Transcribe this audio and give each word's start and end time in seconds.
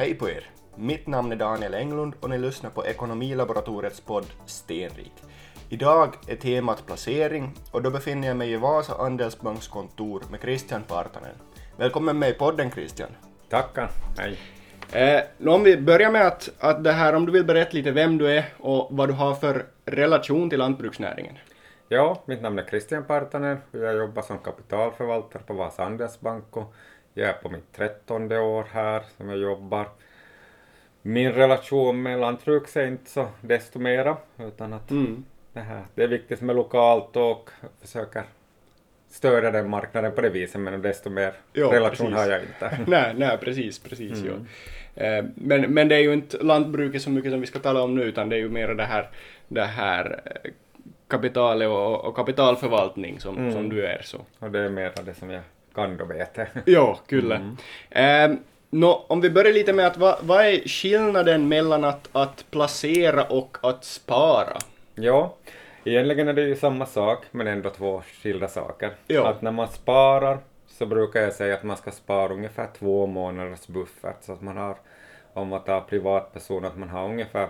Hej 0.00 0.14
på 0.14 0.28
er! 0.28 0.50
Mitt 0.76 1.06
namn 1.06 1.32
är 1.32 1.36
Daniel 1.36 1.74
Englund 1.74 2.14
och 2.20 2.30
ni 2.30 2.38
lyssnar 2.38 2.70
på 2.70 2.86
Ekonomilaboratoriets 2.86 4.00
podd 4.00 4.26
Stenrik. 4.46 5.12
Idag 5.68 6.14
är 6.28 6.36
temat 6.36 6.86
placering 6.86 7.54
och 7.72 7.82
då 7.82 7.90
befinner 7.90 8.28
jag 8.28 8.36
mig 8.36 8.52
i 8.52 8.56
Vasa 8.56 8.94
Andelsbanks 8.94 9.68
kontor 9.68 10.22
med 10.30 10.40
Christian 10.40 10.82
Partanen. 10.82 11.34
Välkommen 11.76 12.18
med 12.18 12.30
i 12.30 12.32
podden 12.32 12.70
Christian. 12.70 13.08
Tackar, 13.48 13.90
hej. 14.18 14.38
Eh, 14.92 15.48
om 15.48 15.64
vi 15.64 15.76
börjar 15.76 16.10
med 16.10 16.26
att, 16.26 16.50
att 16.58 16.84
det 16.84 16.92
här, 16.92 17.14
om 17.14 17.26
du 17.26 17.32
vill 17.32 17.44
berätta 17.44 17.72
lite 17.72 17.90
vem 17.90 18.18
du 18.18 18.30
är 18.30 18.44
och 18.58 18.88
vad 18.90 19.08
du 19.08 19.12
har 19.12 19.34
för 19.34 19.66
relation 19.84 20.50
till 20.50 20.58
lantbruksnäringen. 20.58 21.38
Ja, 21.88 22.22
mitt 22.24 22.42
namn 22.42 22.58
är 22.58 22.64
Christian 22.64 23.04
Partanen 23.04 23.58
och 23.72 23.78
jag 23.78 23.96
jobbar 23.96 24.22
som 24.22 24.38
kapitalförvaltare 24.38 25.42
på 25.42 25.54
Vasa 25.54 25.84
Andelsbank 25.84 26.56
och 26.56 26.74
jag 27.14 27.28
är 27.28 27.32
på 27.32 27.48
mitt 27.48 27.72
trettonde 27.72 28.38
år 28.38 28.66
här 28.72 29.02
som 29.16 29.28
jag 29.28 29.38
jobbar. 29.38 29.88
Min 31.02 31.32
relation 31.32 32.02
med 32.02 32.20
lantbruk 32.20 32.76
är 32.76 32.86
inte 32.86 33.10
så 33.10 33.28
desto 33.40 33.78
mera, 33.78 34.16
utan 34.38 34.72
att 34.72 34.90
mm. 34.90 35.24
det, 35.52 35.60
här, 35.60 35.84
det 35.94 36.02
är 36.02 36.08
viktigt 36.08 36.40
med 36.40 36.56
lokalt 36.56 37.16
och 37.16 37.50
försöker 37.80 38.22
stödja 39.10 39.50
den 39.50 39.70
marknaden 39.70 40.12
på 40.12 40.20
det 40.20 40.28
viset, 40.28 40.60
men 40.60 40.82
desto 40.82 41.10
mer 41.10 41.32
jo, 41.52 41.68
relation 41.68 42.06
precis. 42.06 42.24
har 42.24 42.30
jag 42.30 42.42
inte. 42.42 42.78
nej, 42.90 43.14
nej, 43.16 43.38
precis, 43.38 43.78
precis. 43.78 44.22
Mm. 44.22 44.46
Eh, 44.94 45.24
men, 45.34 45.74
men 45.74 45.88
det 45.88 45.94
är 45.94 46.00
ju 46.00 46.12
inte 46.12 46.36
lantbruket 46.36 47.02
så 47.02 47.10
mycket 47.10 47.30
som 47.30 47.40
vi 47.40 47.46
ska 47.46 47.58
tala 47.58 47.82
om 47.82 47.94
nu, 47.94 48.02
utan 48.02 48.28
det 48.28 48.36
är 48.36 48.40
ju 48.40 48.48
mer 48.48 48.68
det 48.68 48.84
här, 48.84 49.08
det 49.48 49.64
här 49.64 50.20
eh, 50.24 50.50
kapitalet 51.08 51.68
och, 51.68 52.04
och 52.04 52.16
kapitalförvaltning 52.16 53.20
som, 53.20 53.38
mm. 53.38 53.52
som 53.52 53.68
du 53.68 53.86
är. 53.86 54.00
Så. 54.04 54.18
Och 54.38 54.50
det 54.50 54.58
är 54.58 54.68
mer 54.68 54.92
det 55.04 55.14
som 55.14 55.30
jag 55.30 55.42
kan 55.74 55.96
då 55.96 56.04
veta. 56.04 56.46
jo, 56.66 56.96
kyllä. 57.06 57.36
Mm. 57.90 58.32
Eh, 58.32 58.38
no, 58.70 59.04
om 59.08 59.20
vi 59.20 59.30
börjar 59.30 59.52
lite 59.52 59.72
med 59.72 59.86
att 59.86 59.96
vad, 59.96 60.16
vad 60.20 60.46
är 60.46 60.68
skillnaden 60.68 61.48
mellan 61.48 61.84
att, 61.84 62.08
att 62.12 62.44
placera 62.50 63.24
och 63.24 63.56
att 63.62 63.84
spara? 63.84 64.56
Ja, 64.94 65.34
egentligen 65.84 66.28
är 66.28 66.32
det 66.32 66.42
ju 66.42 66.56
samma 66.56 66.86
sak 66.86 67.24
men 67.30 67.46
ändå 67.46 67.70
två 67.70 68.02
skilda 68.22 68.48
saker. 68.48 68.94
Jo. 69.08 69.22
Att 69.22 69.42
när 69.42 69.52
man 69.52 69.68
sparar 69.68 70.38
så 70.68 70.86
brukar 70.86 71.20
jag 71.20 71.32
säga 71.32 71.54
att 71.54 71.62
man 71.62 71.76
ska 71.76 71.90
spara 71.90 72.32
ungefär 72.32 72.68
två 72.78 73.06
månaders 73.06 73.66
buffert 73.66 74.16
så 74.20 74.32
att 74.32 74.42
man 74.42 74.56
har, 74.56 74.76
om 75.32 75.48
man 75.48 75.64
tar 75.64 75.80
privatperson, 75.80 76.64
att 76.64 76.76
man 76.78 76.88
har 76.88 77.04
ungefär 77.04 77.48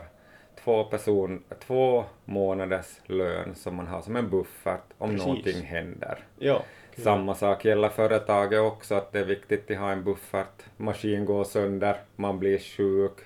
två, 0.65 0.85
person, 0.85 1.43
två 1.67 2.05
månaders 2.25 3.01
lön 3.07 3.55
som 3.55 3.77
man 3.77 3.87
har 3.87 4.03
som 4.03 4.17
en 4.17 4.31
buffert 4.31 4.85
om 4.99 5.11
Precis. 5.11 5.27
någonting 5.27 5.63
händer. 5.63 6.19
Ja. 6.39 6.63
Samma 6.97 7.35
sak 7.35 7.65
gäller 7.65 7.89
företaget 7.89 8.61
också, 8.61 8.95
att 8.95 9.13
det 9.13 9.19
är 9.19 9.25
viktigt 9.25 9.71
att 9.71 9.77
ha 9.77 9.91
en 9.91 10.05
buffert. 10.05 10.63
Maskin 10.77 11.25
går 11.25 11.45
sönder, 11.45 11.97
man 12.17 12.39
blir 12.39 12.59
sjuk, 12.59 13.19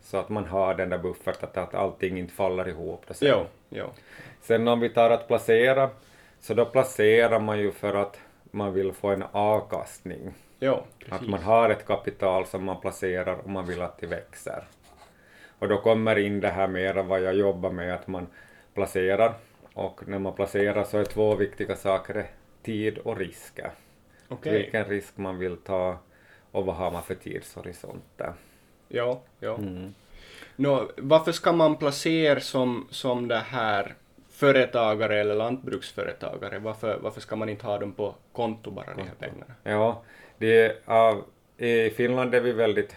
så 0.00 0.16
att 0.16 0.28
man 0.28 0.44
har 0.44 0.74
den 0.74 0.88
där 0.88 0.98
bufferten, 0.98 1.48
att 1.62 1.74
allting 1.74 2.18
inte 2.18 2.34
faller 2.34 2.68
ihop. 2.68 3.04
Sen. 3.10 3.28
Jo, 3.28 3.46
jo. 3.68 3.86
sen 4.40 4.68
om 4.68 4.80
vi 4.80 4.88
tar 4.88 5.10
att 5.10 5.28
placera, 5.28 5.90
så 6.40 6.54
då 6.54 6.64
placerar 6.64 7.40
man 7.40 7.58
ju 7.58 7.72
för 7.72 7.94
att 7.94 8.20
man 8.50 8.72
vill 8.72 8.92
få 8.92 9.08
en 9.08 9.24
avkastning. 9.32 10.34
Jo, 10.60 10.82
att 11.08 11.28
man 11.28 11.42
har 11.42 11.70
ett 11.70 11.86
kapital 11.86 12.46
som 12.46 12.64
man 12.64 12.80
placerar 12.80 13.34
och 13.34 13.50
man 13.50 13.66
vill 13.66 13.82
att 13.82 13.98
det 13.98 14.06
växer. 14.06 14.64
Och 15.62 15.68
då 15.68 15.76
kommer 15.76 16.18
in 16.18 16.40
det 16.40 16.48
här 16.48 16.68
mera 16.68 17.02
vad 17.02 17.22
jag 17.22 17.34
jobbar 17.34 17.70
med, 17.70 17.94
att 17.94 18.08
man 18.08 18.26
placerar. 18.74 19.34
Och 19.74 20.08
när 20.08 20.18
man 20.18 20.34
placerar 20.34 20.84
så 20.84 20.98
är 20.98 21.04
två 21.04 21.34
viktiga 21.34 21.76
saker 21.76 22.26
tid 22.62 22.98
och 22.98 23.16
risker. 23.16 23.70
Okay. 24.28 24.52
Vilken 24.52 24.84
risk 24.84 25.16
man 25.16 25.38
vill 25.38 25.56
ta 25.56 25.98
och 26.50 26.66
vad 26.66 26.76
har 26.76 26.90
man 26.90 27.02
för 27.02 27.14
tidshorisonter. 27.14 28.32
Ja, 28.88 29.20
ja. 29.40 29.56
Mm. 29.56 29.94
Nå, 30.56 30.90
varför 30.96 31.32
ska 31.32 31.52
man 31.52 31.76
placera 31.76 32.40
som, 32.40 32.86
som 32.90 33.28
det 33.28 33.38
här 33.38 33.94
företagare 34.30 35.20
eller 35.20 35.34
lantbruksföretagare? 35.34 36.58
Varför, 36.58 36.98
varför 37.02 37.20
ska 37.20 37.36
man 37.36 37.48
inte 37.48 37.66
ha 37.66 37.78
dem 37.78 37.92
på 37.92 38.14
konto 38.32 38.70
bara, 38.70 38.94
de 38.96 39.02
här 39.02 39.14
pengarna? 39.18 39.54
Ja, 39.62 40.02
det 40.38 40.82
är, 40.86 41.16
i 41.56 41.90
Finland 41.90 42.34
är 42.34 42.40
vi 42.40 42.52
väldigt 42.52 42.96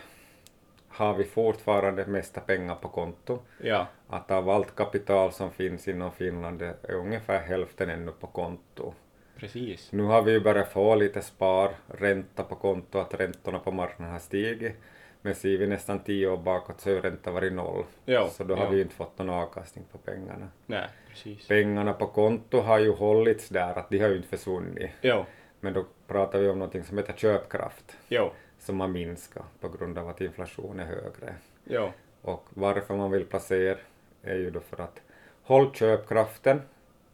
har 0.95 1.13
vi 1.13 1.23
fortfarande 1.23 2.05
mesta 2.05 2.41
pengar 2.41 2.75
på 2.75 2.87
konto. 2.87 3.39
Ja. 3.61 3.87
Att 4.07 4.31
av 4.31 4.49
allt 4.49 4.75
kapital 4.75 5.31
som 5.31 5.51
finns 5.51 5.87
inom 5.87 6.11
Finland 6.11 6.61
är 6.61 6.93
ungefär 6.93 7.39
hälften 7.39 7.89
ännu 7.89 8.11
på 8.11 8.27
konto. 8.27 8.93
Precis. 9.37 9.91
Nu 9.91 10.03
har 10.03 10.21
vi 10.21 10.31
ju 10.31 10.39
börjat 10.39 10.71
få 10.71 10.95
lite 10.95 11.21
sparränta 11.21 12.43
på 12.43 12.55
konto, 12.55 12.99
att 12.99 13.13
räntorna 13.13 13.59
på 13.59 13.71
marknaden 13.71 14.13
har 14.13 14.19
stigit. 14.19 14.75
Men 15.21 15.35
ser 15.35 15.57
vi 15.57 15.67
nästan 15.67 15.99
tio 15.99 16.27
år 16.27 16.37
bakåt 16.37 16.81
så 16.81 16.95
har 16.95 17.01
räntan 17.01 17.33
varit 17.33 17.53
noll. 17.53 17.83
Jo, 18.05 18.27
så 18.31 18.43
då 18.43 18.55
har 18.55 18.69
vi 18.69 18.81
inte 18.81 18.95
fått 18.95 19.17
någon 19.17 19.29
avkastning 19.29 19.85
på 19.91 19.97
pengarna. 19.97 20.47
Nej, 20.65 20.87
precis. 21.09 21.47
Pengarna 21.47 21.93
på 21.93 22.07
konto 22.07 22.59
har 22.59 22.79
ju 22.79 22.91
hållits 22.91 23.49
där, 23.49 23.79
att 23.79 23.89
de 23.89 23.99
har 23.99 24.09
ju 24.09 24.15
inte 24.15 24.27
försvunnit. 24.27 24.91
Jo. 25.01 25.25
Men 25.59 25.73
då 25.73 25.85
pratar 26.07 26.39
vi 26.39 26.49
om 26.49 26.59
någonting 26.59 26.83
som 26.83 26.97
heter 26.97 27.13
köpkraft. 27.13 27.97
Jo. 28.07 28.31
Som 28.65 28.79
har 28.79 28.87
minskat 28.87 29.45
på 29.59 29.69
grund 29.69 29.97
av 29.97 30.09
att 30.09 30.21
inflationen 30.21 30.79
är 30.79 30.85
högre. 30.85 31.35
Jo. 31.63 31.91
Och 32.21 32.45
varför 32.49 32.95
man 32.95 33.11
vill 33.11 33.25
placera 33.25 33.77
är 34.23 34.35
ju 34.35 34.51
då 34.51 34.59
för 34.59 34.83
att 34.83 35.01
hålla 35.43 35.73
köpkraften 35.73 36.61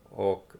och 0.10 0.52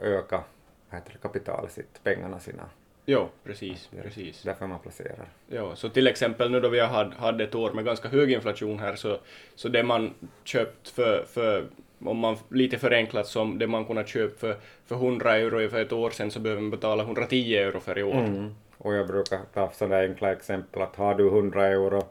öka 0.00 0.44
heter 0.90 1.12
det, 1.12 1.18
kapitalet 1.18 1.72
sitt, 1.72 2.04
pengarna 2.04 2.40
sina. 2.40 2.68
Jo, 3.06 3.28
precis, 3.44 3.88
det 3.90 4.02
precis. 4.02 4.42
Därför 4.42 4.66
man 4.66 4.78
placerar. 4.78 5.28
Jo, 5.48 5.72
så 5.76 5.88
till 5.88 6.06
exempel 6.06 6.50
nu 6.50 6.60
då 6.60 6.68
vi 6.68 6.80
hade, 6.80 7.16
hade 7.16 7.44
ett 7.44 7.54
år 7.54 7.72
med 7.72 7.84
ganska 7.84 8.08
hög 8.08 8.32
inflation 8.32 8.78
här 8.78 8.96
så, 8.96 9.18
så 9.54 9.68
det 9.68 9.82
man 9.82 10.14
köpt 10.44 10.88
för, 10.88 11.24
för 11.24 11.66
om 12.04 12.18
man 12.18 12.36
lite 12.48 12.78
förenklat 12.78 13.26
som 13.26 13.58
det 13.58 13.66
man 13.66 13.84
kunnat 13.84 14.08
köpa 14.08 14.38
för, 14.38 14.56
för 14.86 14.94
100 14.94 15.36
euro 15.36 15.68
för 15.68 15.82
ett 15.82 15.92
år 15.92 16.10
sedan 16.10 16.30
så 16.30 16.40
behöver 16.40 16.62
man 16.62 16.70
betala 16.70 17.02
110 17.02 17.56
euro 17.56 17.80
för 17.80 17.98
i 17.98 18.02
år. 18.02 18.14
Mm. 18.14 18.54
Och 18.82 18.94
jag 18.94 19.06
brukar 19.06 19.40
ta 19.54 19.70
sådana 19.70 19.98
enkla 19.98 20.32
exempel 20.32 20.82
att 20.82 20.96
har 20.96 21.14
du 21.14 21.28
100 21.28 21.66
euro 21.66 22.02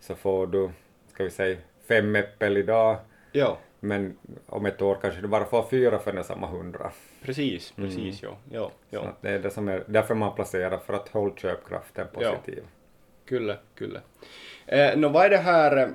så 0.00 0.14
får 0.14 0.46
du, 0.46 0.70
ska 1.12 1.24
vi 1.24 1.30
säga, 1.30 1.56
fem 1.88 2.16
äppel 2.16 2.56
idag. 2.56 2.96
Ja. 3.32 3.58
Men 3.80 4.16
om 4.46 4.66
ett 4.66 4.82
år 4.82 4.98
kanske 5.02 5.20
du 5.20 5.28
bara 5.28 5.44
får 5.44 5.66
fyra 5.70 5.98
för 5.98 6.12
den 6.12 6.24
samma 6.24 6.46
100. 6.46 6.90
Precis, 7.22 7.74
mm. 7.76 7.90
precis, 7.90 8.22
mm. 8.22 8.34
ja. 8.50 8.60
ja, 8.60 8.70
ja. 8.90 9.16
det 9.20 9.28
är 9.28 9.38
det 9.38 9.50
som 9.50 9.68
är 9.68 9.84
därför 9.86 10.14
man 10.14 10.34
placerar, 10.34 10.78
för 10.78 10.94
att 10.94 11.08
hålla 11.08 11.34
köpkraften 11.36 12.06
positiv. 12.12 12.58
Ja. 12.58 12.62
Kyllä, 13.24 13.56
kyllä. 13.74 14.00
Eh, 14.66 14.98
no, 14.98 15.08
vad 15.08 15.24
är 15.24 15.30
det 15.30 15.36
här, 15.36 15.92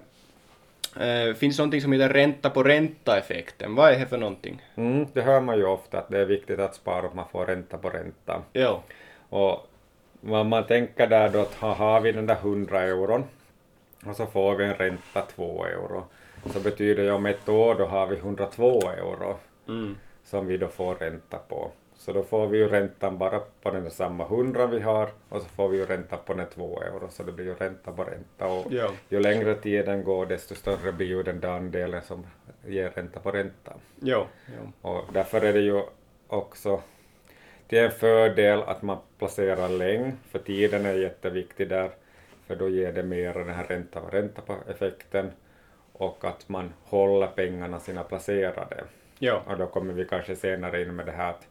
eh, 1.00 1.36
finns 1.36 1.58
någonting 1.58 1.82
som 1.82 1.92
heter 1.92 2.10
ränta 2.10 2.50
på 2.50 2.64
ränta-effekten? 2.64 3.76
Vad 3.76 3.94
är 3.94 4.00
det 4.00 4.08
för 4.08 4.18
någonting? 4.18 4.62
Mm, 4.76 5.08
det 5.14 5.22
hör 5.22 5.42
man 5.42 5.58
ju 5.58 5.66
ofta 5.66 5.98
att 5.98 6.10
det 6.10 6.20
är 6.20 6.26
viktigt 6.26 6.60
att 6.60 6.76
spara 6.76 7.08
och 7.08 7.16
man 7.16 7.26
får 7.32 7.46
ränta 7.46 7.78
på 7.78 7.90
ränta. 7.90 8.42
Ja. 8.54 8.84
Och 9.30 9.68
vad 10.26 10.46
man 10.46 10.68
tänker 10.68 11.08
där 11.08 11.30
då 11.30 11.42
att 11.42 11.56
har 11.56 12.02
vi 12.02 12.12
den 12.12 12.26
där 12.26 12.36
100 12.36 12.82
euron 12.82 13.24
och 14.06 14.16
så 14.16 14.26
får 14.26 14.56
vi 14.56 14.66
en 14.66 14.74
ränta 14.74 15.22
2 15.22 15.66
euro 15.66 16.04
så 16.54 16.60
betyder 16.60 17.04
det 17.04 17.12
om 17.12 17.26
ett 17.26 17.50
år 17.50 17.76
då 17.76 17.86
har 17.86 18.08
vi 18.08 18.16
102 18.16 18.82
euro. 18.82 19.38
Mm 19.68 19.96
som 20.26 20.48
vi 20.48 20.58
då 20.58 20.68
får 20.68 20.96
ränta 20.96 21.38
på. 21.38 21.72
Så 21.98 22.14
då 22.14 22.24
får 22.24 22.48
vi 22.48 22.58
ju 22.58 22.68
räntan 22.68 23.18
bara 23.18 23.40
på 23.62 23.72
den 23.72 23.92
samma 23.92 24.28
hundra 24.28 24.68
vi 24.68 24.80
har 24.80 25.10
och 25.30 25.42
så 25.42 25.48
får 25.50 25.70
vi 25.70 25.78
ju 25.78 25.86
ränta 25.86 26.18
på 26.18 26.34
den 26.34 26.48
två 26.56 26.82
euro 26.82 27.10
så 27.10 27.24
det 27.24 27.32
blir 27.32 27.46
ju 27.46 27.54
ränta 27.54 27.92
på 27.92 28.04
ränta 28.04 28.48
och 28.48 28.74
ja. 28.74 28.90
ju 29.10 29.20
längre 29.20 29.56
tiden 29.56 30.04
går 30.04 30.26
desto 30.26 30.56
större 30.56 30.92
blir 30.92 31.08
ju 31.08 31.24
den 31.24 31.40
där 31.40 31.50
andelen 31.50 32.02
som 32.02 32.26
ger 32.68 32.90
ränta 32.90 33.20
på 33.20 33.32
ränta. 33.32 33.74
Ja, 34.00 34.28
ja. 34.46 34.90
Och 34.90 35.14
därför 35.14 35.42
är 35.42 35.54
det 35.54 35.62
ju 35.62 35.82
också 36.28 36.82
det 37.68 37.78
är 37.78 37.86
en 37.86 37.92
fördel 37.92 38.64
att 38.64 38.82
man 38.82 38.98
placerar 39.18 39.70
länge 39.70 40.14
för 40.32 40.40
tiden 40.40 40.86
är 40.86 40.94
jätteviktig 40.94 41.70
där 41.70 41.90
för 42.48 42.56
då 42.56 42.70
ger 42.70 42.94
det 42.94 43.04
mer 43.04 43.34
den 43.34 43.50
här 43.50 43.64
ränta 43.64 44.02
och 44.02 44.14
ränta 44.14 44.42
på 44.42 44.58
effekten 44.70 45.32
och 45.92 46.26
att 46.26 46.50
man 46.50 46.74
håller 46.84 47.28
pengarna 47.28 47.80
sina 47.80 48.04
placerade. 48.04 48.84
Ja. 49.20 49.44
Och 49.48 49.58
då 49.58 49.68
kommer 49.68 49.94
vi 49.94 50.06
kanske 50.06 50.36
senare 50.36 50.82
in 50.82 50.96
med 50.96 51.06
det 51.06 51.12
här 51.12 51.30
att, 51.30 51.48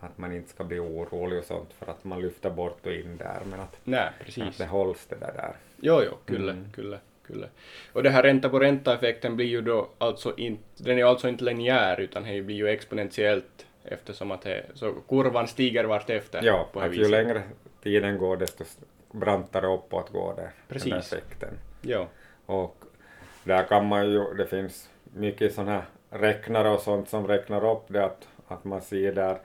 att 0.00 0.18
man 0.18 0.32
inte 0.32 0.48
ska 0.50 0.64
bli 0.64 0.78
orolig 0.78 1.38
och 1.38 1.44
sånt 1.44 1.72
för 1.72 1.90
att 1.90 2.04
man 2.04 2.20
lyfter 2.20 2.50
bort 2.50 2.86
och 2.86 2.92
in 2.92 3.16
där 3.16 3.40
men 3.50 3.60
att, 3.60 3.76
Nej, 3.84 4.10
precis. 4.24 4.44
att 4.44 4.58
det 4.58 4.66
hålls 4.66 5.06
det 5.06 5.16
där. 5.16 5.32
där. 5.32 5.52
Jo, 5.80 6.02
jo, 6.04 6.12
kyllä, 6.24 6.52
mm. 6.52 6.72
kyllä. 6.72 6.98
Kyllä. 7.26 7.48
Och 7.92 8.02
det 8.02 8.10
här 8.10 8.22
ränta 8.22 8.48
på 8.48 8.60
ränta-effekten 8.60 9.36
blir 9.36 9.46
ju 9.46 9.60
då 9.60 9.88
alltså 9.98 10.36
inte, 10.36 10.62
den 10.76 10.98
är 10.98 11.04
alltså 11.04 11.28
inte 11.28 11.44
linjär 11.44 12.00
utan 12.00 12.22
det 12.22 12.42
blir 12.42 12.56
ju 12.56 12.68
exponentiellt 12.68 13.66
eftersom 13.90 14.30
att 14.30 14.42
det, 14.42 14.64
så 14.74 14.92
kurvan 15.08 15.48
stiger 15.48 15.84
vartefter. 15.84 16.40
Ja, 16.42 16.68
på 16.72 16.80
att 16.80 16.94
ju 16.94 17.08
längre 17.08 17.42
tiden 17.82 18.18
går 18.18 18.36
desto 18.36 18.64
brantare 19.10 19.66
uppåt 19.66 20.12
går 20.12 20.34
det, 20.36 20.50
Precis. 20.68 20.90
den 20.90 20.98
effekten. 20.98 21.54
Ja. 21.82 22.06
Och 22.46 22.76
där 23.44 23.62
kan 23.62 23.86
man 23.86 24.10
ju, 24.10 24.34
det 24.34 24.46
finns 24.46 24.90
mycket 25.02 25.54
sådana 25.54 25.72
här 25.72 25.84
räknare 26.10 26.68
och 26.70 26.80
sånt 26.80 27.08
som 27.08 27.28
räknar 27.28 27.70
upp 27.72 27.84
det 27.88 28.04
att, 28.04 28.28
att 28.48 28.64
man 28.64 28.80
ser 28.80 29.12
där, 29.12 29.38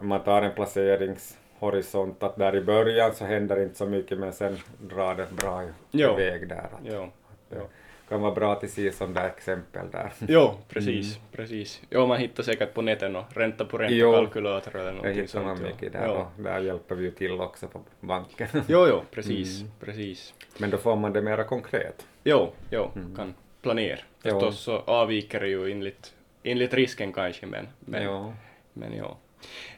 man 0.00 0.20
tar 0.24 0.42
en 0.42 0.52
placeringshållning 0.52 1.40
horisont 1.64 2.22
att 2.22 2.36
där 2.36 2.56
i 2.56 2.60
början 2.60 3.14
så 3.14 3.24
händer 3.24 3.62
inte 3.62 3.74
så 3.74 3.86
mycket 3.86 4.18
men 4.18 4.32
sen 4.32 4.58
drar 4.80 5.14
det 5.14 5.26
bra 5.30 5.62
iväg 5.92 6.48
där. 6.48 6.58
Att 6.58 6.80
Jo, 6.82 7.10
det 7.48 7.56
jo. 7.56 7.66
Kan 8.14 8.20
vara 8.22 8.34
bra 8.34 8.52
att 8.52 8.70
se 8.70 8.92
sådana 8.92 9.20
där 9.20 9.28
exempel 9.28 9.90
där. 9.90 10.12
jo 10.28 10.54
precis, 10.68 11.18
precis. 11.32 11.82
Jo, 11.90 12.06
man 12.06 12.18
hittar 12.18 12.42
säkert 12.42 12.74
på 12.74 12.82
nätet 12.82 13.16
och 13.16 13.36
ränta 13.36 13.64
på 13.64 13.76
Jo. 13.76 14.12
räntekalkylator 14.12 14.76
eller 14.76 14.84
Det 14.86 14.92
någonting 14.96 15.20
hittar 15.22 15.42
man 15.42 15.56
sånt. 15.56 15.68
mycket 15.68 15.82
jo. 15.94 16.00
där 16.00 16.06
Jo. 16.08 16.12
och 16.14 16.42
där 16.42 16.60
hjälper 16.60 16.94
vi 16.94 17.04
ju 17.04 17.10
till 17.10 17.40
också 17.40 17.68
på 17.68 17.80
banken. 18.00 18.48
jo, 18.68 18.86
jo, 18.88 19.02
precis, 19.10 19.60
Mm. 19.60 19.72
precis. 19.80 20.34
Men 20.58 20.70
då 20.70 20.76
får 20.78 20.96
man 20.96 21.12
det 21.12 21.22
mera 21.22 21.44
konkret. 21.44 22.06
Jo, 22.24 22.52
jo, 22.70 22.90
Mm. 22.96 23.16
kan 23.16 23.34
planera. 23.62 23.98
Jo. 24.22 24.30
Förstås 24.40 24.60
så 24.60 24.76
avviker 24.78 25.40
det 25.40 25.48
ju 25.48 25.70
enligt, 25.72 26.12
enligt 26.42 26.74
risken 26.74 27.12
kanske, 27.12 27.46
men, 27.46 27.68
men, 27.80 28.02
Ja. 28.02 28.32
men 28.72 28.92
ja. 28.96 29.16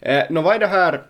Eh, 0.01 0.25
nå, 0.31 0.41
vad 0.43 0.55
är 0.55 0.59
det 0.59 0.67
här, 0.67 1.03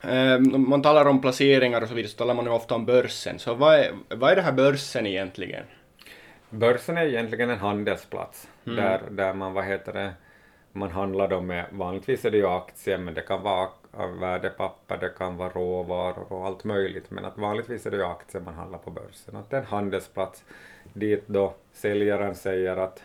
eh, 0.00 0.38
man 0.40 0.82
talar 0.82 1.04
om 1.06 1.20
placeringar 1.20 1.82
och 1.82 1.88
så 1.88 1.94
vidare, 1.94 2.10
så 2.10 2.16
talar 2.16 2.34
man 2.34 2.44
ju 2.44 2.50
ofta 2.50 2.74
om 2.74 2.84
börsen. 2.86 3.38
Så 3.38 3.54
vad 3.54 3.74
är, 3.74 3.90
vad 4.08 4.30
är 4.32 4.36
det 4.36 4.42
här 4.42 4.52
börsen 4.52 5.06
egentligen? 5.06 5.64
Börsen 6.50 6.96
är 6.98 7.06
egentligen 7.06 7.50
en 7.50 7.58
handelsplats 7.58 8.48
Mm. 8.66 8.76
där, 8.76 9.00
där 9.10 9.34
man, 9.34 9.52
vad 9.52 9.64
heter 9.64 9.92
det, 9.92 10.12
man 10.72 10.90
handlar 10.90 11.28
då 11.28 11.40
med, 11.40 11.64
vanligtvis 11.72 12.24
är 12.24 12.30
det 12.30 12.36
ju 12.36 12.46
aktier, 12.46 12.98
men 12.98 13.14
det 13.14 13.20
kan 13.22 13.42
vara 13.42 13.68
värdepapper, 14.20 14.96
det 14.98 15.08
kan 15.18 15.36
vara 15.36 15.48
råvaror 15.48 16.32
och 16.32 16.46
allt 16.46 16.64
möjligt, 16.64 17.10
men 17.10 17.24
att 17.24 17.38
vanligtvis 17.38 17.86
är 17.86 17.90
det 17.90 17.96
ju 17.96 18.04
aktier 18.04 18.42
man 18.42 18.54
handlar 18.54 18.78
på 18.78 18.90
börsen. 18.90 19.36
Att 19.36 19.50
det 19.50 19.56
är 19.56 19.60
en 19.60 19.66
handelsplats 19.66 20.44
dit 20.92 21.24
då 21.26 21.54
säljaren 21.72 22.34
säger 22.34 22.76
att 22.76 23.02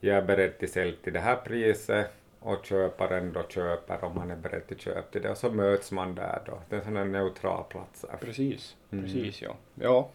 jag 0.00 0.16
är 0.16 0.22
beredd 0.22 0.58
till 0.58 0.72
sälj 0.72 0.96
till 1.04 1.12
det 1.12 1.20
här 1.20 1.36
priset 1.36 2.10
och 2.40 2.66
köparen 2.66 3.32
då 3.32 3.42
köper 3.48 4.04
om 4.04 4.14
man 4.14 4.30
är 4.30 4.36
beredd 4.36 4.66
till 4.66 4.78
köp 4.78 5.12
till 5.12 5.22
det 5.22 5.30
och 5.30 5.36
så 5.36 5.50
möts 5.50 5.92
man 5.92 6.14
där 6.14 6.40
då. 6.46 6.58
Det 6.68 6.76
är 6.76 6.80
en 6.80 6.84
sån 6.84 7.12
neutral 7.12 7.64
plats. 7.68 8.04
Precis, 8.20 8.76
Mm. 8.90 9.04
precis 9.04 9.42
ja. 9.42 9.56
ja. 9.74 10.08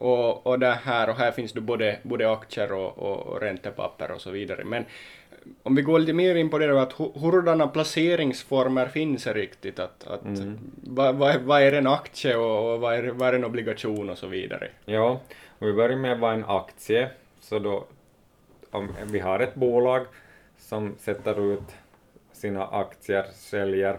Och, 0.00 0.46
och 0.46 0.58
det 0.58 0.78
här, 0.84 1.08
och 1.08 1.16
här 1.16 1.32
finns 1.32 1.52
det 1.52 1.60
både, 1.60 1.98
både 2.02 2.32
aktier 2.32 2.72
och, 2.72 2.98
och, 2.98 3.26
och 3.26 3.40
räntepapper 3.40 4.10
och 4.10 4.20
så 4.20 4.30
vidare. 4.30 4.64
Men 4.64 4.84
om 5.62 5.74
vi 5.74 5.82
går 5.82 5.98
lite 5.98 6.12
mer 6.12 6.34
in 6.34 6.50
på 6.50 6.58
det 6.58 6.66
då, 6.66 6.78
att 6.78 6.92
hu- 6.92 7.18
hurdana 7.20 7.66
placeringsformer 7.66 8.86
finns 8.86 9.24
det 9.24 9.32
riktigt? 9.34 9.78
Att, 9.78 10.06
att, 10.06 10.24
Mm. 10.24 10.58
vad, 10.82 11.14
vad, 11.16 11.30
är- 11.30 11.38
vad 11.38 11.62
är 11.62 11.72
en 11.72 11.86
aktie 11.86 12.36
och, 12.36 12.72
och 12.74 12.80
vad, 12.80 12.94
är, 12.94 13.02
vad 13.02 13.28
är 13.28 13.32
en 13.32 13.44
obligation 13.44 14.10
och 14.10 14.18
så 14.18 14.26
vidare? 14.26 14.68
Ja, 14.84 15.20
om 15.58 15.66
vi 15.66 15.72
börjar 15.72 15.96
med 15.96 16.18
vad 16.18 16.34
en 16.34 16.44
aktie, 16.44 17.08
så 17.40 17.58
då 17.58 17.84
om 18.70 18.88
vi 19.06 19.18
har 19.18 19.40
ett 19.40 19.54
bolag 19.54 20.06
som 20.58 20.94
sätter 21.00 21.52
ut 21.54 21.68
sina 22.32 22.66
aktier, 22.66 23.24
säljer 23.34 23.98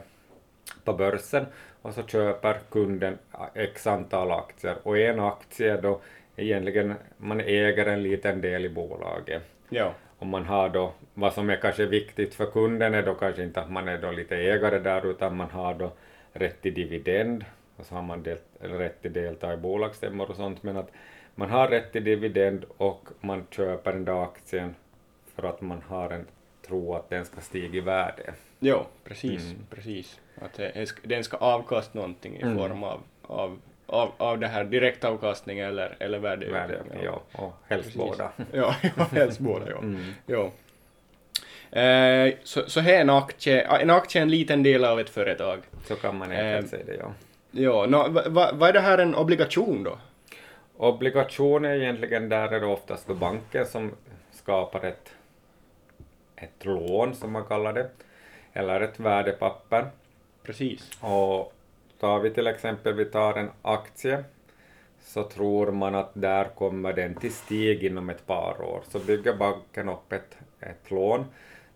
på 0.84 0.94
börsen 0.94 1.46
och 1.82 1.94
så 1.94 2.04
köper 2.04 2.58
kunden 2.70 3.18
x 3.54 3.88
antal 3.88 4.32
aktier. 4.32 4.76
Och 4.84 4.98
en 4.98 5.20
aktie 5.20 5.78
då 5.78 6.02
egentligen, 6.36 6.94
man 7.18 7.40
äger 7.40 7.86
en 7.86 8.04
liten 8.04 8.42
del 8.42 8.66
i 8.66 8.70
bolaget. 8.70 9.42
Ja, 9.70 9.94
Och 10.20 10.28
man 10.28 10.46
har 10.46 10.70
då, 10.70 10.94
vad 11.14 11.34
som 11.34 11.50
är 11.50 11.56
kanske 11.56 11.86
viktigt 11.86 12.34
för 12.34 12.46
kunden 12.46 12.94
är 12.94 13.04
då 13.04 13.14
kanske 13.14 13.44
inte 13.44 13.62
att 13.62 13.72
man 13.72 13.88
är 13.88 13.98
då 13.98 14.12
lite 14.12 14.38
ägare 14.38 14.80
där 14.80 15.06
utan 15.06 15.36
man 15.36 15.50
har 15.50 15.74
då 15.74 15.92
rätt 16.34 16.62
till 16.62 16.74
dividend. 16.74 17.46
Och 17.78 17.86
så 17.86 17.96
har 17.96 18.02
man 18.02 18.24
del, 18.24 18.38
rätt 18.60 19.02
till 19.02 19.14
delta 19.14 19.54
i 19.54 19.58
bolagsstämmor 19.58 20.30
och 20.30 20.36
sånt. 20.36 20.64
Men 20.64 20.78
att 20.78 20.92
man 21.36 21.50
har 21.50 21.68
rätt 21.68 21.92
till 21.92 22.04
dividend 22.04 22.66
och 22.78 23.08
man 23.22 23.48
köper 23.52 23.94
den 23.94 24.06
där 24.06 24.24
aktien 24.24 24.76
för 25.36 25.44
att 25.44 25.62
man 25.62 25.82
har 25.88 26.10
en 26.10 26.26
tro 26.72 26.96
att 26.96 27.10
den 27.10 27.26
ska 27.26 27.42
stiga 27.42 27.78
i 27.78 27.82
värde. 27.82 28.34
jo, 28.60 28.86
precis, 29.04 29.44
Mm. 29.44 29.58
precis. 29.70 30.20
Att 30.42 30.60
den 31.04 31.24
ska 31.24 31.38
avkasta 31.38 31.92
någonting 32.00 32.36
i 32.38 32.42
Mm. 32.42 32.58
form 32.58 32.84
av, 32.84 33.02
av, 33.22 33.60
av, 33.86 34.12
av 34.18 34.40
det 34.40 34.48
här 34.48 34.64
direktavkastning 34.64 35.60
eller, 35.60 35.96
eller 36.00 36.20
värdeökning. 36.20 36.54
värde 36.54 36.84
ja, 37.04 37.22
och 37.32 37.54
helst 37.70 37.86
Precis. 37.86 37.96
båda. 38.02 38.32
Ja, 38.54 38.76
ja, 38.98 39.04
helst 39.12 39.40
båda, 39.40 39.70
ja. 39.70 39.78
Mm. 39.78 40.14
Jo. 40.28 40.52
Eh, 41.80 42.34
så, 42.44 42.70
så 42.70 42.80
här 42.80 42.94
är 42.94 43.02
en 43.02 43.10
aktie, 43.10 43.62
en 43.62 43.90
aktie 43.90 44.20
är 44.22 44.24
en 44.24 44.30
liten 44.32 44.64
del 44.64 44.86
av 44.86 45.00
ett 45.00 45.10
företag. 45.10 45.60
Så 45.86 45.96
kan 45.96 46.18
man 46.18 46.32
Eh, 46.32 46.46
enkelt 46.56 46.70
säga 46.70 46.86
det, 46.86 46.96
ja. 46.96 47.14
Ja, 47.52 47.86
nå, 47.90 48.08
va, 48.10 48.22
va, 48.28 48.52
vad 48.54 48.70
är 48.70 48.74
det 48.74 48.80
här 48.80 48.98
en 48.98 49.16
obligation 49.16 49.84
då? 49.84 49.98
Obligation 50.78 51.66
är 51.66 51.76
egentligen, 51.76 52.30
där 52.30 52.52
är 52.54 52.60
det 52.60 52.66
oftast 52.66 53.08
då 53.08 53.14
banken 53.14 53.66
som 53.66 53.92
skapar 54.32 54.86
ett, 54.86 55.10
ett 56.42 56.66
lån, 56.66 57.16
som 57.16 57.32
man 57.32 57.46
kallar 57.46 57.74
det, 57.74 57.90
eller 58.54 58.82
ett 58.82 59.00
värdepapper. 59.00 59.86
Precis. 60.44 60.98
Och 61.02 61.54
tar 62.00 62.20
vi 62.20 62.32
till 62.32 62.48
exempel, 62.48 62.94
vi 62.94 63.06
tar 63.06 63.34
en 63.34 63.50
aktie, 63.62 64.24
så 65.00 65.24
tror 65.24 65.72
man 65.72 65.96
att 65.96 66.12
där 66.14 66.46
kommer 66.46 66.94
den 66.94 67.16
till 67.16 67.34
stig 67.34 67.84
inom 67.84 68.10
ett 68.10 68.28
par 68.28 68.62
år. 68.62 68.82
Så 68.88 69.00
bygger 69.00 69.36
banken 69.36 69.90
upp 69.90 70.14
ett, 70.14 70.38
ett 70.60 70.92
lån 70.92 71.26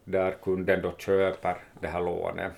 där 0.04 0.32
kunden 0.32 0.82
då 0.82 0.92
köper 0.98 1.58
det 1.80 1.88
här 1.88 2.02
lånet. 2.02 2.52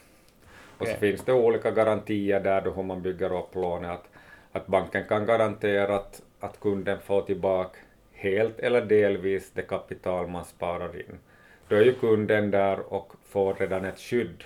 Och 0.77 0.87
så 0.87 0.93
Okej. 0.93 1.09
finns 1.09 1.25
det 1.25 1.33
olika 1.33 1.71
garantier 1.71 2.39
där 2.39 2.61
då 2.61 2.71
hur 2.71 2.83
man 2.83 3.01
bygger 3.01 3.37
upp 3.37 3.55
lånet. 3.55 3.91
Att, 3.91 4.07
att 4.51 4.67
banken 4.67 5.03
kan 5.07 5.25
garantera 5.25 5.95
att, 5.95 6.21
att 6.39 6.59
kunden 6.59 6.99
får 6.99 7.21
tillbaka 7.21 7.77
helt 8.11 8.59
eller 8.59 8.81
delvis 8.81 9.51
det 9.51 9.61
kapital 9.61 10.27
man 10.27 10.45
sparar 10.45 10.95
in. 10.95 11.19
Då 11.67 11.75
är 11.75 11.81
ju 11.81 11.93
kunden 11.93 12.51
där 12.51 12.93
och 12.93 13.13
får 13.25 13.53
redan 13.53 13.85
ett 13.85 13.99
skydd 13.99 14.43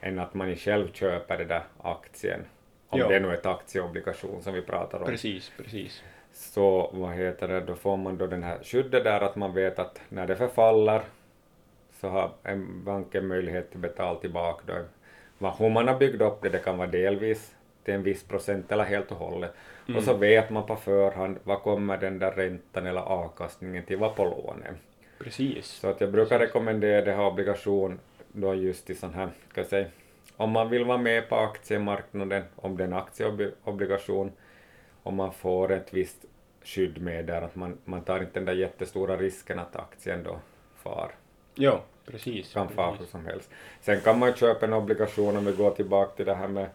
än 0.00 0.18
att 0.18 0.34
man 0.34 0.56
själv 0.56 0.92
köper 0.92 1.38
den 1.38 1.48
där 1.48 1.62
aktien. 1.82 2.40
Om 2.88 2.98
Ja. 2.98 3.08
det 3.08 3.16
är 3.16 3.20
nu 3.20 3.34
ett 3.34 3.46
aktieobligation 3.46 4.42
som 4.42 4.54
vi 4.54 4.62
pratar 4.62 4.98
om. 4.98 5.06
Precis, 5.06 5.52
precis. 5.56 6.02
Så 6.32 6.90
vad 6.92 7.14
heter 7.14 7.48
det, 7.48 7.60
då 7.60 7.74
får 7.74 7.96
man 7.96 8.18
då 8.18 8.26
den 8.26 8.42
här 8.42 8.58
skyddet 8.62 9.04
där 9.04 9.20
att 9.20 9.36
man 9.36 9.54
vet 9.54 9.78
att 9.78 10.00
när 10.08 10.26
det 10.26 10.36
förfaller 10.36 11.02
så 12.00 12.08
har 12.08 12.30
en 12.42 12.84
bank 12.84 13.14
en 13.14 13.26
möjlighet 13.26 13.70
till 13.70 13.78
betala 13.80 14.20
tillbaka 14.20 14.62
då. 14.66 14.84
Vad, 15.38 15.54
hur 15.58 15.70
man 15.70 15.88
har 15.88 15.98
byggt 15.98 16.20
upp 16.22 16.42
det, 16.42 16.48
det 16.48 16.58
kan 16.58 16.78
vara 16.78 16.88
delvis 16.88 17.56
till 17.84 17.94
en 17.94 18.02
viss 18.02 18.24
procent 18.24 18.72
eller 18.72 18.84
helt 18.84 19.10
och 19.10 19.16
hållet. 19.16 19.52
Och 19.96 20.02
så 20.02 20.14
vet 20.14 20.50
man 20.50 20.66
på 20.66 20.76
förhand 20.76 21.38
vad 21.44 21.62
kommer 21.62 21.96
den 21.98 22.18
där 22.18 22.30
räntan 22.32 22.86
eller 22.86 23.00
avkastningen 23.00 23.84
till 23.84 23.96
vara 23.96 24.10
på 24.10 24.24
lånet. 24.24 24.74
Precis. 25.24 25.66
Så 25.66 25.88
att 25.88 26.00
jag 26.00 26.10
brukar 26.12 26.38
rekommendera 26.38 27.04
det 27.04 27.12
här 27.12 27.26
obligation 27.26 28.00
då 28.32 28.54
just 28.54 28.90
i 28.90 28.94
sån 28.94 29.14
här, 29.14 29.30
ska 29.50 29.60
jag 29.60 29.68
säga, 29.68 29.86
om 30.36 30.50
man 30.50 30.70
vill 30.70 30.84
vara 30.84 30.98
med 30.98 31.28
på 31.28 31.36
aktiemarknaden, 31.36 32.42
om 32.56 32.76
det 32.76 32.82
är 32.84 32.88
en 32.88 32.92
aktieobligation, 32.92 34.32
om 35.02 35.14
man 35.14 35.32
får 35.32 35.72
ett 35.72 35.94
visst 35.94 36.24
skydd 36.64 37.02
med 37.02 37.26
där, 37.26 37.42
att 37.42 37.56
man, 37.56 37.78
man 37.84 38.02
tar 38.02 38.20
inte 38.20 38.32
den 38.32 38.44
där 38.44 38.52
jättestora 38.52 39.16
risken 39.16 39.58
att 39.58 39.76
aktien 39.76 40.22
då 40.22 40.38
far, 40.76 41.10
Jo, 41.54 41.78
precis. 42.06 42.52
kan 42.52 42.68
fara 42.68 42.96
hur 42.96 43.06
som 43.06 43.26
helst. 43.26 43.50
Sen 43.80 44.00
kan 44.00 44.18
man 44.18 44.34
köpa 44.34 44.66
en 44.66 44.72
obligation 44.72 45.36
om 45.36 45.44
vi 45.44 45.52
går 45.52 45.70
tillbaka 45.70 46.16
till 46.16 46.26
det 46.26 46.34
här 46.34 46.48
med 46.48 46.68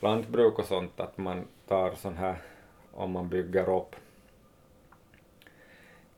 lantbruk 0.00 0.58
och 0.58 0.64
sånt, 0.64 1.00
att 1.00 1.18
man 1.18 1.44
tar 1.68 1.94
sån 1.94 2.16
här, 2.16 2.36
om 2.92 3.10
man 3.10 3.28
bygger 3.28 3.76
upp 3.76 3.96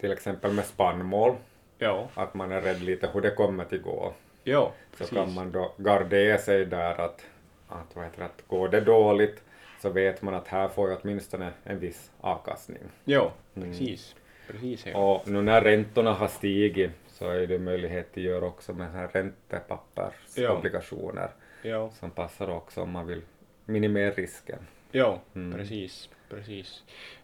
till 0.00 0.12
exempel 0.12 0.52
med 0.52 0.64
spannmål, 0.64 1.36
Jo, 1.82 2.08
att 2.14 2.34
man 2.34 2.52
är 2.52 2.60
rädd 2.60 2.82
lite 2.82 3.10
hur 3.14 3.20
det 3.20 3.30
kommer 3.30 3.64
till 3.64 3.82
gå. 3.82 4.12
jo, 4.44 4.70
så 4.98 5.14
kan 5.14 5.34
man 5.34 5.52
då 5.52 5.72
gardera 5.76 6.38
sig 6.38 6.64
där 6.66 7.00
att, 7.00 7.26
att, 7.68 7.96
vad 7.96 8.04
heter 8.04 8.22
att 8.24 8.42
går 8.48 8.68
det 8.68 8.80
dåligt 8.80 9.42
så 9.82 9.90
vet 9.90 10.22
man 10.22 10.34
att 10.34 10.48
här 10.48 10.68
får 10.68 10.90
jag 10.90 10.98
åtminstone 11.02 11.52
en 11.64 11.78
viss 11.78 12.10
avkastning. 12.20 12.82
Jo, 13.04 13.30
Mm. 13.54 13.68
precis. 13.70 14.14
Precis, 14.48 14.86
ja. 14.86 14.96
Och 15.14 15.28
nu 15.28 15.42
när 15.42 15.60
räntorna 15.60 16.12
har 16.12 16.28
stigit 16.28 16.90
så 17.06 17.28
är 17.28 17.46
det 17.46 17.58
möjlighet 17.58 18.10
att 18.10 18.16
göra 18.22 18.46
också 18.46 18.72
med 18.72 18.92
här 18.92 19.08
räntepappersobligationer 19.08 21.30
Jo, 21.62 21.90
som 22.00 22.10
passar 22.10 22.50
också 22.50 22.82
om 22.82 22.90
man 22.90 23.06
vill 23.06 23.22
minimera 23.64 24.10
risken. 24.10 24.58
Jo, 24.92 25.18
Mm. 25.34 25.58
precis, 25.58 26.08
precis. 26.30 26.82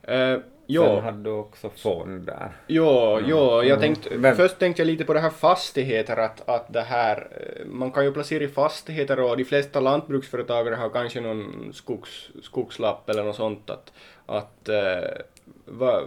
Uh, 0.09 0.15
Sen 0.15 0.43
jo, 0.67 1.01
hade 1.01 1.23
du 1.23 1.31
också 1.31 1.71
fonder. 1.71 2.53
jo, 2.67 3.21
jo, 3.27 3.63
jag 3.63 3.67
Mm. 3.67 3.81
tänkte, 3.81 4.35
först 4.37 4.59
tänkte 4.59 4.83
jag 4.83 4.87
lite 4.87 5.05
på 5.05 5.15
det 5.15 5.21
här 5.21 5.31
fastigheter, 5.31 6.17
att, 6.17 6.49
att 6.49 6.73
det 6.73 6.81
här, 6.81 7.29
eh, 7.31 7.67
man 7.67 7.91
kan 7.93 8.05
ju 8.05 8.13
placera 8.13 8.45
i 8.45 8.49
fastigheter 8.49 9.21
och 9.21 9.37
de 9.37 9.45
flesta 9.45 9.81
lantbruksföretagare 9.81 10.75
har 10.75 10.91
kanske 10.91 11.21
någon 11.21 11.71
skogs, 11.75 12.31
skogslapp 12.43 13.09
eller 13.11 13.25
något 13.25 13.37
sånt 13.37 13.71
att, 13.71 13.93
att 14.27 14.69
eh, 14.69 15.11
va, 15.65 16.03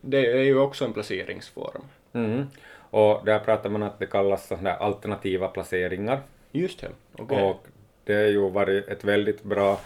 det 0.00 0.26
är 0.32 0.42
ju 0.42 0.58
också 0.58 0.84
en 0.84 0.92
placeringsform. 0.92 1.82
Mm. 2.12 2.46
Och 2.90 3.24
där 3.24 3.38
pratar 3.38 3.70
man 3.70 3.82
att 3.82 3.98
det 3.98 4.06
kallas 4.06 4.46
sådana 4.48 4.72
alternativa 4.74 5.48
placeringar. 5.48 6.20
Just 6.52 6.80
det, 6.80 6.88
okej. 7.18 7.42
Och 7.42 7.66
det 8.04 8.14
har 8.14 8.22
ju 8.22 8.50
varit 8.50 8.88
ett 8.88 9.04
väldigt 9.04 9.42
bra, 9.42 9.80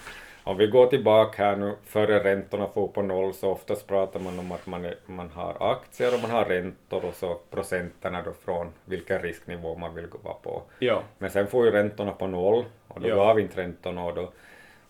om 0.50 0.56
vi 0.56 0.66
går 0.66 0.86
tillbaka 0.86 1.44
här 1.44 1.56
nu 1.56 1.74
före 1.84 2.24
räntorna 2.24 2.68
får 2.68 2.88
på 2.88 3.02
noll 3.02 3.34
så 3.34 3.50
oftast 3.50 3.86
pratar 3.86 4.20
man 4.20 4.38
om 4.38 4.52
att 4.52 4.66
man, 4.66 4.84
är, 4.84 4.94
man 5.06 5.30
har 5.30 5.72
aktier 5.72 6.14
och 6.14 6.20
man 6.22 6.30
har 6.30 6.44
räntor 6.44 7.04
och 7.04 7.14
så 7.14 7.34
procenterna 7.50 8.22
då 8.22 8.32
från 8.32 8.72
vilken 8.84 9.22
risknivå 9.22 9.76
man 9.76 9.94
vill 9.94 10.06
vara 10.22 10.34
på. 10.34 10.62
Ja, 10.78 11.02
Men 11.18 11.30
sen 11.30 11.46
får 11.46 11.64
ju 11.66 11.70
räntorna 11.70 12.12
på 12.12 12.26
noll 12.26 12.64
och 12.88 13.00
då 13.00 13.08
Ja. 13.08 13.14
gav 13.16 13.40
inte 13.40 13.60
räntorna 13.60 14.04
och 14.04 14.14
då, 14.14 14.32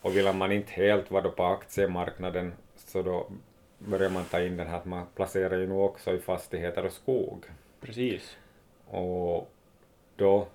Och 0.02 0.17
vill 0.17 0.33
man 0.33 0.52
inte 0.52 0.73
helt 0.73 1.11
vara 1.11 1.23
då 1.23 1.31
på 1.31 1.45
aktiemarknaden 1.45 2.52
så 2.76 3.02
då 3.02 3.26
börjar 3.79 4.11
man 4.11 4.25
ta 4.25 4.40
in 4.40 4.57
den 4.57 4.67
här 4.67 4.76
att 4.76 4.85
man 4.85 5.07
placerar 5.17 5.59
ju 5.59 5.67
nu 5.67 5.75
också 5.75 6.12
i 6.12 6.19
fastigheter 6.19 6.87
och 6.87 6.93
skog. 6.93 7.45
Precis. 7.81 8.37
Och 8.87 9.50
då 10.17 10.47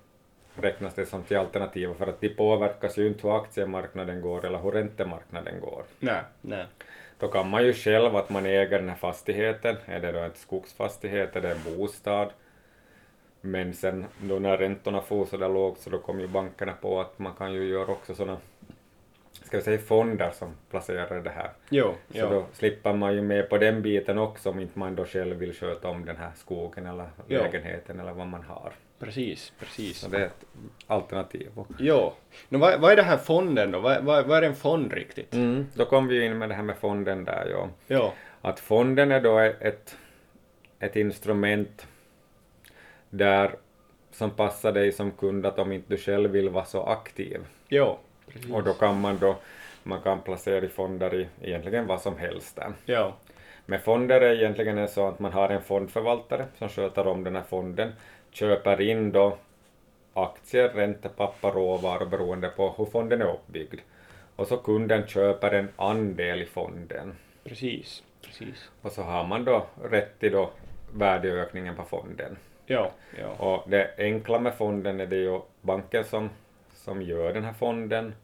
räknas 0.62 0.94
det 0.94 1.06
som 1.06 1.22
till 1.22 1.36
alternativ 1.36 1.94
för 1.98 2.06
att 2.06 2.20
de 2.20 2.28
påverkas 2.28 2.98
ju 2.98 3.06
inte 3.06 3.28
hur 3.28 3.36
aktiemarknaden 3.36 4.20
går 4.20 4.44
eller 4.46 4.58
hur 4.58 4.70
räntemarknaden 4.70 5.60
går. 5.60 5.82
Nej, 6.00 6.20
nej. 6.40 6.66
Då 7.18 7.28
kan 7.28 7.50
man 7.50 7.64
ju 7.64 7.72
själv 7.72 8.16
att 8.16 8.30
man 8.30 8.46
äger 8.46 8.78
den 8.78 8.88
här 8.88 8.96
fastigheten, 8.96 9.76
är 9.86 10.00
det 10.00 10.12
då 10.12 10.18
en 10.18 10.34
skogsfastighet, 10.34 11.36
är 11.36 11.40
det 11.40 11.50
en 11.52 11.76
bostad, 11.76 12.28
men 13.40 13.74
sen 13.74 14.04
då 14.20 14.38
när 14.38 14.56
räntorna 14.56 15.00
får 15.00 15.24
så 15.26 15.36
där 15.36 15.48
lågt 15.48 15.78
så 15.80 15.90
då 15.90 15.98
kom 15.98 16.20
ju 16.20 16.26
bankerna 16.26 16.72
på 16.72 17.00
att 17.00 17.18
man 17.18 17.32
kan 17.34 17.52
ju 17.52 17.64
göra 17.68 17.86
också 17.92 18.14
sådana 18.14 18.36
ska 19.32 19.56
vi 19.56 19.62
säga 19.62 19.78
fonder 19.78 20.30
som 20.30 20.54
placerar 20.70 21.20
det 21.20 21.30
här. 21.30 21.50
Jo, 21.70 21.94
Så 22.10 22.18
jo. 22.18 22.28
då 22.30 22.44
slipper 22.52 22.92
man 22.92 23.14
ju 23.14 23.22
med 23.22 23.48
på 23.50 23.58
den 23.58 23.82
biten 23.82 24.18
också 24.18 24.50
om 24.50 24.60
inte 24.60 24.78
man 24.78 24.94
då 24.96 25.04
själv 25.04 25.36
vill 25.36 25.54
sköta 25.54 25.88
om 25.88 26.04
den 26.04 26.16
här 26.16 26.30
skogen 26.36 26.86
eller 26.86 27.08
Jo. 27.28 27.38
lägenheten 27.42 28.00
eller 28.00 28.12
vad 28.12 28.26
man 28.26 28.42
har. 28.42 28.72
Precis, 28.98 29.52
precis. 29.58 29.98
Så 29.98 30.08
det 30.08 30.18
är 30.18 30.26
ett 30.26 30.44
alternativ. 30.86 31.50
Jo. 31.78 32.12
Nu, 32.48 32.58
vad, 32.58 32.80
vad 32.80 32.92
är 32.92 32.96
det 32.96 33.02
här 33.02 33.16
fonden 33.16 33.70
då? 33.70 33.80
Vad, 33.80 34.04
vad, 34.04 34.26
vad 34.26 34.38
är 34.38 34.48
en 34.48 34.56
fond 34.56 34.92
riktigt? 34.92 35.34
Mm, 35.34 35.66
då 35.74 35.84
kom 35.84 36.08
vi 36.08 36.24
in 36.24 36.38
med 36.38 36.48
det 36.48 36.54
här 36.54 36.62
med 36.62 36.76
fonden 36.76 37.24
där 37.24 37.48
ja. 37.50 37.68
Jo. 37.86 38.12
Att 38.40 38.60
fonden 38.60 39.12
är 39.12 39.20
då 39.20 39.38
ett, 39.38 39.96
ett 40.78 40.96
instrument 40.96 41.86
där 43.10 43.56
som 44.10 44.30
passar 44.30 44.72
dig 44.72 44.92
som 44.92 45.10
kund 45.10 45.46
att 45.46 45.58
om 45.58 45.72
inte 45.72 45.86
du 45.88 45.96
själv 45.96 46.30
vill 46.30 46.48
vara 46.48 46.64
så 46.64 46.82
aktiv. 46.82 47.40
Jo. 47.68 47.98
Precis. 48.28 48.52
Och 48.52 48.62
då 48.62 48.72
kan 48.72 49.00
man 49.00 49.18
då 49.18 49.36
man 49.82 50.00
kan 50.00 50.20
placera 50.20 50.64
i 50.64 50.68
fonder 50.68 51.14
i 51.14 51.28
egentligen 51.42 51.86
vad 51.86 52.00
som 52.00 52.16
helst 52.18 52.56
där. 52.56 52.72
Jo. 52.86 53.12
Men 53.66 53.80
fonder 53.80 54.20
är 54.20 54.34
egentligen 54.34 54.88
så 54.88 55.08
att 55.08 55.18
man 55.18 55.32
har 55.32 55.48
en 55.48 55.62
fondförvaltare 55.62 56.46
som 56.58 56.68
sköter 56.68 57.06
om 57.06 57.24
den 57.24 57.36
här 57.36 57.42
fonden, 57.42 57.92
köper 58.36 58.80
in 58.80 59.12
då 59.12 59.36
aktier, 60.14 60.68
räntepapper, 60.68 61.50
råvaror 61.50 62.06
beroende 62.06 62.48
på 62.48 62.74
hur 62.78 62.84
fonden 62.84 63.22
är 63.22 63.32
uppbyggd. 63.32 63.80
Och 64.36 64.46
så 64.46 64.56
kunden 64.56 65.06
köper 65.06 65.52
en 65.52 65.68
andel 65.76 66.42
i 66.42 66.46
fonden. 66.46 67.16
Precis. 67.44 68.02
Precis. 68.22 68.70
Och 68.82 68.92
så 68.92 69.02
har 69.02 69.26
man 69.26 69.44
då 69.44 69.66
rätt 69.82 70.20
till 70.20 70.32
då 70.32 70.50
värdeökningen 70.94 71.76
på 71.76 71.82
fonden. 71.82 72.36
Jo. 72.66 72.86
Jo. 73.20 73.28
Och 73.28 73.70
det 73.70 73.90
enkla 73.98 74.38
med 74.38 74.54
fonden 74.54 75.00
är 75.00 75.06
det 75.06 75.16
ju 75.16 75.40
banken 75.60 76.04
som, 76.04 76.30
som 76.74 77.02
gör 77.02 77.34
den 77.34 77.44
här 77.44 77.52
fonden. 77.52 78.14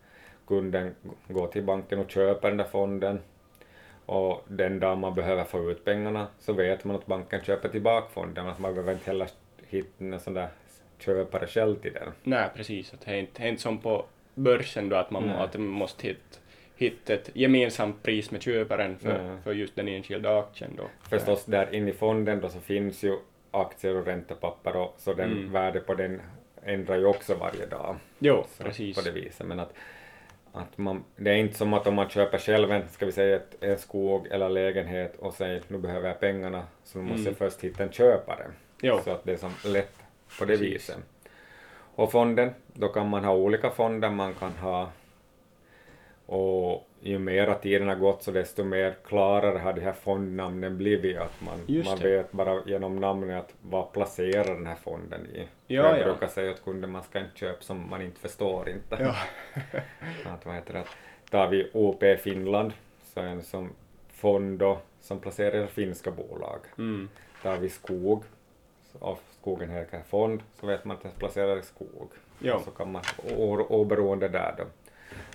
Kunden 0.46 0.94
går 1.28 1.46
till 1.46 1.62
banken 1.62 1.98
och 1.98 2.10
köper 2.10 2.48
den 2.48 2.58
där 2.58 2.64
fonden. 2.64 3.20
Och 4.06 4.44
den 4.48 4.80
dag 4.80 4.98
man 4.98 5.14
behöver 5.14 5.44
få 5.44 5.70
ut 5.70 5.84
pengarna 5.84 6.26
så 6.38 6.52
vet 6.52 6.84
man 6.84 6.96
att 6.96 7.06
banken 7.06 7.40
köper 7.40 7.68
tillbaka 7.68 8.08
fonden. 8.08 8.48
Att 8.48 8.58
man 8.58 8.74
behöver 8.74 8.92
inte 8.92 9.10
heller 9.10 9.28
hitta 9.72 10.04
en 10.04 10.20
sån 10.20 10.34
där 10.34 10.48
köpare 10.98 11.46
själv 11.46 11.76
till 11.76 11.92
den. 11.92 12.12
Nej, 12.22 12.48
precis. 12.56 12.94
Att 12.94 13.00
det 13.00 13.10
är 13.10 13.16
inte, 13.16 13.32
det 13.42 13.44
är 13.46 13.48
inte 13.48 13.62
som 13.62 13.78
på 13.78 14.04
börsen 14.34 14.88
då 14.88 14.96
att 14.96 15.10
man, 15.10 15.26
må, 15.26 15.34
att 15.36 15.54
man 15.54 15.66
måste 15.66 16.06
hitta, 16.06 16.38
hitta 16.76 17.14
ett 17.14 17.30
gemensamt 17.34 18.02
pris 18.02 18.30
med 18.30 18.42
köparen 18.42 18.98
för, 18.98 19.36
för 19.44 19.52
just 19.52 19.76
den 19.76 19.88
enskilda 19.88 20.38
aktien 20.38 20.70
då. 20.76 20.84
Förstås 21.08 21.44
där 21.44 21.74
inne 21.74 21.90
i 21.90 21.92
fonden 21.92 22.40
då 22.40 22.48
så 22.48 22.60
finns 22.60 23.02
ju 23.02 23.18
aktier 23.50 23.96
och 23.96 24.06
räntepapper 24.06 24.76
och 24.76 24.94
så 24.98 25.14
den 25.14 25.32
Mm. 25.32 25.52
värde 25.52 25.80
på 25.80 25.94
den 25.94 26.20
ändrar 26.64 26.96
ju 26.96 27.04
också 27.06 27.34
varje 27.34 27.66
dag. 27.66 27.96
Jo, 28.18 28.44
Så 28.48 28.64
precis. 28.64 28.96
På 28.96 29.02
det 29.02 29.10
viset. 29.10 29.46
Men 29.46 29.60
att, 29.60 29.72
att 30.52 30.78
man, 30.78 31.04
det 31.16 31.30
är 31.30 31.34
inte 31.36 31.54
som 31.54 31.72
att 31.74 31.86
om 31.86 31.94
man 31.94 32.08
köper 32.08 32.38
själv 32.38 32.72
en, 32.72 32.88
ska 32.88 33.06
vi 33.06 33.12
säga 33.12 33.36
ett, 33.36 33.56
en 33.60 33.78
skog 33.78 34.26
eller 34.30 34.48
lägenhet 34.48 35.16
och 35.16 35.34
säger 35.34 35.62
nu 35.68 35.78
behöver 35.78 36.08
jag 36.08 36.20
pengarna 36.20 36.64
så 36.84 36.98
nu 36.98 37.04
måste 37.04 37.20
Mm. 37.20 37.26
jag 37.26 37.36
först 37.36 37.60
hitta 37.64 37.82
en 37.82 37.92
köpare. 37.92 38.46
Jo. 38.82 39.00
Så 39.04 39.10
att 39.10 39.24
det 39.24 39.32
är 39.32 39.36
som 39.36 39.52
lätt 39.64 39.96
på 40.38 40.44
det 40.44 40.58
Precis. 40.58 40.74
viset. 40.74 40.98
Och 41.94 42.12
fonden, 42.12 42.50
då 42.72 42.88
kan 42.88 43.08
man 43.08 43.24
ha 43.24 43.34
olika 43.34 43.70
fonder 43.70 44.10
man 44.10 44.34
kan 44.34 44.52
ha 44.52 44.90
och 46.26 46.88
ju 47.00 47.18
mera 47.18 47.54
tiden 47.54 47.88
har 47.88 47.94
gått 47.94 48.22
så 48.22 48.30
desto 48.30 48.64
mer 48.64 48.94
klarare 49.04 49.58
har 49.58 49.72
de 49.72 49.80
här 49.80 49.92
fondnamnen 49.92 50.78
blivit. 50.78 51.18
Att 51.18 51.40
man, 51.40 51.84
man 51.84 51.98
vet 51.98 52.32
bara 52.32 52.62
genom 52.66 52.96
namnet 52.96 53.44
att 53.44 53.54
vad 53.62 53.92
placerar 53.92 54.54
den 54.54 54.66
här 54.66 54.76
fonden 54.76 55.26
i. 55.26 55.38
Ja, 55.66 55.82
jag 55.82 55.98
ja. 55.98 56.04
brukar 56.04 56.28
säga 56.28 56.50
åt 56.50 56.64
kunden 56.64 56.90
man 56.90 57.02
ska 57.02 57.18
inte 57.18 57.38
köpa 57.38 57.62
som 57.62 57.90
man 57.90 58.02
inte 58.02 58.20
förstår 58.20 58.68
inte. 58.68 58.96
Ja. 59.00 59.14
att, 60.32 60.46
vad 60.46 60.54
heter 60.54 60.72
det, 60.72 60.80
att 60.80 60.96
tar 61.30 61.48
vi 61.48 61.70
OP 61.72 62.04
Finland 62.20 62.72
så 63.04 63.20
är 63.20 63.24
en 63.24 63.42
som 63.42 63.70
fond 64.08 64.58
då, 64.58 64.78
som 65.00 65.20
placerar 65.20 65.66
finska 65.66 66.10
bolag. 66.10 66.60
Mm. 66.78 67.08
Tar 67.42 67.56
vi 67.56 67.68
skog, 67.68 68.24
av 68.98 69.18
skogen 69.40 69.70
heter 69.70 70.00
fond, 70.08 70.42
så 70.60 70.66
vet 70.66 70.84
man 70.84 70.96
att 70.96 71.02
den 71.02 71.12
placerar 71.18 71.58
i 71.58 71.62
skog. 71.62 72.10
Ja. 72.38 72.60
Så 72.64 72.70
kan 72.70 72.92
man 72.92 73.02
oberoende 73.68 74.28
där 74.28 74.54
då. 74.58 74.64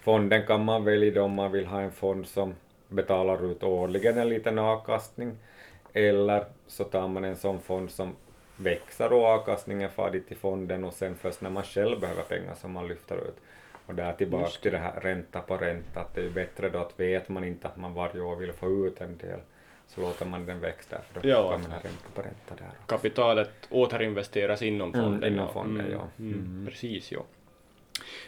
Fonden 0.02 0.46
kan 0.46 0.66
man 0.66 0.84
välja 0.84 1.24
om 1.24 1.34
man 1.34 1.52
vill 1.52 1.66
ha 1.66 1.82
en 1.82 1.92
fond 1.92 2.28
som 2.28 2.56
betalar 2.88 3.52
ut 3.52 3.64
årligen 3.64 4.18
en 4.18 4.30
liten 4.30 4.60
avkastning 4.60 5.38
eller 5.94 6.46
så 6.68 6.84
tar 6.84 7.08
man 7.08 7.24
en 7.24 7.36
sån 7.36 7.60
fond 7.60 7.92
som 7.92 8.16
växer 8.58 9.14
och 9.14 9.26
avkastningen 9.26 9.90
far 9.90 10.12
dit 10.12 10.28
till 10.28 10.38
fonden 10.38 10.84
och 10.84 10.94
sen 10.94 11.16
först 11.16 11.42
när 11.42 11.50
man 11.50 11.64
själv 11.64 12.00
behöver 12.00 12.24
pengar 12.24 12.54
som 12.56 12.72
man 12.72 12.88
lyfter 12.88 13.16
ut. 13.16 13.36
Och 13.86 13.96
där 13.96 14.14
tillbaka 14.14 14.52
till 14.62 14.72
det 14.72 14.78
här 14.78 15.00
ränta 15.00 15.42
på 15.42 15.58
ränta, 15.58 16.00
att 16.00 16.16
det 16.16 16.26
är 16.26 16.30
bättre 16.30 16.70
då 16.70 16.80
att 16.80 17.00
vet 17.00 17.30
man 17.30 17.44
inte 17.44 17.68
att 17.68 17.78
man 17.78 17.94
varje 17.94 18.22
år 18.22 18.36
vill 18.36 18.54
få 18.54 18.88
ut 18.88 19.02
en 19.02 19.18
del 19.18 19.40
så 19.88 20.02
låter 20.02 20.26
man 20.26 20.46
den 20.46 20.60
växa 20.60 20.88
där 20.90 21.02
för 21.14 21.22
då 21.22 21.30
Ja. 21.30 21.50
man 21.52 21.72
ha 21.72 21.78
ränta 21.78 22.10
på 22.16 22.22
ränta 22.22 22.56
där. 22.64 22.72
Kapitalet 22.88 23.52
återinvesteras 23.70 24.62
inom 24.62 24.94
Mm, 24.94 25.04
fonden. 25.06 25.34
inom 25.34 25.46
ja. 25.46 25.54
fonden, 25.54 25.86
Mm, 25.86 25.92
ja. 25.98 26.08
Mm, 26.20 26.66
Precis, 26.70 27.12
ja. 27.12 27.20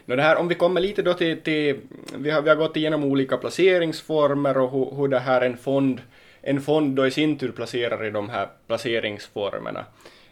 Nå, 0.06 0.16
det 0.16 0.22
här, 0.22 0.36
om 0.36 0.48
vi 0.48 0.56
kommer 0.56 0.82
lite 0.82 1.02
då 1.02 1.14
till, 1.14 1.42
till 1.42 1.80
vi, 2.18 2.30
har, 2.32 2.42
vi 2.42 2.50
har 2.50 2.56
gått 2.56 2.78
igenom 2.78 3.04
olika 3.04 3.38
placeringsformer 3.38 4.58
och 4.58 4.72
hur, 4.72 4.96
hur 4.96 5.08
det 5.08 5.20
här 5.20 5.42
en 5.42 5.58
fond, 5.58 6.02
en 6.42 6.62
fond 6.62 6.96
då 6.96 7.08
i 7.08 7.12
sin 7.12 7.38
tur 7.38 7.52
placerar 7.52 8.06
i 8.06 8.10
de 8.12 8.30
här 8.30 8.48
placeringsformerna. 8.68 9.86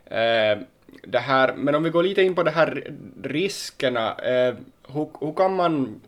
Eh, 0.06 0.58
det 1.04 1.20
här, 1.20 1.54
men 1.54 1.76
om 1.76 1.84
vi 1.84 1.90
går 1.90 2.04
lite 2.04 2.22
in 2.24 2.36
på 2.36 2.44
de 2.44 2.52
här 2.52 2.92
riskerna, 3.24 4.16
eh, 4.16 4.56
hur, 4.94 5.08
hur 5.20 5.34
kan 5.34 5.56
man, 5.56 6.02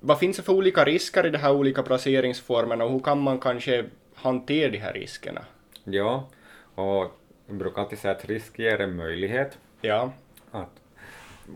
vad 0.00 0.18
finns 0.18 0.36
det 0.36 0.42
för 0.42 0.52
olika 0.52 0.84
risker 0.84 1.26
i 1.26 1.30
de 1.30 1.38
här 1.38 1.52
olika 1.52 1.82
placeringsformerna 1.82 2.84
och 2.84 2.90
hur 2.92 3.00
kan 3.00 3.20
man 3.20 3.38
kanske 3.38 3.84
hantera 4.22 4.70
de 4.70 4.78
här 4.78 4.92
riskerna? 4.92 5.44
Ja, 5.84 6.28
och 6.74 7.16
jag 7.46 7.56
brukar 7.56 7.82
alltid 7.82 7.98
säga 7.98 8.14
att 8.14 8.24
risk 8.24 8.58
ger 8.58 8.80
en 8.80 8.96
möjlighet. 8.96 9.58
Ja, 9.80 10.12
Att 10.50 10.80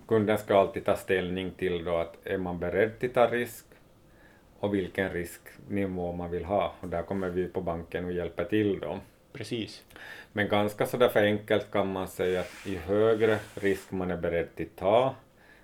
kunden 0.08 0.38
ska 0.38 0.58
alltid 0.58 0.84
ta 0.84 0.96
ställning 0.96 1.50
till 1.50 1.84
då 1.84 1.96
att 1.96 2.16
är 2.24 2.38
man 2.38 2.58
beredd 2.58 3.04
att 3.04 3.14
ta 3.14 3.26
risk 3.26 3.64
och 4.58 4.74
vilken 4.74 5.10
risknivå 5.10 6.12
man 6.12 6.30
vill 6.30 6.44
ha. 6.44 6.74
Och 6.80 6.88
där 6.88 7.02
kommer 7.02 7.28
vi 7.28 7.48
på 7.48 7.60
banken 7.60 8.04
och 8.04 8.12
hjälper 8.12 8.44
till 8.44 8.80
då. 8.80 9.00
precis. 9.32 9.84
Men 10.32 10.48
ganska 10.48 10.86
sådär 10.86 11.08
för 11.08 11.22
enkelt 11.22 11.70
kan 11.70 11.92
man 11.92 12.08
säga 12.08 12.40
att 12.40 12.66
ju 12.66 12.78
högre 12.78 13.38
risk 13.54 13.90
man 13.90 14.10
är 14.10 14.16
beredd 14.16 14.48
att 14.58 14.76
ta, 14.76 15.14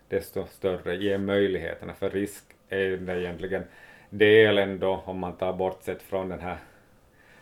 desto 0.09 0.47
större 0.47 0.97
ger 0.97 1.19
möjligheterna. 1.19 1.95
För 1.95 2.11
risk 2.11 2.45
är 2.69 2.79
ju 2.79 3.21
egentligen 3.21 3.65
delen 4.11 4.79
då, 4.79 5.03
om 5.05 5.19
man 5.19 5.37
tar 5.37 5.53
bortsett 5.53 6.03
från 6.03 6.29
den 6.29 6.41
här 6.41 6.59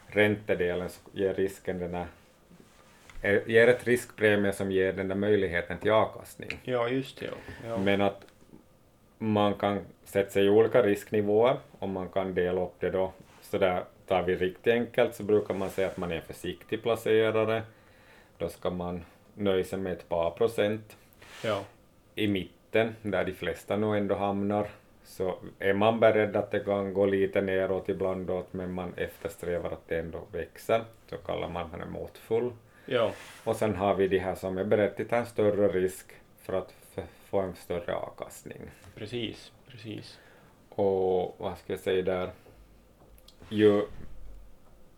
räntedelen, 0.09 0.89
ger 1.13 1.35
risken 1.35 1.79
den 1.79 1.95
här 1.95 2.07
är- 3.23 3.43
ger 3.49 3.69
ett 3.69 3.87
riskpremie 3.87 4.53
som 4.53 4.73
ger 4.73 4.93
den 4.93 5.09
där 5.09 5.15
möjligheten 5.17 5.79
till 5.79 5.91
avkastning. 5.91 6.49
Ja, 6.65 6.89
just 6.89 7.21
det. 7.21 7.27
Ja. 7.27 7.33
Ja. 7.69 7.79
Men 7.79 8.01
att 8.01 8.25
man 9.19 9.55
kan 9.55 9.81
sätta 10.05 10.31
sig 10.31 10.45
i 10.45 10.49
olika 10.49 10.83
risknivåer 10.83 11.57
och 11.79 11.89
man 11.89 12.09
kan 12.09 12.35
dela 12.35 12.61
upp 12.63 12.75
det 12.81 12.91
då. 12.91 13.13
Så 13.43 13.59
där 13.59 13.85
tar 14.07 14.23
vi 14.23 14.37
riktigt 14.37 14.73
enkelt 14.73 15.15
så 15.15 15.23
brukar 15.23 15.55
man 15.55 15.71
säga 15.71 15.89
att 15.89 15.97
man 15.97 16.13
är 16.13 16.17
en 16.17 16.23
försiktig 16.23 16.83
placerare. 16.83 17.63
Då 18.39 18.49
ska 18.49 18.71
man 18.71 19.05
nöja 19.35 19.65
sig 19.65 19.79
med 19.79 19.93
ett 19.93 20.09
par 20.09 20.31
procent. 20.31 20.97
ja. 21.45 21.65
I 22.15 22.27
mitten, 22.29 22.97
där 23.03 23.25
de 23.25 23.33
flesta 23.33 23.77
nog 23.77 23.97
ändå 23.97 24.15
hamnar, 24.15 24.69
så 25.05 25.39
är 25.59 25.75
man 25.75 26.01
beredd 26.01 26.37
att 26.37 26.51
det 26.51 26.61
kan 26.61 26.95
gå 26.95 27.07
lite 27.07 27.41
neråt 27.41 27.89
ibland 27.89 28.31
åt, 28.31 28.53
men 28.53 28.73
man 28.73 28.95
eftersträvar 28.97 29.71
att 29.71 29.89
det 29.89 29.99
ändå 29.99 30.21
växer. 30.33 30.85
Så 31.11 31.17
kallar 31.17 31.49
man 31.49 31.71
den 31.79 31.91
måttfull. 31.91 32.53
ja. 32.87 33.13
Och 33.45 33.57
sen 33.57 33.75
har 33.77 33.95
vi 33.95 34.09
de 34.09 34.19
här 34.19 34.35
som 34.35 34.59
är 34.59 34.65
beredda 34.65 35.03
att 35.03 35.09
ta 35.09 35.17
en 35.17 35.27
större 35.27 35.69
risk 35.69 36.07
för 36.43 36.53
att 36.53 36.75
få 37.25 37.41
en 37.41 37.55
större 37.55 37.95
avkastning. 37.95 38.59
Precis, 38.95 39.53
precis. 39.69 40.19
Och 40.69 41.35
vad 41.39 41.59
ska 41.59 41.73
jag 41.73 41.81
säga 41.81 42.03
där? 42.03 42.31
Ju, 43.49 43.83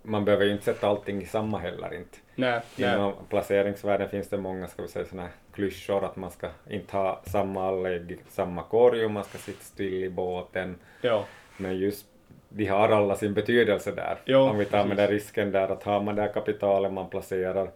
man 0.02 0.24
behöver 0.24 0.44
ju 0.44 0.52
inte 0.52 0.64
sätta 0.64 0.88
allting 0.88 1.22
i 1.22 1.26
samma 1.26 1.58
heller 1.58 1.94
inte. 1.94 2.18
Nej, 2.34 2.60
nej. 2.76 2.94
Inom 2.94 3.12
placeringsvärlden 3.28 4.08
finns 4.08 4.28
det 4.28 4.38
många, 4.38 4.66
ska 4.68 4.82
vi 4.82 4.88
säga, 4.88 5.04
såna 5.06 5.22
här 5.22 5.30
klyschor 5.60 6.04
att 6.04 6.16
man 6.16 6.30
ska 6.30 6.48
inte 6.70 6.96
ha 6.96 7.20
samma 7.26 7.68
alla 7.68 7.90
ägg 7.90 8.10
i 8.12 8.18
samma 8.28 8.62
korg 8.62 9.04
och 9.04 9.10
man 9.10 9.24
ska 9.24 9.38
sitta 9.38 9.62
still 9.64 10.04
i 10.04 10.10
båten. 10.10 10.76
Ja. 11.00 11.24
Men 11.56 11.78
just 11.78 12.06
de 12.48 12.66
har 12.66 12.88
alla 12.88 13.16
sin 13.16 13.34
betydelse 13.34 13.92
där. 13.92 14.18
Ja, 14.24 14.50
Om 14.50 14.58
vi 14.58 14.64
tar 14.64 14.78
med 14.78 14.88
precis. 14.88 14.96
den 14.96 15.08
risken 15.08 15.50
där 15.52 15.68
att 15.68 15.82
har 15.82 16.02
man 16.02 16.14
det 16.14 16.22
här 16.22 16.32
kapitalet 16.32 16.92
man 16.92 17.10
placerar 17.10 17.70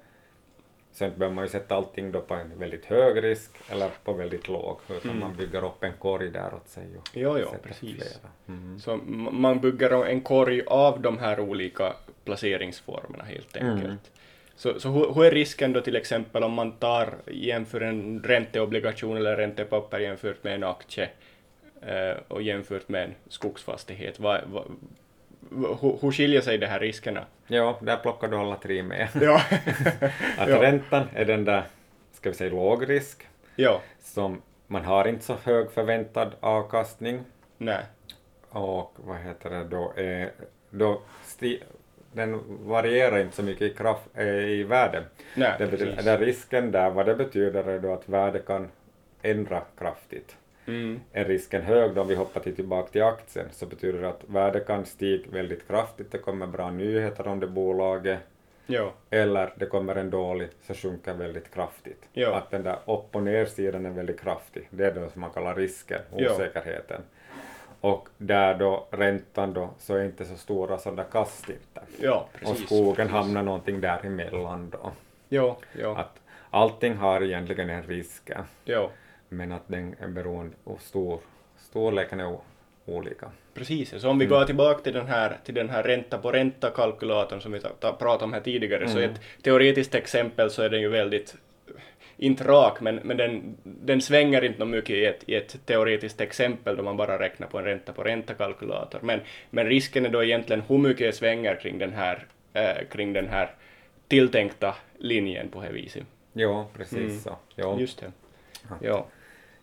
så 0.93 1.05
inte 1.05 1.19
behöver 1.19 1.35
man 1.35 1.45
ju 1.45 1.49
sätta 1.49 1.75
allting 1.75 2.13
då 2.13 2.21
på 2.21 2.35
en 2.35 2.59
väldigt 2.59 2.85
hög 2.85 3.25
risk 3.25 3.51
eller 3.69 3.91
på 4.05 4.13
väldigt 4.13 4.49
låg 4.49 4.79
utan 4.91 5.19
man 5.19 5.37
bygger 5.37 5.65
upp 5.65 5.85
en 5.85 5.93
korg 5.99 6.31
där 6.31 6.55
åt 6.55 6.69
sig 6.69 6.85
och 6.99 7.09
Jo, 7.13 7.39
jo, 7.39 7.49
precis. 7.63 8.21
Mm. 8.49 8.79
Så 8.79 8.97
man 9.31 9.61
bygger 9.61 10.05
en 10.05 10.21
korg 10.21 10.63
av 10.67 11.01
de 11.01 11.19
här 11.19 11.41
olika 11.41 11.93
placeringsformerna 12.25 13.25
helt 13.25 13.57
enkelt. 13.57 14.11
Så, 14.57 14.81
så 14.81 14.89
hur, 14.91 15.15
hur 15.15 15.25
är 15.25 15.31
risken 15.31 15.73
då 15.73 15.81
till 15.81 15.97
exempel 15.97 16.43
om 16.45 16.53
man 16.53 16.73
tar 16.73 17.15
jämför 17.27 17.81
en 17.81 18.23
ränteobligation 18.25 19.17
eller 19.17 19.37
räntepapper 19.37 19.99
jämfört 19.99 20.45
med 20.45 20.55
en 20.55 20.65
aktie 20.65 21.09
eh, 21.83 22.17
och 22.29 22.43
jämfört 22.43 22.89
med 22.89 23.05
en 23.05 23.15
skogsfastighet? 23.29 24.21
Vad, 24.21 24.41
vad- 24.47 24.65
hur, 25.81 25.99
hur 26.03 26.11
skiljer 26.13 26.41
sig 26.41 26.59
de 26.59 26.67
här 26.67 26.81
riskerna? 26.81 27.25
Ja, 27.47 27.79
där 27.83 27.97
plockar 27.97 28.29
du 28.29 28.37
alla 28.37 28.57
tre 28.57 28.83
med. 28.83 29.09
Ja. 29.21 29.41
Att 30.39 30.49
Ja. 30.49 30.63
räntan 30.63 31.09
är 31.15 31.25
den 31.25 31.45
där, 31.45 31.63
ska 32.13 32.29
vi 32.31 32.35
säga 32.37 32.51
låg 32.51 32.89
risk, 32.89 33.29
ja, 33.57 33.81
som 34.03 34.43
man 34.67 34.85
har 34.85 35.09
inte 35.09 35.25
så 35.25 35.37
hög 35.45 35.71
förväntad 35.71 36.33
avkastning 36.41 37.21
nej, 37.59 37.83
och 38.49 38.93
vad 38.97 39.19
heter 39.19 39.51
det 39.51 39.65
då, 39.65 39.93
är, 39.97 40.31
då 40.71 41.01
den 42.15 42.41
varierar 42.67 43.19
inte 43.19 43.37
så 43.37 43.43
mycket 43.43 43.63
i, 43.63 43.71
kraft, 43.75 44.09
eh, 44.15 44.27
i 44.29 44.63
värde. 44.63 45.05
nej, 45.35 45.53
Det 45.59 45.67
betyder, 45.67 46.03
den 46.03 46.19
risken 46.19 46.71
där, 46.73 46.91
vad 46.91 47.07
det 47.07 47.15
betyder 47.15 47.69
är 47.69 47.79
då 47.79 47.93
att 47.93 48.09
värdet 48.09 48.47
kan 48.47 48.69
ändra 49.23 49.63
kraftigt. 49.79 50.37
Mm, 50.67 51.01
Är 51.13 51.25
risken 51.25 51.63
hög 51.63 51.95
då, 51.95 52.01
om 52.01 52.09
vi 52.09 52.15
hoppar 52.15 52.41
till 52.41 52.57
tillbaka 52.57 52.89
till 52.89 53.03
aktien, 53.03 53.47
så 53.53 53.67
betyder 53.67 54.01
det 54.01 54.09
att 54.09 54.25
värdet 54.27 54.67
kan 54.67 54.85
stiga 54.87 55.25
väldigt 55.31 55.69
kraftigt, 55.69 56.13
det 56.13 56.19
kommer 56.19 56.47
bra 56.47 56.71
nyheter 56.71 57.27
om 57.29 57.41
det 57.41 57.47
bolaget, 57.47 58.19
ja, 58.67 58.93
eller 59.11 59.53
det 59.57 59.67
kommer 59.67 59.97
en 59.97 60.11
dålig 60.11 60.49
så 60.67 60.75
sjunker 60.75 61.15
väldigt 61.15 61.55
kraftigt. 61.55 62.09
Ja. 62.13 62.35
Att 62.35 62.51
den 62.51 62.63
där 62.63 62.77
upp 62.87 63.17
och 63.17 63.23
nersidan 63.23 63.87
är 63.87 63.91
väldigt 63.91 64.21
kraftig. 64.21 64.69
Det 64.71 64.87
är 64.87 64.95
det 64.95 65.11
som 65.11 65.21
man 65.21 65.31
kallar 65.31 65.55
risken, 65.55 66.01
osäkerheten. 66.13 67.01
Och 67.85 68.09
där 68.19 68.55
då 68.55 68.87
räntan 68.91 69.53
då 69.53 69.71
så 69.79 69.95
är 69.97 70.05
inte 70.05 70.25
så 70.25 70.37
stora 70.37 70.79
sådana 70.79 71.05
kast 71.05 71.49
inte. 71.49 71.81
ja, 72.01 72.29
och 72.45 72.57
skogen 72.57 72.95
precis. 72.95 73.13
hamnar 73.13 73.43
någonting 73.43 73.81
däremellan 73.81 74.71
då. 74.71 74.93
Ja, 75.29 75.57
ja, 75.81 75.97
Att 75.97 76.21
allting 76.51 76.97
har 76.97 77.21
egentligen 77.23 77.71
en 77.71 77.83
risk, 77.83 78.31
ja. 78.65 78.91
men 79.29 79.53
att 79.53 79.63
den 79.67 79.95
är 80.01 80.09
beroende 80.09 80.57
och 80.65 80.81
stor, 80.81 81.21
storleken 81.59 82.21
är 82.21 82.37
olika. 82.87 83.31
Precis, 83.55 84.01
så 84.01 84.09
om 84.09 84.19
vi 84.19 84.27
går 84.27 84.45
tillbaka 84.45 84.81
till 84.83 84.93
den 84.95 85.07
här, 85.07 85.39
till 85.45 85.55
den 85.55 85.69
här 85.71 85.83
ränta 85.83 86.19
på 86.19 86.33
ränta-kalkylatorn 86.33 87.41
som 87.41 87.53
vi 87.53 87.61
ta, 87.61 87.69
ta, 87.69 87.93
pratade 87.93 88.25
om 88.25 88.33
här 88.33 88.41
tidigare, 88.41 88.89
så 88.89 88.99
Mm. 88.99 89.11
ett 89.11 89.21
teoretiskt 89.43 89.95
exempel 89.95 90.51
så 90.51 90.63
är 90.63 90.71
den 90.71 90.81
ju 90.81 90.89
väldigt, 90.89 91.37
inte 92.17 92.45
rak, 92.45 92.81
men, 92.81 92.97
men 92.97 93.17
den, 93.17 93.57
den 93.63 94.01
svänger 94.01 94.45
inte 94.45 94.65
mycket 94.65 94.91
i 94.91 95.05
ett, 95.07 95.25
i 95.27 95.35
ett 95.35 95.67
teoretiskt 95.67 96.21
exempel 96.21 96.77
då 96.77 96.83
man 96.83 96.97
bara 96.97 97.19
räknar 97.19 97.47
på 97.47 97.59
en 97.59 97.65
ränta 97.65 97.93
på 97.93 98.03
ränta-kalkylator. 98.03 98.99
Men, 99.03 99.21
men 99.51 99.67
risken 99.67 100.07
är 100.07 100.11
då 100.11 100.25
egentligen 100.25 100.63
hur 100.69 100.79
mycket 100.79 101.07
det 101.07 101.13
svänger 101.13 101.57
kring 101.61 101.79
den 101.79 101.93
här, 101.93 102.27
eh, 102.53 102.87
kring 102.91 103.13
den 103.13 103.29
här 103.29 103.51
tilltänkta 104.09 104.75
linjen 104.99 105.49
på 105.49 105.63
det 105.63 105.73
viset. 105.73 106.05
Jo, 106.33 106.67
precis 106.77 106.99
Mm. 106.99 107.19
så. 107.19 107.37
Jo. 107.57 107.81
Just 107.81 108.01
det. 108.01 108.13
Ja. 108.69 108.77
Ja. 108.81 109.07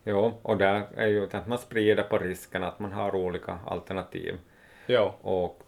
jo, 0.03 0.33
och 0.41 0.57
där 0.57 0.81
är 0.97 1.07
ju 1.07 1.23
att 1.33 1.47
man 1.47 1.57
sprider 1.57 2.03
på 2.03 2.17
risken 2.17 2.63
att 2.63 2.79
man 2.79 2.91
har 2.91 3.15
olika 3.15 3.59
alternativ. 3.65 4.35
Ja. 4.85 5.15
Och 5.21 5.59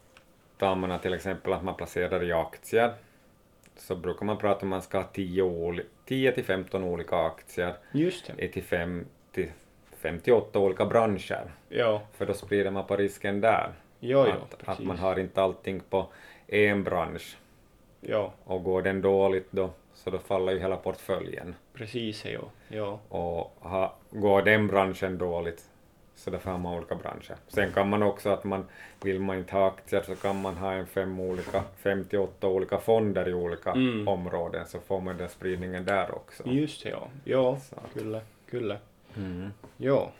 tar 0.57 0.75
man 0.75 0.99
till 0.99 1.13
exempel 1.13 1.53
att 1.53 1.63
man 1.63 1.75
placerar 1.75 2.23
i 2.23 2.31
aktier 2.31 2.93
så 3.87 3.95
brukar 3.95 4.25
man 4.25 4.37
prata 4.37 4.59
om 4.65 4.67
att 4.67 4.69
man 4.69 4.81
ska 4.81 4.97
ha 4.97 5.03
10, 5.13 5.43
oli- 5.43 5.85
10 6.05 6.31
till 6.31 6.43
15 6.43 6.83
olika 6.83 7.15
aktier 7.17 7.75
i 8.37 8.47
till 8.47 8.63
5 8.63 9.05
till 9.31 9.51
58 9.97 10.59
olika 10.59 10.85
branscher. 10.85 11.51
Ja. 11.69 12.01
För 12.13 12.25
då 12.25 12.33
sprider 12.33 12.71
man 12.71 12.85
på 12.87 12.95
risken 12.95 13.41
där. 13.41 13.71
Jo, 13.99 14.25
jo, 14.27 14.33
att, 14.33 14.67
att 14.69 14.79
man 14.79 14.97
har 14.97 15.19
inte 15.19 15.41
allting 15.41 15.79
på 15.89 16.07
en 16.47 16.83
bransch. 16.83 17.37
Ja, 18.01 18.33
Och 18.43 18.63
går 18.63 18.81
den 18.81 19.01
dåligt 19.01 19.47
då, 19.51 19.69
så 19.93 20.09
då 20.09 20.17
faller 20.19 20.51
ju 20.53 20.59
hela 20.59 20.75
portföljen. 20.75 21.55
precis. 21.73 22.25
Ja. 22.25 22.39
Ja. 22.67 22.99
Och 23.09 23.69
ha, 23.69 23.95
går 24.09 24.41
den 24.41 24.67
branschen 24.67 25.17
dåligt, 25.17 25.63
så 26.15 26.29
därför 26.29 26.51
har 26.51 26.57
man 26.57 26.77
olika 26.77 26.95
branscher. 26.95 27.35
Sen 27.47 27.71
kan 27.73 27.89
man 27.89 28.03
också 28.03 28.29
att 28.29 28.43
man, 28.43 28.65
vill 29.01 29.19
man 29.19 29.37
inte 29.37 29.55
ha 29.55 29.67
aktier 29.67 30.01
så 30.01 30.15
kan 30.15 30.41
man 30.41 30.57
ha 30.57 30.73
en 30.73 30.87
fem 30.87 31.19
olika, 31.19 31.63
58 31.83 32.47
olika 32.47 32.77
fonder 32.77 33.29
i 33.29 33.33
olika 33.33 33.71
Mm. 33.71 34.07
områden, 34.07 34.65
så 34.67 34.79
får 34.79 35.01
man 35.01 35.17
den 35.17 35.29
spridningen 35.29 35.85
där 35.85 36.15
också. 36.15 36.43
Just 36.45 36.85
ja. 36.85 37.07
Ja, 37.23 37.57
kyllä, 37.93 38.21
kyllä. 38.49 38.77
Mm. 39.17 39.49
Ja. 39.77 40.11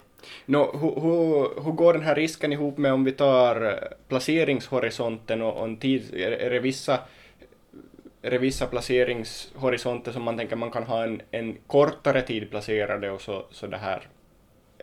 Nå, 0.45 0.71
hur, 0.71 1.01
hur, 1.01 1.63
hur 1.63 1.71
går 1.71 1.93
den 1.93 2.01
här 2.01 2.15
risken 2.15 2.53
ihop 2.53 2.77
med 2.77 2.93
om 2.93 3.03
vi 3.03 3.11
tar 3.11 3.65
eh, 3.65 3.73
placeringshorisonten 4.07 5.41
och, 5.41 5.57
och 5.57 5.63
en 5.65 5.77
tid, 5.77 6.13
är, 6.13 6.31
är 6.31 6.49
det 6.49 6.59
vissa 6.59 6.99
är 8.21 8.31
det 8.31 8.37
vissa 8.37 8.67
placeringshorisonter 8.67 10.11
som 10.11 10.23
man 10.23 10.37
tänker 10.37 10.55
man 10.55 10.71
kan 10.71 10.83
ha 10.83 11.03
en, 11.03 11.21
en 11.31 11.57
kortare 11.67 12.21
tid 12.21 12.49
placerade 12.49 13.11
och 13.11 13.21
så, 13.21 13.45
så 13.51 13.67
det 13.67 13.77
här 13.77 14.07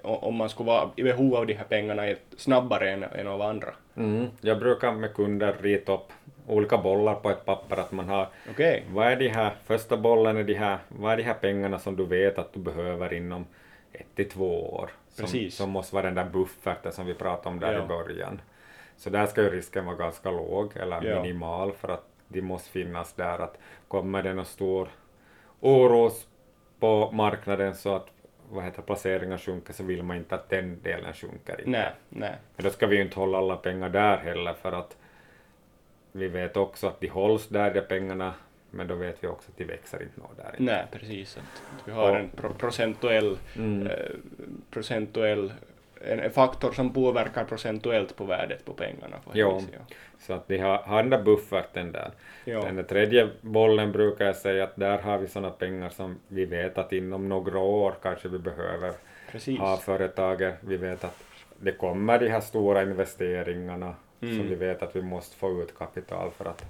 om 0.03 0.35
man 0.35 0.49
skulle 0.49 0.67
vara 0.67 0.91
i 0.97 1.03
behov 1.03 1.35
av 1.37 1.47
de 1.47 1.55
här 1.55 1.65
pengarna 1.65 2.15
snabbare 2.37 2.91
än, 2.91 3.03
än 3.03 3.27
av 3.27 3.43
andra. 3.43 3.69
Mm. 3.97 4.27
Jag 4.41 4.59
brukar 4.59 4.93
med 4.93 5.15
kunder 5.15 5.57
rita 5.61 5.95
upp 5.95 6.13
olika 6.47 6.79
bollar 6.79 7.15
på 7.15 7.31
ett 7.31 7.45
papper 7.45 7.77
att 7.77 7.93
man 7.93 8.09
har 8.09 8.29
Okej. 8.51 8.85
Vad 8.93 9.07
är 9.07 9.17
de 9.17 9.29
här, 9.29 9.51
första 9.67 9.97
bollen 9.97 10.37
är 10.37 10.45
de 10.45 10.55
här, 10.55 10.79
vad 10.89 11.13
är 11.13 11.17
de 11.17 11.23
här 11.23 11.35
pengarna 11.35 11.79
som 11.79 11.97
du 11.97 12.05
vet 12.07 12.39
att 12.39 12.53
du 12.53 12.61
behöver 12.61 13.13
inom 13.13 13.47
ett 13.93 14.07
till 14.15 14.29
två 14.31 14.75
år? 14.75 14.91
Som, 15.09 15.25
Precis. 15.25 15.55
som 15.55 15.71
måste 15.71 15.95
vara 15.95 16.07
den 16.07 16.15
där 16.15 16.25
bufferten 16.25 16.93
som 16.93 17.07
vi 17.07 17.15
pratade 17.15 17.49
om 17.49 17.61
där 17.61 17.73
Ja. 17.73 17.85
i 17.85 17.87
början. 17.87 18.41
Så 18.97 19.11
där 19.11 19.27
ska 19.27 19.43
ju 19.43 19.51
risken 19.51 19.85
vara 19.87 19.97
ganska 19.97 20.31
låg 20.31 20.77
eller 20.77 21.03
Ja. 21.05 21.23
minimal 21.23 21.73
för 21.73 21.89
att 21.89 22.05
de 22.29 22.41
måste 22.43 22.71
finnas 22.71 23.13
där 23.13 23.39
att 23.39 23.59
kommer 23.89 24.23
det 24.23 24.35
någon 24.35 24.45
stor 24.45 24.89
oro 25.61 26.11
på 26.81 27.11
marknaden 27.13 27.75
så 27.75 27.95
att 27.97 28.07
vad 28.51 28.65
heter 28.65 28.83
placeringar 28.83 29.39
sjunker 29.39 29.73
så 29.73 29.83
vill 29.85 30.03
man 30.03 30.17
inte 30.17 30.35
att 30.35 30.49
den 30.49 30.83
delen 30.83 31.13
sjunker. 31.13 31.59
Inte. 31.59 31.71
Nej, 31.71 31.91
nej. 32.09 32.35
Men 32.57 32.65
då 32.65 32.71
ska 32.71 32.87
vi 32.87 32.97
ju 32.97 33.03
inte 33.03 33.21
hålla 33.21 33.39
alla 33.39 33.57
pengar 33.57 33.89
där 33.89 34.17
heller 34.17 34.53
för 34.55 34.73
att 34.73 34.97
vi 36.13 36.29
vet 36.29 36.57
också 36.57 36.87
att 36.87 37.01
de 37.01 37.09
hålls 37.09 37.49
där, 37.49 37.75
de 37.75 37.81
pengarna, 37.81 38.35
men 38.71 38.87
då 38.87 38.95
vet 38.95 39.25
vi 39.25 39.29
också 39.29 39.51
att 39.51 39.57
de 39.59 39.65
växer 39.65 40.03
inte 40.03 40.21
nå 40.21 40.31
där. 40.37 40.55
Nej, 40.59 40.87
precis. 40.93 41.37
Att 41.37 41.89
vi 41.89 41.93
har 41.93 42.11
Och- 42.11 42.17
en 42.17 42.31
pro 42.37 42.55
procentuell, 42.55 43.39
Mm. 43.57 43.87
eh, 43.87 43.97
procentuell 44.71 45.53
en, 46.01 46.31
faktor 46.31 46.73
som 46.73 46.93
påverkar 46.93 47.45
procentuellt 47.45 48.17
på 48.17 48.25
värdet 48.25 48.65
på 48.65 48.73
pengarna. 48.73 49.17
På 49.25 49.31
Jo. 49.35 49.63
ja. 49.73 49.79
Så 50.19 50.33
att 50.33 50.49
de 50.49 50.59
har, 50.59 51.03
den 51.03 51.11
där 51.11 51.23
bufferten 51.23 51.93
där. 51.93 52.11
Ja. 52.45 52.61
Den 52.63 52.77
där 52.77 52.83
tredje 52.83 53.29
bollen 53.41 53.93
brukar 53.93 54.25
jag 54.27 54.37
säga 54.37 54.65
att 54.65 54.77
där 54.77 54.99
har 54.99 55.19
vi 55.19 55.27
sådana 55.29 55.51
pengar 55.51 55.89
som 55.89 56.19
vi 56.29 56.45
vet 56.45 56.79
att 56.79 56.93
inom 56.93 57.29
några 57.29 57.59
år 57.59 57.95
kanske 58.03 58.29
vi 58.29 58.39
behöver 58.39 58.93
Precis. 59.31 59.59
ha 59.59 59.77
företaget. 59.77 60.55
Vi 60.61 60.77
vet 60.77 61.05
att 61.05 61.23
det 61.61 61.73
kommer 61.73 62.19
de 62.19 62.29
här 62.29 62.41
stora 62.41 62.83
investeringarna 62.83 63.95
Mm. 64.23 64.37
som 64.37 64.49
vi 64.49 64.55
vet 64.55 64.83
att 64.83 64.97
vi 64.97 65.03
måste 65.03 65.37
få 65.37 65.63
ut 65.63 65.79
kapital 65.79 66.31
för 66.31 66.45
att 66.45 66.65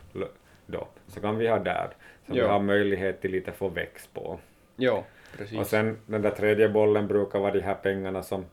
då. 0.66 0.88
Så 1.06 1.20
kan 1.20 1.38
vi 1.38 1.48
ha 1.48 1.58
där. 1.58 1.88
Så 2.26 2.32
Ja. 2.36 2.44
vi 2.44 2.48
har 2.50 2.60
möjlighet 2.60 3.20
till 3.20 3.30
lite 3.30 3.52
få 3.52 3.68
växt 3.68 4.14
på. 4.14 4.38
Jo, 4.76 5.04
precis. 5.38 5.58
Och 5.58 5.66
sen 5.66 5.98
den 6.06 6.22
där 6.22 6.30
tredje 6.30 6.68
bollen 6.68 7.06
brukar 7.06 7.38
vara 7.38 7.52
de 7.52 7.60
här 7.60 7.74
pengarna 7.74 8.22
som... 8.22 8.44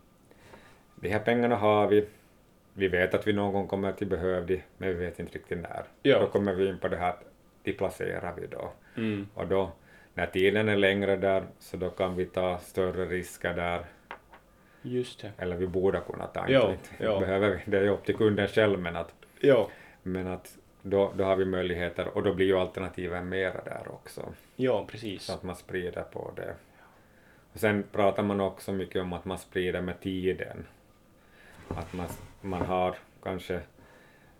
De 1.01 1.09
här 1.09 1.19
pengarna 1.19 1.55
har 1.55 1.87
vi. 1.87 2.07
Vi 2.73 2.87
vet 2.87 3.13
att 3.13 3.27
vi 3.27 3.33
någon 3.33 3.53
gång 3.53 3.67
kommer 3.67 3.89
att 3.89 3.99
behöva 3.99 4.45
de, 4.45 4.61
men 4.77 4.89
vi 4.89 4.95
vet 4.95 5.19
inte 5.19 5.35
riktigt 5.35 5.57
när. 5.57 5.83
Ja. 6.01 6.19
Då 6.19 6.27
kommer 6.27 6.53
vi 6.53 6.67
in 6.67 6.79
på 6.79 6.87
det 6.87 6.97
här 6.97 7.09
att 7.09 7.23
de 7.63 7.73
placerar 7.73 8.33
vi 8.35 8.47
då. 8.47 8.71
Mm. 8.95 9.27
Och 9.33 9.47
då, 9.47 9.71
när 10.13 10.25
tiden 10.25 10.69
är 10.69 10.75
längre 10.75 11.15
där, 11.15 11.43
så 11.59 11.77
då 11.77 11.89
kan 11.89 12.15
vi 12.15 12.25
ta 12.25 12.57
större 12.57 13.05
risker 13.05 13.53
där. 13.53 13.85
Just 14.81 15.21
det. 15.21 15.31
Eller 15.37 15.55
vi 15.55 15.67
borde 15.67 15.99
kunna 16.11 16.27
ta, 16.27 16.45
Ja, 16.49 16.71
inte, 16.71 17.03
ja. 17.03 17.19
behöver 17.19 17.49
vi. 17.49 17.59
Det 17.71 17.77
är 17.77 17.83
ju 17.83 17.89
upp 17.89 18.05
till 18.05 18.15
kunden 18.15 18.47
själv, 18.47 18.79
men 18.79 18.95
att, 18.95 19.13
Jo, 19.39 19.69
men 20.03 20.27
att 20.27 20.57
då, 20.81 21.13
då 21.15 21.23
har 21.23 21.35
vi 21.35 21.45
möjligheter 21.45 22.07
och 22.17 22.23
då 22.23 22.33
blir 22.33 22.45
ju 22.45 22.57
alternativen 22.57 23.29
mera 23.29 23.63
där 23.63 23.83
också. 23.87 24.33
jo, 24.55 24.87
precis. 24.91 25.23
Så 25.23 25.33
att 25.33 25.43
man 25.43 25.55
sprider 25.55 26.03
på 26.03 26.31
det. 26.35 26.53
Och 27.53 27.59
sen 27.59 27.83
pratar 27.91 28.23
man 28.23 28.41
också 28.41 28.71
mycket 28.71 29.01
om 29.01 29.13
att 29.13 29.25
man 29.25 29.37
sprider 29.37 29.81
med 29.81 29.99
tiden. 29.99 30.65
Att 31.69 31.93
man, 31.93 32.07
man 32.41 32.65
har 32.65 32.95
kanske, 33.23 33.59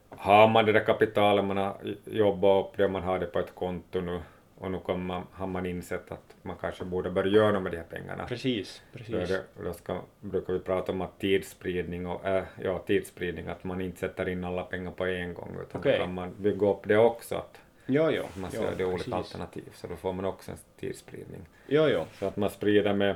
har 0.09 0.47
man 0.47 0.65
det 0.65 0.71
där 0.71 0.85
kapitalet, 0.85 1.45
man 1.45 1.57
har 1.57 1.77
jobbat 2.05 2.65
upp 2.65 2.77
det, 2.77 2.87
man 2.87 3.03
har 3.03 3.19
det 3.19 3.25
på 3.25 3.39
ett 3.39 3.55
konto 3.55 4.01
nu 4.01 4.21
och 4.59 4.71
nu 4.71 4.79
kommer 4.79 5.05
man, 5.05 5.23
har 5.31 5.47
man 5.47 5.65
insett 5.65 6.11
att 6.11 6.35
man 6.41 6.55
kanske 6.61 6.85
borde 6.85 7.09
börja 7.09 7.31
göra 7.31 7.51
något 7.51 7.63
med 7.63 7.71
de 7.71 7.77
här 7.77 7.85
pengarna. 7.89 8.25
Precis, 8.25 8.81
precis. 8.93 9.29
det, 9.29 9.43
då 9.63 9.73
ska, 9.73 10.01
brukar 10.21 10.53
vi 10.53 10.59
prata 10.59 10.91
om 10.91 11.01
att 11.01 11.19
tidsspridning 11.19 12.07
och 12.07 12.25
äh, 12.25 12.43
ja, 12.63 12.79
tidsspridning, 12.79 13.47
att 13.47 13.63
man 13.63 13.81
inte 13.81 13.99
sätter 13.99 14.29
in 14.29 14.43
alla 14.43 14.63
pengar 14.63 14.91
på 14.91 15.05
en 15.05 15.33
gång 15.33 15.57
utan 15.61 15.81
då 15.81 15.91
kan 15.91 16.13
man 16.13 16.33
bygga 16.37 16.67
upp 16.67 16.87
det 16.87 16.97
också, 16.97 17.35
att 17.35 17.61
Ja, 17.89 18.11
ja. 18.11 18.23
man 18.33 18.49
ja, 18.53 18.59
ser 18.59 18.75
det 18.77 18.85
olika 18.85 19.15
alternativ, 19.15 19.69
så 19.73 19.87
då 19.87 19.95
får 19.95 20.13
man 20.13 20.25
också 20.25 20.51
en 20.51 20.57
tidsspridning. 20.79 21.41
Ja, 21.67 21.89
ja. 21.89 22.05
Så 22.19 22.25
att 22.25 22.37
man 22.37 22.49
sprider 22.49 22.93
med 22.93 23.15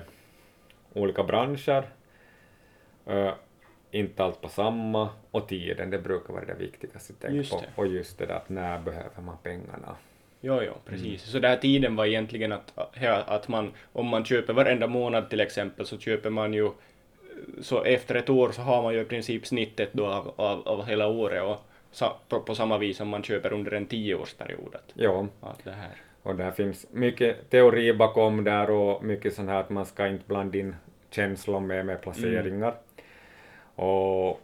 olika 0.94 1.24
branscher, 1.24 1.90
äh, 3.06 3.34
inte 3.92 4.24
allt 4.24 4.42
på 4.42 4.50
samma, 4.50 5.10
och 5.32 5.48
tiden, 5.48 5.90
det 5.90 5.98
brukar 6.00 6.34
vara 6.34 6.46
det 6.46 6.54
viktigaste 6.54 7.14
att 7.14 7.20
tänka 7.20 7.36
Just 7.36 7.52
på. 7.52 7.62
Och 7.76 7.88
just 7.88 8.18
det 8.18 8.26
där 8.26 8.36
att 8.36 8.50
när 8.50 8.80
behöver 8.80 9.22
man 9.22 9.38
pengarna. 9.44 9.96
Ja, 10.42 10.64
ja, 10.64 10.74
precis. 10.86 11.24
Så 11.24 11.40
den 11.40 11.52
här 11.52 11.58
tiden 11.58 11.96
var 11.96 12.06
egentligen 12.06 12.52
att, 12.52 12.74
att 13.28 13.48
man, 13.48 13.72
om 13.94 14.08
man 14.08 14.26
köper 14.26 14.54
varenda 14.54 14.88
månad 14.88 15.30
till 15.30 15.40
exempel, 15.40 15.86
så 15.86 15.98
köper 15.98 16.30
man 16.30 16.54
ju, 16.54 16.72
så 17.62 17.84
efter 17.84 18.16
ett 18.16 18.30
år 18.30 18.52
så 18.52 18.62
har 18.62 18.82
man 18.84 18.94
ju 18.94 19.02
i 19.02 19.06
princip 19.06 19.48
snittet 19.48 19.90
då 19.94 20.08
av, 20.08 20.34
av, 20.36 20.68
av 20.68 20.86
hela 20.86 21.08
året 21.08 21.44
och 21.44 21.58
sa, 21.92 22.20
på, 22.30 22.40
på 22.40 22.56
samma 22.56 22.78
vis 22.78 22.98
som 22.98 23.08
man 23.08 23.24
köper 23.24 23.54
under 23.54 23.72
en 23.72 23.86
tioårsperiod. 23.86 24.76
Att, 24.76 24.92
Ja, 24.94 25.28
att 25.42 25.64
det 25.64 25.72
här. 25.72 25.92
och 26.24 26.36
där 26.36 26.52
finns 26.52 26.86
mycket 26.92 27.50
teori 27.50 27.94
bakom 27.94 28.44
där 28.44 28.70
och 28.70 29.04
mycket 29.04 29.34
sånt 29.34 29.50
här 29.50 29.60
att 29.60 29.70
man 29.70 29.86
ska 29.86 30.08
inte 30.08 30.28
blanda 30.28 30.58
in 30.58 30.76
känslor 31.10 31.60
med, 31.60 31.86
med 31.86 32.02
placeringar. 32.02 32.76
Och 33.76 34.42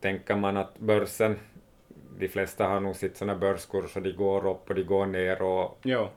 tänker 0.00 0.36
man 0.36 0.56
att 0.56 0.78
börsen, 0.78 1.38
de 2.18 2.28
flesta 2.28 2.66
har 2.66 2.80
nog 2.80 2.96
sitt 2.96 3.16
sådana 3.16 3.38
börskurser, 3.38 4.00
de 4.00 4.12
går 4.12 4.46
upp 4.46 4.68
och 4.70 4.74
de 4.74 4.82
går 4.82 5.06
ner 5.06 5.42
och 5.42 5.78
Ja, 5.82 6.10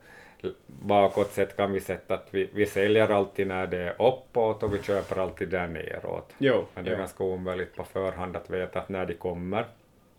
bakåt 0.67 1.31
sett 1.31 1.57
kan 1.57 1.71
vi 1.71 1.79
sätta 1.79 2.13
att 2.13 2.27
vi, 2.31 2.49
vi 2.53 2.65
säljer 2.65 3.09
alltid 3.09 3.47
när 3.47 3.67
det 3.67 3.77
är 3.77 4.01
uppåt 4.01 4.63
och 4.63 4.73
vi 4.73 4.81
köper 4.83 5.21
alltid 5.21 5.49
där 5.49 5.67
neråt. 5.67 6.35
jo, 6.37 6.65
Men 6.73 6.83
det 6.83 6.89
är 6.91 6.93
jo, 6.93 6.97
ganska 6.97 7.23
omöjligt 7.23 7.75
på 7.75 7.83
förhand 7.83 8.35
att 8.35 8.49
veta 8.49 8.79
att 8.79 8.89
när 8.89 9.05
de 9.05 9.13
kommer. 9.13 9.65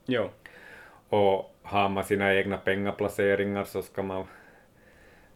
jo, 0.06 0.28
Och 1.08 1.54
har 1.62 1.88
man 1.88 2.04
sina 2.04 2.34
egna 2.34 2.56
pengaplaceringar 2.58 3.64
så 3.64 3.82
ska 3.82 4.02
man, 4.02 4.24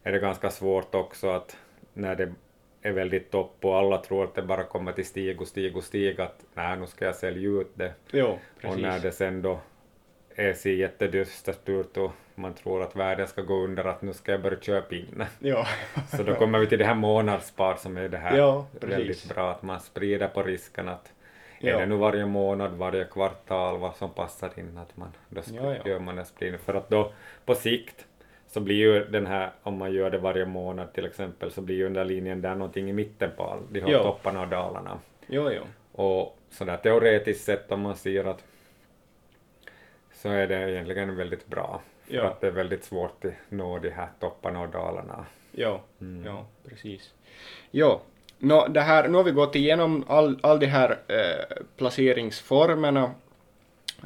är 0.03 0.11
det 0.11 0.19
ganska 0.19 0.49
svårt 0.49 0.95
också 0.95 1.29
att 1.29 1.57
när 1.93 2.15
det 2.15 2.33
är 2.81 2.91
väldigt 2.91 3.31
topp 3.31 3.55
och 3.61 3.77
alla 3.77 3.97
tror 3.97 4.23
att 4.23 4.35
det 4.35 4.41
bara 4.41 4.63
kommer 4.63 4.91
till 4.91 5.05
stig 5.05 5.41
och 5.41 5.47
stig 5.47 5.77
och 5.77 5.83
stig 5.83 6.21
att 6.21 6.45
nej, 6.53 6.77
nu 6.77 6.87
ska 6.87 7.05
jag 7.05 7.15
sälja 7.15 7.49
ut 7.49 7.71
det. 7.73 7.93
jo, 8.11 8.39
Och 8.63 8.79
när 8.79 8.99
det 8.99 9.11
sen 9.11 9.41
då 9.41 9.59
är 10.35 10.53
sig 10.53 10.75
jättedystert 10.75 11.69
ut 11.69 11.97
och 11.97 12.11
man 12.35 12.53
tror 12.53 12.81
att 12.83 12.95
världen 12.95 13.27
ska 13.27 13.41
gå 13.41 13.53
under 13.63 13.83
att 13.83 14.01
nu 14.01 14.13
ska 14.13 14.31
jag 14.31 14.41
börja 14.41 14.59
köpa 14.59 14.95
in. 14.95 15.23
Ja, 15.39 15.67
Så 16.17 16.23
då 16.23 16.35
kommer 16.35 16.59
vi 16.59 16.67
till 16.67 16.79
det 16.79 16.85
här 16.85 16.95
månadsspar 16.95 17.75
som 17.75 17.97
är 17.97 18.09
det 18.09 18.17
här 18.17 18.37
Ja, 18.37 18.67
väldigt 18.71 19.29
bra, 19.35 19.51
att 19.51 19.63
man 19.63 19.79
sprider 19.79 20.27
på 20.27 20.43
risken 20.43 20.89
att 20.89 21.13
Ja. 21.63 21.75
är 21.75 21.79
det 21.79 21.85
nu 21.85 21.95
varje 21.95 22.25
månad, 22.25 22.71
varje 22.71 23.03
kvartal, 23.05 23.77
vad 23.79 23.95
som 23.95 24.09
passar 24.09 24.59
in, 24.59 24.77
att 24.77 24.97
man, 24.97 25.09
då 25.29 25.41
Ja, 25.53 25.75
ja. 25.75 25.89
gör 25.89 25.99
man 25.99 26.17
en 26.17 26.25
spridning. 26.25 26.59
För 26.59 26.73
att 26.73 26.89
då 26.89 27.13
på 27.45 27.55
sikt 27.55 28.05
så 28.53 28.59
blir 28.59 28.75
ju 28.75 29.05
den 29.05 29.27
här, 29.27 29.51
om 29.63 29.77
man 29.77 29.93
gör 29.93 30.09
det 30.09 30.17
varje 30.17 30.45
månad 30.45 30.93
till 30.93 31.05
exempel, 31.05 31.51
så 31.51 31.61
blir 31.61 31.75
ju 31.75 31.83
den 31.83 31.93
där 31.93 32.05
linjen 32.05 32.41
där 32.41 32.55
någonting 32.55 32.89
i 32.89 32.93
mitten 32.93 33.29
på 33.37 33.43
all, 33.43 33.59
de 33.71 33.79
har 33.79 33.91
Ja. 33.91 34.03
topparna 34.03 34.41
och 34.41 34.47
dalarna. 34.47 34.99
jo, 35.27 35.49
jo, 35.51 35.63
Och 35.91 36.37
sådär 36.49 36.77
teoretiskt 36.77 37.43
sett 37.45 37.71
om 37.71 37.81
man 37.81 37.95
ser 37.95 38.23
att 38.25 38.43
så 40.13 40.29
är 40.29 40.47
det 40.47 40.71
egentligen 40.71 41.15
väldigt 41.15 41.47
bra. 41.47 41.81
För 42.07 42.15
Ja. 42.15 42.23
att 42.23 42.41
det 42.41 42.47
är 42.47 42.51
väldigt 42.51 42.83
svårt 42.83 43.25
att 43.25 43.31
nå 43.49 43.79
de 43.79 43.89
här 43.89 44.07
topparna 44.19 44.61
och 44.61 44.69
dalarna. 44.69 45.25
jo, 45.51 45.79
Mm. 46.01 46.23
jo, 46.27 46.45
precis. 46.69 47.13
Jo, 47.71 47.99
nå, 48.39 48.67
det 48.67 48.81
här, 48.81 49.07
nu 49.07 49.17
har 49.17 49.23
vi 49.23 49.31
gått 49.31 49.55
igenom 49.55 50.03
all, 50.07 50.39
all 50.43 50.59
de 50.59 50.65
här 50.65 50.91
eh, 51.07 51.57
placeringsformerna 51.77 53.11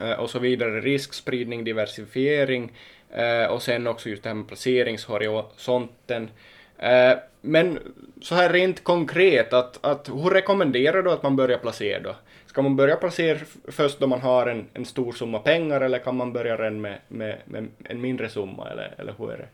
eh, 0.02 0.12
och 0.20 0.30
så 0.30 0.40
vidare, 0.40 0.80
riskspridning, 0.82 1.64
diversifiering 1.64 2.72
och 3.50 3.62
sen 3.62 3.88
också 3.88 4.10
just 4.10 4.24
det 4.24 4.30
här 4.30 4.34
med 4.36 4.48
placeringshorisonten. 4.48 6.30
Eh, 6.78 7.14
men 7.42 7.80
så 8.22 8.36
här 8.36 8.50
rent 8.54 8.84
konkret, 8.84 9.54
att, 9.54 9.86
att 9.86 10.10
hur 10.10 10.30
rekommenderar 10.30 11.04
du 11.04 11.12
att 11.12 11.24
man 11.24 11.36
börjar 11.36 11.58
placera 11.58 12.00
då? 12.00 12.16
Ska 12.46 12.62
man 12.62 12.76
börja 12.76 12.96
placera 12.96 13.40
först 13.68 14.00
då 14.00 14.08
man 14.08 14.22
har 14.22 14.48
en, 14.48 14.66
en 14.74 14.86
stor 14.86 15.12
summa 15.12 15.40
pengar 15.40 15.82
eller 15.82 16.00
kan 16.00 16.16
man 16.18 16.34
börja 16.34 16.58
redan 16.58 16.82
med, 16.82 16.98
med, 17.08 17.38
med 17.46 17.68
en 17.84 18.02
mindre 18.02 18.30
summa 18.30 18.70
eller, 18.72 18.96
eller 18.98 19.14
hur 19.18 19.32
är 19.32 19.38
det? 19.38 19.48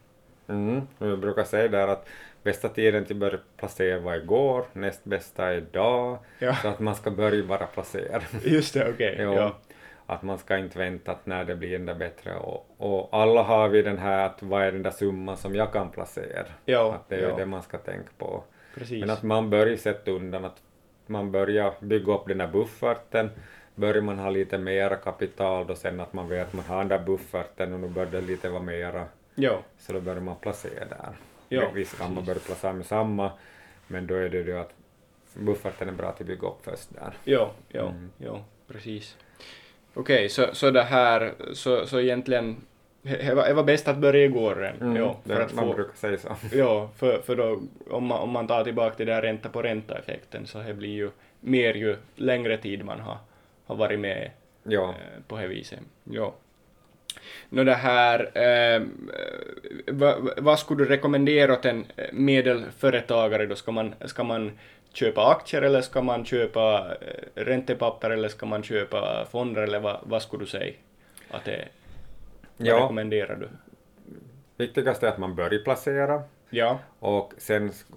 Mm. 0.54 0.82
Jag 0.98 1.20
brukar 1.20 1.44
säga 1.44 1.68
där 1.68 1.88
att 1.88 2.08
bästa 2.44 2.70
tiden 2.70 3.06
till 3.06 3.16
att 3.16 3.20
börja 3.20 3.40
placera 3.58 4.00
var 4.00 4.16
igår, 4.16 4.66
näst 4.74 5.04
bästa 5.04 5.48
är 5.48 5.58
idag, 5.58 6.18
Ja. 6.40 6.56
så 6.56 6.68
att 6.68 6.80
man 6.80 6.96
ska 6.96 7.12
börja 7.12 7.44
vara 7.44 7.66
placerad. 7.68 8.22
Just 8.44 8.74
det, 8.74 8.90
okej. 8.90 9.16
Jo, 9.20 9.34
Ja. 9.36 9.58
Att 10.12 10.24
man 10.24 10.38
ska 10.38 10.58
inte 10.58 10.80
vänta 10.80 11.12
att 11.12 11.26
när 11.26 11.45
det 11.45 11.56
blir 11.56 11.76
ända 11.76 11.95
bättre. 11.95 12.36
Och, 12.36 12.65
och 12.78 13.10
alla 13.12 13.43
har 13.43 13.69
vi 13.69 13.82
den 13.82 13.97
här 13.97 14.26
att 14.26 14.43
vad 14.43 14.63
är 14.63 14.71
den 14.71 14.84
där 14.84 14.91
summan 14.91 15.38
som 15.38 15.56
jag 15.56 15.74
kan 15.74 15.89
placera? 15.91 16.45
Ja, 16.65 16.93
att 16.93 17.10
det 17.10 17.15
är 17.15 17.30
ja. 17.30 17.36
det 17.36 17.45
man 17.45 17.62
ska 17.62 17.78
tänka 17.78 18.10
på. 18.17 18.43
Precis. 18.76 19.00
Men 19.02 19.10
att 19.10 19.24
man 19.24 19.50
börjar 19.50 19.78
sätta 19.78 20.12
undan, 20.12 20.45
att 20.45 20.62
man 21.08 21.32
börjar 21.32 21.74
bygga 21.80 22.13
upp 22.13 22.28
den 22.28 22.39
här 22.41 22.47
bufferten. 22.47 23.30
Börjar 23.76 24.02
man 24.02 24.19
ha 24.19 24.30
lite 24.30 24.58
mera 24.58 24.95
kapital 24.95 25.67
då 25.67 25.76
sen 25.76 26.00
att 26.00 26.13
man 26.13 26.30
vet 26.30 26.47
att 26.47 26.54
man 26.54 26.65
har 26.65 26.78
den 26.78 26.88
där 26.88 27.00
bufferten 27.00 27.74
och 27.74 27.80
nu 27.80 27.88
börjar 27.88 28.12
det 28.12 28.21
lite 28.21 28.50
vara 28.50 28.63
mera, 28.63 29.06
Ja, 29.36 29.60
så 29.78 29.93
då 29.93 30.02
börjar 30.02 30.21
man 30.21 30.36
placera 30.36 30.86
där. 30.86 31.15
Ja, 31.50 31.69
Visst 31.74 31.97
kan 32.00 32.13
man 32.13 32.26
börja 32.26 32.39
placera 32.39 32.74
med 32.74 32.86
samma, 32.86 33.32
men 33.88 34.08
då 34.08 34.15
är 34.15 34.30
det 34.30 34.38
ju 34.38 34.58
att 34.58 34.74
bufferten 35.34 35.88
är 35.89 35.93
bra 35.93 36.08
att 36.10 36.19
bygga 36.19 36.47
upp 36.47 36.60
först 36.65 36.89
där. 36.93 37.13
ja, 37.24 37.52
ja, 37.67 37.82
Mm. 37.89 38.10
ja, 38.17 38.43
precis. 38.67 39.17
Okej, 39.93 40.30
så, 40.30 40.45
så 40.54 40.71
det 40.71 40.84
här, 40.84 41.34
så, 41.54 41.88
så 41.88 41.99
egentligen, 41.99 42.56
det 43.01 43.34
var, 43.36 43.47
det 43.47 43.54
var 43.54 43.63
bäst 43.63 43.88
att 43.88 43.97
börja 43.97 44.25
igår 44.25 44.56
redan. 44.56 44.95
Ja, 44.95 45.17
för 45.25 45.36
det, 45.36 45.43
att 45.45 45.54
man 45.54 45.65
få, 45.65 45.73
brukar 45.73 45.93
säga 45.95 46.17
så. 46.17 46.36
ja, 46.58 46.89
för, 46.97 47.21
för 47.21 47.36
då, 47.36 47.62
om 47.89 48.06
man, 48.06 48.19
om 48.19 48.30
man 48.30 48.47
tar 48.47 48.63
tillbaka 48.63 48.95
det 48.97 49.06
där 49.06 49.21
ränta 49.21 49.49
på 49.49 49.62
ränta-effekten 49.62 50.47
så 50.47 50.58
det 50.60 50.73
blir 50.73 50.89
ju 50.89 51.10
mer 51.39 51.73
ju 51.73 51.95
längre 52.15 52.58
tid 52.58 52.86
man 52.86 52.99
har, 52.99 53.17
har 53.65 53.75
varit 53.75 53.99
med 53.99 54.32
Ja. 54.63 54.89
eh, 54.89 55.21
på 55.27 55.38
det 55.38 55.47
viset. 55.47 55.80
Ja. 56.04 56.34
Nå 57.49 57.63
det 57.63 57.73
här, 57.73 58.19
eh, 58.38 58.82
vad, 59.88 60.30
vad 60.38 60.60
skulle 60.60 60.84
du 60.84 60.89
rekommendera 60.89 61.54
åt 61.54 61.65
en 61.65 61.86
eh, 61.95 62.06
medelföretagare 62.13 63.45
då? 63.45 63.56
Ska 63.56 63.71
man, 63.71 63.93
ska 64.06 64.23
man 64.23 64.51
köpa 64.93 65.27
aktier 65.32 65.62
eller 65.62 65.82
ska 65.82 66.01
man 66.01 66.25
köpa 66.25 66.95
eh, 67.01 67.41
räntepapper 67.43 68.10
eller 68.10 68.30
ska 68.30 68.45
man 68.45 68.63
köpa 68.63 69.25
fonder 69.32 69.62
eller 69.62 69.80
vad, 69.80 69.99
vad 70.04 70.21
skulle 70.21 70.43
du 70.43 70.47
säga? 70.49 70.73
Att 71.30 71.45
det, 71.45 71.67
vad 72.58 72.67
Ja. 72.67 72.75
rekommenderar 72.84 73.36
du? 73.36 73.49
Viktigast 74.58 75.04
är 75.04 75.08
att 75.08 75.17
man 75.17 75.36
börjar 75.36 75.63
placera 75.63 76.23
Ja, 76.49 76.80
och 76.99 77.34
sen 77.38 77.71
sk- 77.71 77.93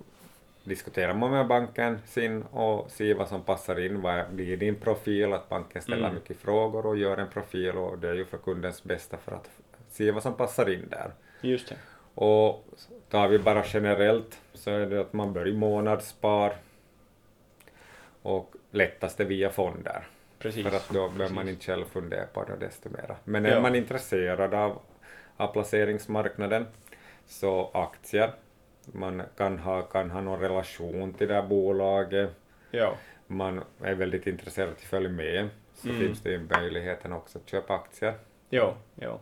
diskuterar 0.65 1.15
man 1.15 1.31
med 1.31 1.47
banken 1.47 1.99
sin 2.07 2.43
och 2.43 2.91
ser 2.91 3.15
vad 3.15 3.29
som 3.29 3.43
passar 3.43 3.81
in, 3.87 4.01
vad 4.03 4.31
blir 4.31 4.57
din 4.57 4.75
profil, 4.75 5.33
att 5.33 5.49
banken 5.49 5.83
ställer 5.83 5.99
Mm. 6.09 6.15
mycket 6.15 6.37
frågor 6.37 6.87
och 6.87 6.97
gör 6.97 7.17
en 7.17 7.29
profil 7.29 7.77
och 7.77 7.99
det 7.99 8.09
är 8.09 8.15
ju 8.15 8.25
för 8.25 8.39
kundens 8.39 8.83
bästa 8.85 9.17
för 9.17 9.33
att 9.33 9.51
se 9.91 10.11
vad 10.11 10.23
som 10.23 10.35
passar 10.35 10.71
in 10.71 10.89
där. 10.91 11.11
just 11.41 11.69
det. 11.69 11.77
Och 12.15 12.65
tar 13.11 13.29
vi 13.29 13.39
bara 13.39 13.65
generellt 13.67 14.41
så 14.55 14.71
är 14.71 14.87
det 14.87 15.01
att 15.01 15.13
man 15.13 15.33
börjar 15.33 15.55
månadsspar 15.55 16.57
och 18.25 18.55
lättast 18.71 19.21
är 19.21 19.25
via 19.25 19.51
fonder. 19.51 20.07
Precis. 20.39 20.67
För 20.69 20.77
att 20.77 20.89
då 20.91 21.09
behöver 21.09 21.35
man 21.35 21.49
inte 21.49 21.65
själv 21.65 21.85
fundera 21.85 22.27
på 22.27 22.45
det 22.45 22.57
desto 22.57 22.89
mera. 22.89 23.17
Men 23.25 23.47
är 23.47 23.51
Ja. 23.51 23.61
man 23.61 23.75
intresserad 23.75 24.55
av, 24.55 24.79
av 25.37 25.47
placeringsmarknaden 25.53 26.67
så 27.27 27.71
aktier, 27.75 28.33
man 28.93 29.23
kan 29.37 29.59
ha, 29.59 29.83
kan 29.83 30.11
ha 30.11 30.21
någon 30.21 30.41
relation 30.41 31.13
till 31.15 31.29
det 31.29 31.35
här 31.35 31.43
bolaget, 31.43 32.31
Ja, 32.71 32.95
man 33.27 33.65
är 33.83 33.95
väldigt 33.95 34.27
intresserad 34.27 34.71
att 34.71 34.81
följa 34.81 35.09
med, 35.11 35.49
så 35.75 35.89
Mm. 35.89 36.01
finns 36.01 36.21
det 36.21 36.31
ju 36.31 36.49
möjligheten 36.59 37.13
också 37.13 37.39
att 37.39 37.49
köpa 37.49 37.75
aktier. 37.75 38.15
ja, 38.51 38.75
ja. 38.95 39.21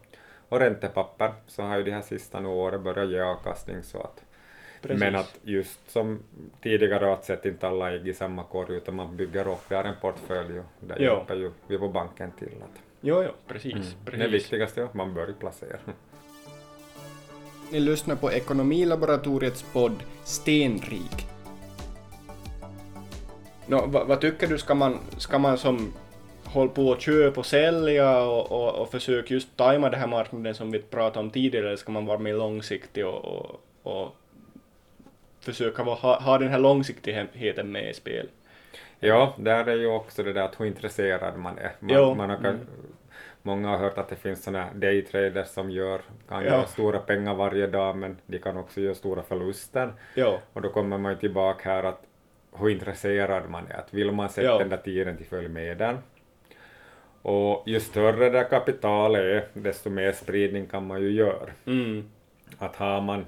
Och 0.49 0.59
räntepapper 0.61 1.33
så 1.47 1.63
har 1.63 1.77
ju 1.77 1.83
de 1.83 1.91
här 1.91 2.03
sista 2.03 2.47
åren 2.47 2.83
börjat 2.83 3.09
ge 3.11 3.21
avkastning 3.21 3.83
så 3.83 3.99
att 4.01 4.25
Precis. 4.83 5.01
men 5.01 5.15
att 5.17 5.39
just 5.43 5.91
som 5.91 6.19
tidigare 6.63 7.13
att 7.13 7.25
sätta 7.25 7.49
inte 7.49 7.69
alla 7.69 7.93
ägg 7.93 8.09
i 8.09 8.15
samma 8.15 8.45
korg 8.45 8.77
utan 8.77 8.95
man 8.95 9.17
bygger 9.17 9.49
upp 9.49 9.69
där 9.69 9.85
en 9.85 9.95
portfölj 10.01 10.59
och 10.59 10.65
där 10.81 10.97
Ja. 11.01 11.17
hjälper 11.17 11.37
ju 11.37 11.51
vi 11.67 11.79
på 11.79 11.89
banken 11.89 12.33
till 12.39 12.49
att 12.63 12.81
Jo, 13.01 13.23
jo, 13.23 13.31
precis. 13.47 13.73
Mm. 13.73 13.85
precis. 14.05 14.21
Det 14.21 14.29
viktigaste 14.29 14.81
är 14.81 14.85
att 14.85 14.95
man 14.95 15.15
börjar 15.15 15.33
placera. 15.33 15.79
Ni 17.73 17.81
lyssnar 17.81 18.17
på 18.17 18.33
Ekonomilaboratoriets 18.33 19.65
podd 19.73 19.97
Stenrik. 20.25 21.27
Nå, 23.67 23.85
vad, 23.87 24.07
vad 24.07 24.21
tycker 24.21 24.47
du, 24.47 24.59
ska 24.59 24.75
man, 24.75 24.99
ska 25.19 25.39
man 25.39 25.59
som 25.59 25.93
håll 26.45 26.69
på 26.69 26.93
att 26.93 27.01
köpa 27.01 27.41
och 27.41 27.47
sälja 27.47 28.23
och, 28.23 28.53
och, 28.53 28.75
och 28.75 28.91
försök 28.91 29.31
just 29.31 29.57
tajma 29.57 29.91
den 29.91 30.01
här 30.01 30.07
marknaden 30.07 30.55
som 30.55 30.71
vi 30.71 30.79
pratade 30.79 31.25
om 31.25 31.31
tidigare, 31.31 31.67
eller 31.67 31.77
ska 31.77 31.93
man 31.93 32.07
vara 32.07 32.19
mer 32.19 32.35
långsiktig 32.35 33.07
och, 33.07 33.25
och, 33.25 33.61
och 33.83 34.17
försöka 35.45 35.83
ha, 35.83 36.21
ha 36.21 36.39
den 36.39 36.49
här 36.49 36.59
långsiktigheten 36.59 37.73
med 37.73 37.91
i 37.91 37.95
spel? 37.95 38.29
Ja, 39.01 39.35
där 39.39 39.67
är 39.67 39.77
ju 39.77 39.87
också 39.87 40.23
det 40.23 40.33
där 40.33 40.43
att 40.43 40.61
hur 40.61 40.67
intresserad 40.67 41.39
man 41.39 41.59
är. 41.59 41.73
Man, 41.81 41.97
Jo, 41.97 42.15
man 42.15 42.31
har, 42.31 42.37
mm. 42.37 42.59
Många 43.45 43.69
har 43.69 43.79
hört 43.79 43.99
att 43.99 44.09
det 44.09 44.17
finns 44.17 44.45
sådana 44.45 44.69
daytraders 44.75 45.49
som 45.49 45.71
gör, 45.71 46.01
kan 46.29 46.45
Ja. 46.45 46.51
göra 46.51 46.67
stora 46.67 46.99
pengar 46.99 47.35
varje 47.35 47.67
dag 47.67 47.97
men 47.97 48.17
de 48.27 48.39
kan 48.39 48.57
också 48.57 48.81
göra 48.81 48.95
stora 48.95 49.23
förluster. 49.23 49.93
Ja, 50.15 50.39
Och 50.53 50.63
då 50.63 50.69
kommer 50.69 50.99
man 50.99 51.13
ju 51.13 51.19
tillbaka 51.19 51.69
här 51.71 51.83
att 51.85 52.03
hur 52.59 52.69
intresserad 52.71 53.51
man 53.51 53.67
är. 53.71 53.77
Att 53.79 53.95
vill 53.95 54.13
man 54.13 54.29
sätta 54.29 54.47
Ja. 54.49 54.59
den 54.59 54.69
där 54.69 54.77
tiden 54.77 55.17
till 55.17 55.27
följ 55.27 55.49
med 55.49 55.79
den. 55.79 55.99
Och 57.23 57.63
ju 57.67 57.81
större 57.81 58.31
det 58.31 58.45
kapitalet 58.45 59.21
är, 59.21 59.45
desto 59.55 59.91
mer 59.91 60.13
spridning 60.13 60.67
kan 60.67 60.87
man 60.87 61.03
ju 61.03 61.11
göra. 61.11 61.51
mm, 61.67 62.11
Att 62.59 62.77
har 62.77 63.01
man, 63.01 63.27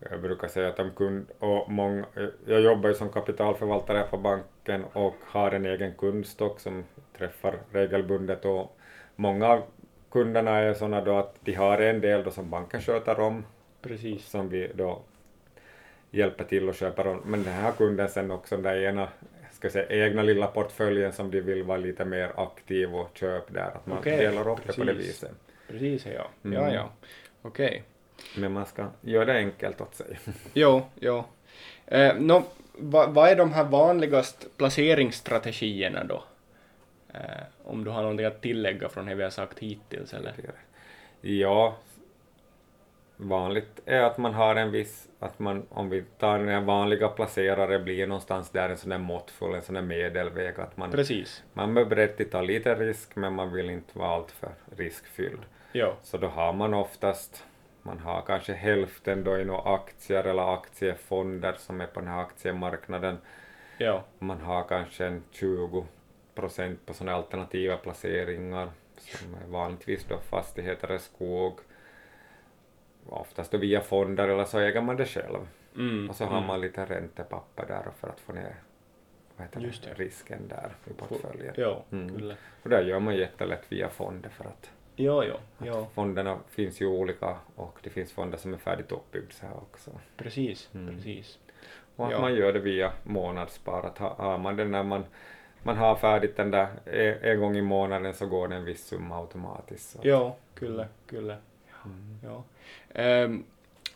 jag 0.00 0.20
brukar 0.20 0.48
säga 0.48 0.68
att 0.68 0.78
om 0.78 0.90
kund, 0.90 1.26
och 1.38 1.70
många, 1.70 2.06
jag 2.46 2.60
jobbar 2.60 2.88
ju 2.88 2.94
som 2.94 3.08
kapitalförvaltare 3.08 4.02
på 4.02 4.16
banken 4.16 4.84
och 4.92 5.14
har 5.24 5.50
en 5.50 5.66
egen 5.66 5.94
kundstock 5.94 6.60
som 6.60 6.84
träffar 7.18 7.54
regelbundet 7.72 8.44
och 8.44 8.78
många 9.16 9.48
av 9.48 9.62
kunderna 10.10 10.50
är 10.50 10.74
sådana 10.74 11.00
då 11.00 11.16
att 11.16 11.34
de 11.40 11.54
har 11.54 11.78
en 11.78 12.00
del 12.00 12.24
då 12.24 12.30
som 12.30 12.50
banken 12.50 12.80
sköter 12.80 13.20
om 13.20 13.44
precis. 13.82 14.26
som 14.26 14.48
vi 14.48 14.72
då 14.74 15.02
hjälper 16.10 16.44
till 16.44 16.68
och 16.68 16.74
köper 16.74 17.06
om. 17.06 17.20
Men 17.24 17.42
den 17.42 17.52
här 17.52 17.72
kunden 17.72 18.08
sen 18.08 18.30
också 18.30 18.54
den 18.54 18.62
där 18.62 18.76
ena, 18.76 19.08
ska 19.52 19.70
säga, 19.70 20.06
egna 20.06 20.22
lilla 20.22 20.46
portföljen 20.46 21.12
som 21.12 21.30
de 21.30 21.40
vill 21.40 21.62
vara 21.62 21.78
lite 21.78 22.04
mer 22.04 22.32
aktiv 22.36 22.94
och 22.94 23.10
köp 23.14 23.54
där, 23.54 23.70
att 23.74 23.86
man 23.86 23.98
Okej, 23.98 24.18
delar 24.18 24.48
upp 24.50 24.58
det 24.66 24.76
på 24.76 24.84
det 24.84 24.94
precis. 24.94 25.08
viset. 25.08 25.30
Precis, 25.68 26.06
ja. 26.06 26.28
Mm. 26.44 26.62
Ja, 26.62 26.74
ja. 26.74 26.90
Okej. 27.42 27.84
Men 28.36 28.52
man 28.52 28.66
ska 28.66 28.86
göra 29.00 29.24
det 29.24 29.38
enkelt 29.38 29.80
åt 29.80 29.94
sig. 29.94 30.18
Jo, 30.52 30.82
jo. 31.00 31.24
Eh, 31.86 32.14
nå, 32.18 32.42
vad 32.72 33.14
vad 33.14 33.28
är 33.28 33.36
de 33.36 33.52
här 33.52 33.64
vanligast 33.64 34.46
placeringsstrategierna 34.56 36.04
då? 36.04 36.22
Eh, 37.14 37.20
om 37.64 37.84
du 37.84 37.90
har 37.90 38.02
någonting 38.02 38.26
att 38.26 38.42
tillägga 38.42 38.88
från 38.88 39.06
det 39.06 39.14
vi 39.14 39.22
har 39.22 39.30
sagt 39.30 39.58
hittills 39.58 40.14
eller? 40.14 40.34
Ja, 41.20 41.76
vanligt 43.16 43.80
är 43.86 44.02
att 44.02 44.18
man 44.18 44.34
har 44.34 44.56
en 44.56 44.70
viss, 44.70 45.08
att 45.18 45.38
man, 45.38 45.66
om 45.68 45.90
vi 45.90 46.04
tar 46.18 46.38
den 46.38 46.66
vanliga 46.66 47.08
placerare, 47.08 47.78
blir 47.78 48.06
någonstans 48.06 48.50
där 48.50 48.68
en 48.68 48.76
sån 48.78 48.90
där 48.90 48.98
måttfull, 48.98 49.54
en 49.54 49.62
sån 49.62 49.74
där 49.74 49.82
medelväg, 49.82 50.60
att 50.60 50.76
man, 50.76 50.90
Precis. 50.90 51.42
man 51.52 51.76
är 51.76 51.84
beredd 51.84 52.20
att 52.20 52.30
ta 52.30 52.40
lite 52.40 52.74
risk, 52.74 53.16
men 53.16 53.34
man 53.34 53.52
vill 53.52 53.70
inte 53.70 53.98
vara 53.98 54.08
alltför 54.08 54.50
riskfylld. 54.76 55.40
Jo. 55.72 55.92
Så 56.02 56.16
då 56.18 56.26
har 56.26 56.52
man 56.52 56.74
oftast, 56.74 57.44
man 57.88 57.98
har 57.98 58.22
kanske 58.22 58.52
hälften 58.52 59.24
då 59.24 59.38
i 59.38 59.44
några 59.44 59.74
aktier 59.74 60.24
eller 60.24 60.54
aktiefonder 60.54 61.52
som 61.58 61.80
är 61.80 61.86
på 61.86 62.00
den 62.00 62.08
här 62.08 62.20
aktiemarknaden. 62.20 63.18
Jo. 63.78 64.00
Man 64.18 64.40
har 64.40 64.64
kanske 64.64 65.06
en 65.06 65.22
20 65.30 65.86
procent 66.34 66.86
på 66.86 66.94
sådana 66.94 67.16
alternativa 67.16 67.76
placeringar 67.76 68.70
som 68.98 69.34
är 69.34 69.46
vanligtvis 69.46 70.04
då 70.04 70.18
fastigheter 70.18 70.88
eller 70.88 70.98
skog. 70.98 71.58
Oftast 73.06 73.52
då 73.52 73.58
via 73.58 73.80
fonder 73.80 74.28
eller 74.28 74.44
så 74.44 74.58
äger 74.58 74.80
man 74.80 74.96
det 74.96 75.06
själv. 75.06 75.48
Mm. 75.76 76.10
Och 76.10 76.16
så 76.16 76.24
har 76.24 76.36
mm. 76.36 76.46
man 76.46 76.60
lite 76.60 76.84
räntepapper 76.84 77.66
där 77.66 77.90
för 78.00 78.08
att 78.08 78.20
få 78.20 78.32
ner 78.32 78.54
vad 79.36 79.96
risken 79.96 80.48
där 80.48 80.74
i 80.84 80.92
portföljen. 80.92 81.54
Jo, 81.56 81.84
Mm. 81.90 82.32
Och 82.62 82.70
där 82.70 82.82
gör 82.82 83.00
man 83.00 83.16
jättelätt 83.16 83.72
via 83.72 83.88
fonder 83.88 84.30
för 84.30 84.44
att 84.44 84.70
Jo, 84.98 85.22
jo, 85.24 85.34
jo. 85.66 85.86
fonderna 85.94 86.38
finns 86.48 86.80
ju 86.80 86.86
olika 86.86 87.36
och 87.56 87.78
det 87.82 87.90
finns 87.90 88.12
fonder 88.12 88.38
som 88.38 88.54
är 88.54 88.58
färdigt 88.58 88.92
uppbyggda 88.92 89.30
så 89.30 89.46
här 89.46 89.56
också. 89.56 89.90
Precis, 90.16 90.68
Mm. 90.74 90.94
precis. 90.96 91.38
Och 91.96 92.06
att 92.06 92.12
Ja. 92.12 92.20
man 92.20 92.34
gör 92.34 92.52
det 92.52 92.58
via 92.58 92.92
månadsspar. 93.04 93.82
Att 93.86 93.98
ha- 93.98 94.14
har 94.18 94.38
man 94.38 94.56
det 94.56 94.64
när 94.64 94.82
man, 94.82 95.04
man 95.62 95.76
har 95.76 95.96
färdigt 95.96 96.36
den 96.36 96.50
där 96.50 96.68
en, 96.84 97.14
en 97.30 97.40
gång 97.40 97.56
i 97.56 97.62
månaden 97.62 98.14
så 98.14 98.26
går 98.26 98.48
det 98.48 98.56
en 98.56 98.64
viss 98.64 98.84
summa 98.86 99.16
automatiskt. 99.18 99.90
Så. 99.90 99.98
Jo, 100.02 100.36
kyllä, 100.54 100.86
kyllä. 101.06 101.36
Mm. 101.84 102.18
Ja. 102.24 102.42
Ehm, 103.02 103.44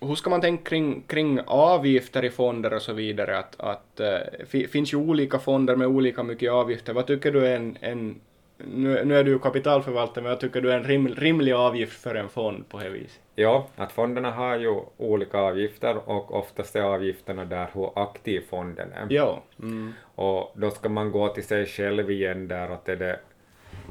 hur 0.01 0.15
ska 0.15 0.31
man 0.31 0.41
tänka 0.41 0.65
kring, 0.65 1.03
kring 1.07 1.41
avgifter 1.47 2.25
i 2.25 2.31
fonder 2.31 2.73
och 2.75 2.83
så 2.83 2.93
vidare? 2.93 3.38
Att, 3.38 3.61
att, 3.61 4.01
fi, 4.47 4.67
finns 4.69 4.93
ju 4.93 4.97
olika 4.97 5.38
fonder 5.38 5.77
med 5.77 5.87
olika 5.88 6.23
mycket 6.23 6.53
avgifter. 6.53 6.93
Vad 6.93 7.07
tycker 7.07 7.33
du 7.33 7.47
är 7.47 7.57
en, 7.57 7.77
en 7.81 8.21
nu, 8.66 9.05
nu 9.05 9.16
är 9.16 9.25
du 9.25 9.31
ju 9.31 9.38
kapitalförvaltare, 9.38 10.22
men 10.22 10.31
vad 10.33 10.40
tycker 10.40 10.61
du 10.61 10.72
är 10.72 10.77
en 10.77 10.85
rim, 10.85 11.09
rimlig 11.09 11.53
avgift 11.53 12.03
för 12.03 12.14
en 12.14 12.29
fond 12.29 12.68
på 12.68 12.79
det 12.79 12.88
viset? 12.90 13.20
Ja, 13.35 13.66
att 13.77 13.92
fonderna 13.92 14.31
har 14.31 14.57
ju 14.59 14.81
olika 14.96 15.38
avgifter 15.38 16.09
och 16.11 16.35
oftast 16.35 16.77
är 16.77 16.83
avgifterna 16.83 17.44
där 17.44 17.68
hur 17.75 17.90
aktiv 17.94 18.40
fonden 18.51 18.92
är. 18.92 19.07
Jo. 19.11 19.38
Mm. 19.62 19.92
Och 20.14 20.53
då 20.57 20.70
ska 20.70 20.88
man 20.88 21.11
gå 21.12 21.29
till 21.29 21.44
sig 21.44 21.66
själv 21.66 22.11
igen 22.11 22.48
där 22.48 22.68
att 22.68 22.88
är 22.88 22.96
det, 22.96 23.18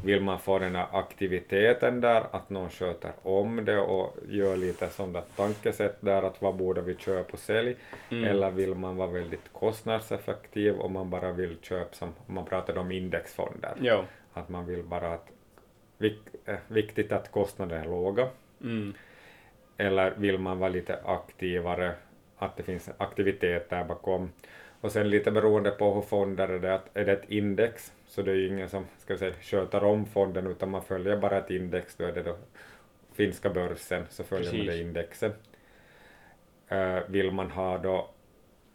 vill 0.05 0.21
man 0.21 0.39
få 0.39 0.59
den 0.59 0.75
här 0.75 0.87
aktiviteten 0.91 2.01
där, 2.01 2.23
att 2.31 2.49
någon 2.49 2.69
sköter 2.69 3.11
om 3.23 3.65
det 3.65 3.77
och 3.79 4.15
gör 4.29 4.57
lite 4.57 4.89
som 4.89 5.13
det 5.13 5.21
tankesätt 5.35 5.97
där 5.99 6.23
att 6.23 6.41
vad 6.41 6.55
borde 6.55 6.81
vi 6.81 6.95
köpa 6.95 7.33
och 7.33 7.39
sälja, 7.39 7.73
Mm. 8.09 8.23
eller 8.23 8.51
vill 8.51 8.75
man 8.75 8.95
vara 8.97 9.07
väldigt 9.11 9.53
kostnadseffektiv 9.53 10.79
om 10.79 10.93
man 10.93 11.09
bara 11.09 11.31
vill 11.31 11.57
köpa 11.61 11.93
som, 11.95 12.09
om 12.27 12.35
man 12.35 12.45
pratar 12.45 12.77
om 12.77 12.91
indexfonder, 12.91 13.73
Jo. 13.81 14.03
Att 14.33 14.49
man 14.49 14.65
vill 14.65 14.83
bara 14.83 15.13
att 15.13 15.27
vik, 15.97 16.19
eh, 16.45 16.55
viktigt 16.67 17.11
att 17.11 17.31
kostnaderna 17.31 17.81
är 17.81 17.85
låga, 17.85 18.27
Mm. 18.61 18.93
eller 19.77 20.11
vill 20.11 20.37
man 20.37 20.59
vara 20.59 20.69
lite 20.69 20.99
aktivare, 21.05 21.93
att 22.37 22.57
det 22.57 22.63
finns 22.63 22.89
aktivitet 22.97 23.69
där 23.69 23.83
bakom. 23.83 24.31
Och 24.81 24.91
sen 24.91 25.09
lite 25.09 25.31
beroende 25.31 25.71
på 25.71 25.93
hur 25.93 26.01
fonder 26.01 26.47
är 26.47 26.59
det, 26.59 26.81
är 26.93 27.05
det 27.05 27.11
ett 27.11 27.29
index, 27.29 27.93
så 28.07 28.21
det 28.21 28.31
är 28.31 28.35
ju 28.35 28.47
ingen 28.47 28.69
som 28.69 28.85
ska 28.97 29.17
säga, 29.17 29.33
sköter 29.41 29.83
om 29.83 30.05
fonden, 30.05 30.47
utan 30.47 30.69
man 30.71 30.81
följer 30.83 31.17
bara 31.17 31.37
ett 31.37 31.49
index, 31.49 31.95
då 31.95 32.05
är 32.05 32.11
det 32.11 32.23
då 32.23 32.35
finska 33.13 33.49
börsen, 33.49 34.05
så 34.09 34.23
följer 34.23 34.51
man 34.53 34.59
Precis. 34.65 34.75
det 34.75 34.81
indexet. 34.81 35.35
Eh, 36.67 36.99
vill 37.07 37.31
man 37.31 37.51
ha 37.51 37.77
då 37.77 38.09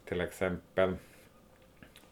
till 0.05 0.21
exempel 0.21 0.93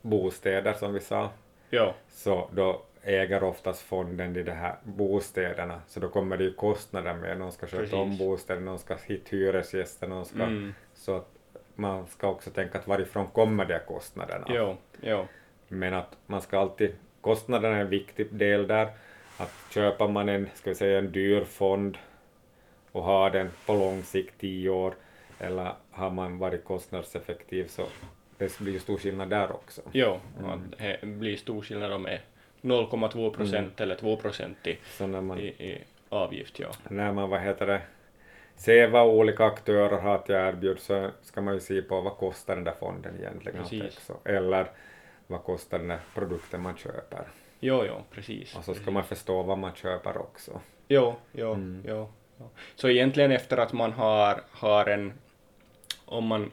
bostäder 0.01 0.73
som 0.73 0.93
vi 0.93 0.99
sa, 0.99 1.29
Jo. 1.69 1.93
så 2.09 2.49
då 2.53 2.84
äger 3.05 3.43
oftast 3.43 3.81
fonden 3.81 4.33
de 4.43 4.51
här 4.51 4.75
bostäderna, 4.83 5.81
så 5.87 5.99
då 5.99 6.07
kommer 6.09 6.37
det 6.37 6.43
ju 6.43 6.53
kostnader 6.53 7.13
med, 7.13 7.39
någon 7.39 7.51
ska 7.51 7.67
sköta 7.67 7.95
om 7.95 8.17
bostäder, 8.17 8.61
någon 8.61 8.79
ska 8.79 8.95
hit 8.95 9.29
hyresgäster, 9.29 10.07
någon 10.07 10.25
ska, 10.25 10.43
Mm. 10.43 10.73
så 10.93 11.15
att 11.15 11.29
man 11.75 12.07
ska 12.07 12.27
också 12.27 12.49
tänka 12.51 12.77
att 12.77 12.87
varifrån 12.87 13.27
kommer 13.27 13.65
de 13.65 13.79
kostnaderna. 13.79 14.45
Jo. 14.49 14.77
Jo. 15.01 15.25
Men 15.67 15.93
att 15.93 16.17
man 16.25 16.41
ska 16.41 16.59
alltid, 16.59 16.95
kostnaderna 17.21 17.75
är 17.77 17.81
en 17.81 17.89
viktig 17.89 18.33
del 18.33 18.67
där, 18.67 18.89
att 19.37 19.53
köper 19.73 20.07
man 20.07 20.29
en, 20.29 20.49
ska 20.53 20.69
vi 20.69 20.75
säga 20.75 20.99
en 20.99 21.11
dyr 21.11 21.43
fond 21.43 21.97
och 22.91 23.03
har 23.03 23.29
den 23.29 23.49
på 23.65 23.73
lång 23.73 24.03
sikt, 24.03 24.33
tio 24.39 24.69
år, 24.69 24.93
eller 25.39 25.73
har 25.91 26.09
man 26.09 26.37
varit 26.37 26.63
kostnadseffektiv 26.63 27.67
så 27.67 27.85
det 28.37 28.59
blir 28.59 28.73
ju 28.73 28.79
stor 28.79 28.97
skillnad 28.97 29.29
där 29.29 29.51
också. 29.51 29.81
Jo. 29.91 30.19
Mm. 30.39 30.73
Det 30.77 31.07
blir 31.07 31.35
stor 31.37 31.61
skillnad 31.61 31.93
om 31.93 32.05
0,2 32.61 33.29
procent 33.33 33.81
eller 33.81 33.95
2 33.95 34.15
procent 34.17 34.67
i, 34.67 34.77
Så 34.97 35.07
när 35.07 35.21
man 35.21 35.39
i, 35.39 35.45
i 35.47 35.83
avgift, 36.09 36.59
ja. 36.59 36.67
när 36.89 37.11
man, 37.11 37.29
vad 37.29 37.41
heter 37.41 37.67
det, 37.67 37.81
ser 38.55 38.87
vad 38.87 39.07
olika 39.07 39.45
aktörer 39.45 39.97
har 40.01 40.15
att 40.15 40.29
erbjuda 40.29 40.79
så 40.79 41.09
ska 41.21 41.41
man 41.41 41.53
ju 41.53 41.59
se 41.59 41.81
på 41.81 42.01
vad 42.01 42.13
kostar 42.17 42.55
den 42.55 42.63
där 42.63 42.73
fonden 42.79 43.15
egentligen 43.19 43.63
Precis. 43.63 43.83
också. 43.97 44.17
Eller 44.29 44.65
vad 45.27 45.43
kostar 45.43 45.79
den 45.79 45.87
där 45.87 45.99
produkten 46.13 46.61
man 46.61 46.77
köper. 46.77 47.27
Jo, 47.59 47.83
jo, 47.87 48.03
precis. 48.11 48.55
Och 48.57 48.63
så 48.63 48.73
ska 48.73 48.91
man 48.91 49.03
förstå 49.03 49.43
vad 49.43 49.57
man 49.57 49.71
köper 49.75 50.17
också. 50.17 50.61
Jo, 50.87 51.15
jo, 51.31 51.53
Mm. 51.53 51.83
jo, 51.87 52.09
jo. 52.39 52.49
Så 52.75 52.89
egentligen 52.89 53.31
efter 53.31 53.57
att 53.57 53.73
man 53.73 53.91
har, 53.93 54.41
har 54.51 54.85
en, 54.85 55.13
om 56.05 56.25
man, 56.27 56.51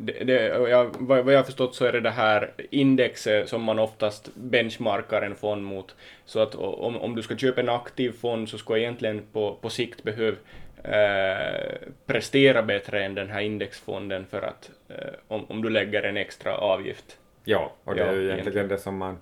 det, 0.00 0.24
det, 0.24 0.46
jag, 0.70 0.94
vad, 0.98 1.24
vad 1.24 1.34
jag 1.34 1.38
har 1.38 1.44
förstått 1.44 1.74
så 1.74 1.84
är 1.84 1.92
det 1.92 2.00
det 2.00 2.10
här 2.10 2.52
indexet 2.70 3.48
som 3.48 3.62
man 3.62 3.78
oftast 3.78 4.30
benchmarkar 4.34 5.22
en 5.22 5.34
fond 5.34 5.62
mot. 5.64 5.94
Så 6.24 6.40
att 6.40 6.54
om, 6.54 6.96
om 6.96 7.14
du 7.16 7.22
ska 7.22 7.36
köpa 7.36 7.60
en 7.60 7.68
aktiv 7.68 8.12
fond 8.12 8.48
så 8.48 8.58
ska 8.58 8.78
egentligen 8.78 9.22
på, 9.32 9.58
på 9.60 9.70
sikt 9.70 10.02
behöva 10.02 10.36
eh, 10.82 11.88
prestera 12.06 12.62
bättre 12.62 13.04
än 13.04 13.14
den 13.14 13.30
här 13.30 13.40
indexfonden 13.40 14.26
för 14.26 14.42
att 14.42 14.70
eh, 14.88 14.96
om, 15.28 15.44
om 15.48 15.62
du 15.62 15.70
lägger 15.70 16.02
en 16.02 16.16
extra 16.16 16.56
avgift. 16.56 17.18
Ja, 17.44 17.72
och 17.84 17.94
det 17.94 18.00
Ja, 18.00 18.06
är 18.06 18.12
ju 18.12 18.16
egentligen. 18.18 18.38
egentligen 18.40 18.68
det 18.68 18.78
som 18.78 18.96
man 18.96 19.18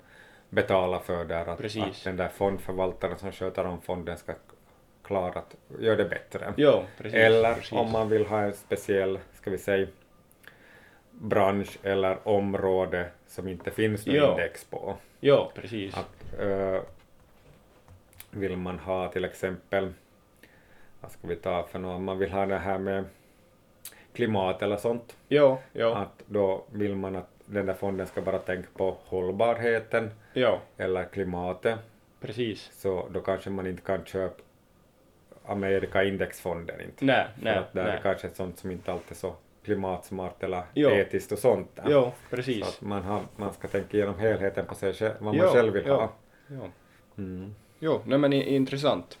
betalar 0.49 0.99
för 0.99 1.25
där, 1.25 1.41
att, 1.41 1.65
att 1.77 2.03
den 2.03 2.17
där 2.17 2.29
fondförvaltaren 2.29 3.17
som 3.17 3.31
sköter 3.31 3.65
om 3.65 3.81
fonden 3.81 4.17
ska 4.17 4.33
klara 5.03 5.39
att 5.39 5.55
göra 5.79 5.95
det 5.95 6.05
bättre. 6.05 6.53
Jo, 6.57 6.83
precis. 6.97 7.13
Eller 7.13 7.53
precis. 7.53 7.71
om 7.71 7.91
man 7.91 8.09
vill 8.09 8.25
ha 8.25 8.41
en 8.41 8.53
speciell, 8.53 9.19
ska 9.33 9.51
vi 9.51 9.57
säga, 9.57 9.87
bransch 11.19 11.77
eller 11.83 12.27
område 12.27 13.09
som 13.27 13.47
inte 13.47 13.71
finns 13.71 14.05
något 14.05 14.15
Ja. 14.15 14.31
index 14.31 14.63
på. 14.65 14.97
Jo, 15.19 15.51
precis. 15.55 15.97
Att, 15.97 16.39
eh, 16.39 16.81
vill 18.31 18.57
man 18.57 18.79
ha 18.79 19.07
till 19.11 19.25
exempel, 19.25 19.93
vad 21.01 21.11
ska 21.11 21.27
vi 21.27 21.35
ta 21.35 21.63
för 21.63 21.79
något, 21.79 22.01
man 22.01 22.17
vill 22.17 22.31
ha 22.31 22.45
det 22.45 22.57
här 22.57 22.77
med 22.77 23.03
klimat 24.13 24.61
eller 24.61 24.77
sånt. 24.77 25.17
Ja, 25.27 25.59
ja. 25.73 25.95
Att 25.97 26.23
då 26.25 26.63
vill 26.71 26.95
man 26.95 27.15
att 27.15 27.29
den 27.45 27.65
där 27.65 27.73
fonden 27.73 28.07
ska 28.07 28.21
bara 28.21 28.39
tänka 28.39 28.69
på 28.73 28.97
hållbarheten 29.05 30.11
Ja, 30.33 30.59
eller 30.77 31.03
klimatet. 31.03 31.79
precis. 32.21 32.69
Så 32.73 33.07
då 33.11 33.21
kanske 33.21 33.49
man 33.49 33.67
inte 33.67 33.81
kan 33.81 34.05
köpa 34.05 34.41
Amerika 35.45 36.03
indexfonden 36.03 36.81
inte. 36.81 37.05
Nej, 37.05 37.25
För 37.35 37.43
nej, 37.45 37.57
att 37.57 37.73
det 37.73 37.81
är 37.81 37.85
nej. 37.85 37.99
kanske 38.03 38.29
sånt 38.29 38.59
som 38.59 38.71
inte 38.71 38.91
alltid 38.91 39.11
är 39.11 39.15
så 39.15 39.35
klimatsmart 39.67 40.43
eller 40.43 40.61
Ja. 40.73 40.89
etiskt 40.91 41.31
och 41.31 41.39
sånt. 41.39 41.67
där. 41.75 41.91
Så 41.91 42.11
precis. 42.29 42.63
att 42.63 42.81
man, 42.81 43.03
har, 43.03 43.21
man 43.35 43.53
ska 43.53 43.67
tänka 43.67 43.97
igenom 43.97 44.19
helheten 44.19 44.65
på 44.65 44.75
sig 44.75 44.93
själv, 44.93 45.13
vad 45.19 45.35
man 45.35 45.45
Ja, 45.45 45.53
själv 45.53 45.73
vill 45.73 45.83
ja. 45.87 45.95
ha. 45.95 46.11
Ja. 46.47 46.67
Mm. 47.17 47.55
Jo, 47.79 48.01
nej 48.05 48.17
men 48.19 48.33
intressant. 48.33 49.17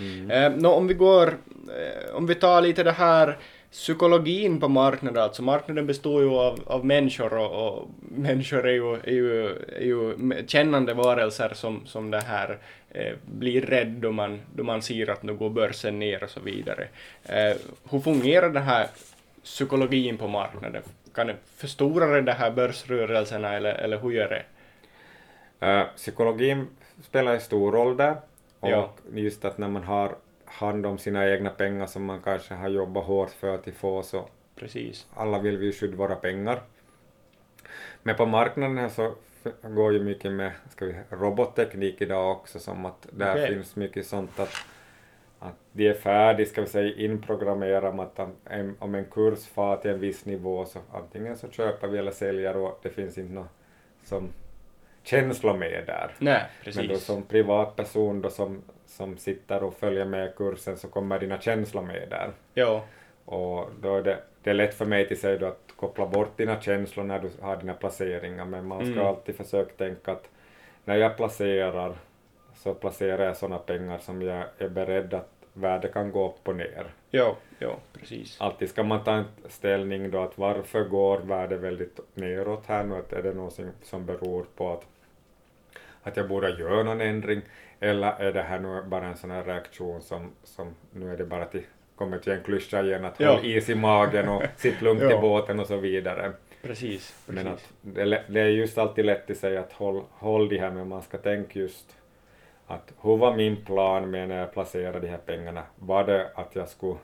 Mm. 0.00 0.30
Eh, 0.30 0.60
nå, 0.60 0.70
om 0.72 0.86
vi 0.86 0.94
går, 0.94 1.26
eh, 1.28 2.14
om 2.14 2.26
vi 2.26 2.34
tar 2.34 2.60
lite 2.60 2.82
det 2.82 2.92
här 2.92 3.38
psykologin 3.70 4.60
på 4.60 4.68
marknaden, 4.68 5.22
alltså 5.22 5.42
marknaden 5.42 5.86
består 5.86 6.22
ju 6.22 6.30
av, 6.30 6.60
av 6.66 6.84
människor 6.86 7.34
och, 7.34 7.66
och 7.78 7.88
människor 8.00 8.66
är 8.68 8.72
ju, 8.72 8.94
är 8.94 9.10
ju, 9.12 9.46
är 9.76 9.84
ju 9.84 10.14
kännande 10.46 10.94
varelser 10.94 11.50
som, 11.54 11.86
som 11.86 12.10
det 12.10 12.20
här 12.20 12.58
eh, 12.90 13.12
blir 13.24 13.60
rädd 13.62 13.86
då 13.88 14.12
man, 14.12 14.40
då 14.54 14.64
man 14.64 14.82
ser 14.82 15.10
att 15.10 15.22
nu 15.22 15.34
går 15.34 15.50
börsen 15.50 15.98
ner 15.98 16.24
och 16.24 16.30
så 16.30 16.40
vidare. 16.40 16.88
Eh, 17.24 17.56
hur 17.90 18.00
fungerar 18.00 18.50
den 18.50 18.62
här 18.62 18.86
psykologin 19.44 20.18
på 20.18 20.28
marknaden? 20.28 20.82
Kan 21.14 21.26
det 21.26 21.36
förstora 21.56 22.20
de 22.20 22.32
här 22.32 22.50
börsrörelserna 22.50 23.54
eller, 23.54 23.74
eller 23.74 23.98
hur 23.98 24.10
gör 24.10 24.28
det? 24.28 24.44
Eh, 25.66 25.86
psykologin 25.96 26.66
spelar 27.02 27.34
en 27.34 27.40
stor 27.40 27.72
roll 27.72 27.96
där. 27.96 28.16
Och 28.60 28.70
Ja. 28.70 28.90
just 29.14 29.44
att 29.44 29.58
när 29.58 29.68
man 29.68 29.82
har 29.82 30.16
hand 30.44 30.86
om 30.86 30.98
sina 30.98 31.28
egna 31.30 31.50
pengar 31.50 31.86
som 31.86 32.04
man 32.04 32.20
kanske 32.20 32.54
har 32.54 32.68
jobbat 32.68 33.04
hårt 33.04 33.30
för 33.30 33.54
att 33.54 33.68
få 33.76 34.02
så 34.02 34.28
Precis. 34.56 35.06
alla 35.14 35.38
vill 35.38 35.56
vi 35.56 35.72
skydda 35.72 35.96
våra 35.96 36.14
pengar. 36.14 36.60
Men 38.02 38.16
på 38.16 38.26
marknaden 38.26 38.78
här 38.78 38.88
så 38.88 39.14
går 39.62 39.92
ju 39.92 40.00
mycket 40.02 40.32
med 40.32 40.52
ska 40.70 40.84
vi, 40.84 40.94
robotteknik 41.10 42.00
idag 42.00 42.30
också, 42.32 42.58
som 42.58 42.84
att 42.86 43.06
där 43.10 43.32
Okej. 43.34 43.48
finns 43.54 43.76
mycket 43.76 44.06
sånt 44.06 44.40
att, 44.40 44.54
att 45.44 45.54
de 45.72 45.88
är 45.88 45.94
färdiga, 45.94 46.46
ska 46.46 46.60
vi 46.60 46.66
säga, 46.66 46.94
inprogrammerade 46.96 48.02
att 48.02 48.18
om 48.78 48.94
en, 48.94 49.04
kurs 49.04 49.46
far 49.46 49.76
till 49.76 49.90
en 49.90 50.00
viss 50.00 50.24
nivå 50.26 50.64
så 50.64 50.78
antingen 50.92 51.36
så 51.36 51.50
köper 51.50 51.88
vi 51.88 51.98
eller 51.98 52.10
säljer 52.10 52.56
och 52.56 52.78
det 52.82 52.90
finns 52.90 53.18
inte 53.18 53.32
något 53.32 53.48
som 54.04 54.28
känslor 55.02 55.54
med 55.56 55.82
där. 55.86 56.10
Nej, 56.18 56.42
Men 56.64 56.74
då 56.74 56.80
precis. 56.88 57.04
som 57.04 57.22
privatperson 57.22 58.20
då 58.20 58.30
som, 58.30 58.62
som 58.86 59.16
sitter 59.16 59.62
och 59.62 59.74
följer 59.74 60.04
med 60.04 60.36
kursen 60.36 60.76
så 60.76 60.88
kommer 60.88 61.18
dina 61.18 61.40
känslor 61.40 61.82
med 61.82 62.06
där. 62.10 62.30
Ja, 62.54 62.84
Och 63.24 63.68
då 63.80 63.96
är 63.96 64.02
det, 64.02 64.18
det 64.42 64.50
är 64.50 64.54
lätt 64.54 64.74
för 64.74 64.84
mig 64.86 65.08
till 65.08 65.20
sig 65.20 65.38
då 65.38 65.46
att 65.46 65.72
koppla 65.76 66.06
bort 66.06 66.36
dina 66.36 66.60
känslor 66.60 67.04
när 67.04 67.18
du 67.18 67.30
har 67.40 67.56
dina 67.56 67.74
placeringar, 67.74 68.44
men 68.44 68.66
man 68.66 68.78
ska 68.80 68.92
Mm. 68.92 69.06
alltid 69.06 69.36
försöka 69.36 69.72
tänka 69.74 70.12
att 70.12 70.28
när 70.84 70.96
jag 70.96 71.16
placerar 71.16 71.94
så 72.54 72.74
placerar 72.74 73.24
jag 73.24 73.36
sådana 73.36 73.58
pengar 73.58 73.98
som 73.98 74.22
jag 74.22 74.44
är 74.58 74.68
beredd 74.68 75.14
att 75.14 75.33
värdet 75.54 75.92
kan 75.92 76.12
gå 76.12 76.28
upp 76.28 76.48
och 76.48 76.56
ner. 76.56 76.86
ja, 77.10 77.36
ja, 77.58 77.76
precis. 77.92 78.40
Alltid 78.40 78.70
ska 78.70 78.82
man 78.82 79.04
ta 79.04 79.12
en 79.12 79.24
ställning 79.48 80.10
då 80.10 80.18
att 80.22 80.38
varför 80.38 80.84
går 80.84 81.18
värdet 81.18 81.60
väldigt 81.60 82.00
neråt 82.14 82.66
här 82.66 82.84
nu, 82.84 82.94
att 82.94 83.12
är 83.12 83.22
det 83.22 83.34
något 83.34 83.60
som 83.82 84.06
beror 84.06 84.44
på 84.56 84.72
att, 84.72 84.86
att 86.02 86.16
jag 86.16 86.28
borde 86.28 86.50
göra 86.50 86.82
någon 86.82 87.00
ändring, 87.00 87.40
eller 87.80 88.12
är 88.12 88.32
det 88.32 88.42
här 88.42 88.58
nu 88.58 88.82
bara 88.82 89.06
en 89.06 89.16
sån 89.16 89.30
här 89.30 89.44
reaktion 89.44 90.00
som, 90.00 90.30
som 90.44 90.74
nu 90.90 91.12
är 91.12 91.16
det 91.16 91.24
bara 91.24 91.44
till 91.44 91.62
kommer 91.96 92.18
till 92.18 92.32
en 92.32 92.42
klyscha 92.42 92.82
igen 92.82 93.04
att 93.04 93.20
Ja. 93.20 93.32
håll 93.34 93.44
is 93.46 93.68
i 93.68 93.74
magen 93.74 94.28
och 94.28 94.42
sitt 94.56 94.82
lugnt 94.82 95.02
i 95.02 95.04
Ja. 95.10 95.20
båten 95.20 95.60
och 95.60 95.66
så 95.66 95.76
vidare. 95.76 96.32
Precis, 96.62 97.22
Men 97.26 97.36
precis. 97.44 97.52
att 97.52 97.72
det, 97.82 98.22
det 98.28 98.40
är 98.40 98.46
just 98.48 98.78
alltid 98.78 99.04
lätt 99.04 99.30
att 99.30 99.36
säga 99.36 99.60
att 99.60 99.72
håll, 99.72 100.02
håll 100.10 100.48
det 100.48 100.58
här 100.58 100.70
men 100.70 100.88
man 100.88 101.02
ska 101.02 101.18
tänka 101.18 101.58
just 101.58 101.96
att 102.66 102.92
hur 103.02 103.16
var 103.16 103.36
min 103.36 103.64
plan 103.64 104.10
med 104.10 104.28
när 104.28 104.38
jag 104.40 104.52
placerade 104.52 105.00
de 105.00 105.08
här 105.08 105.18
pengarna? 105.18 105.62
Var 105.76 106.04
det 106.04 106.30
att 106.34 106.56
jag 106.56 106.68
skulle, 106.68 106.96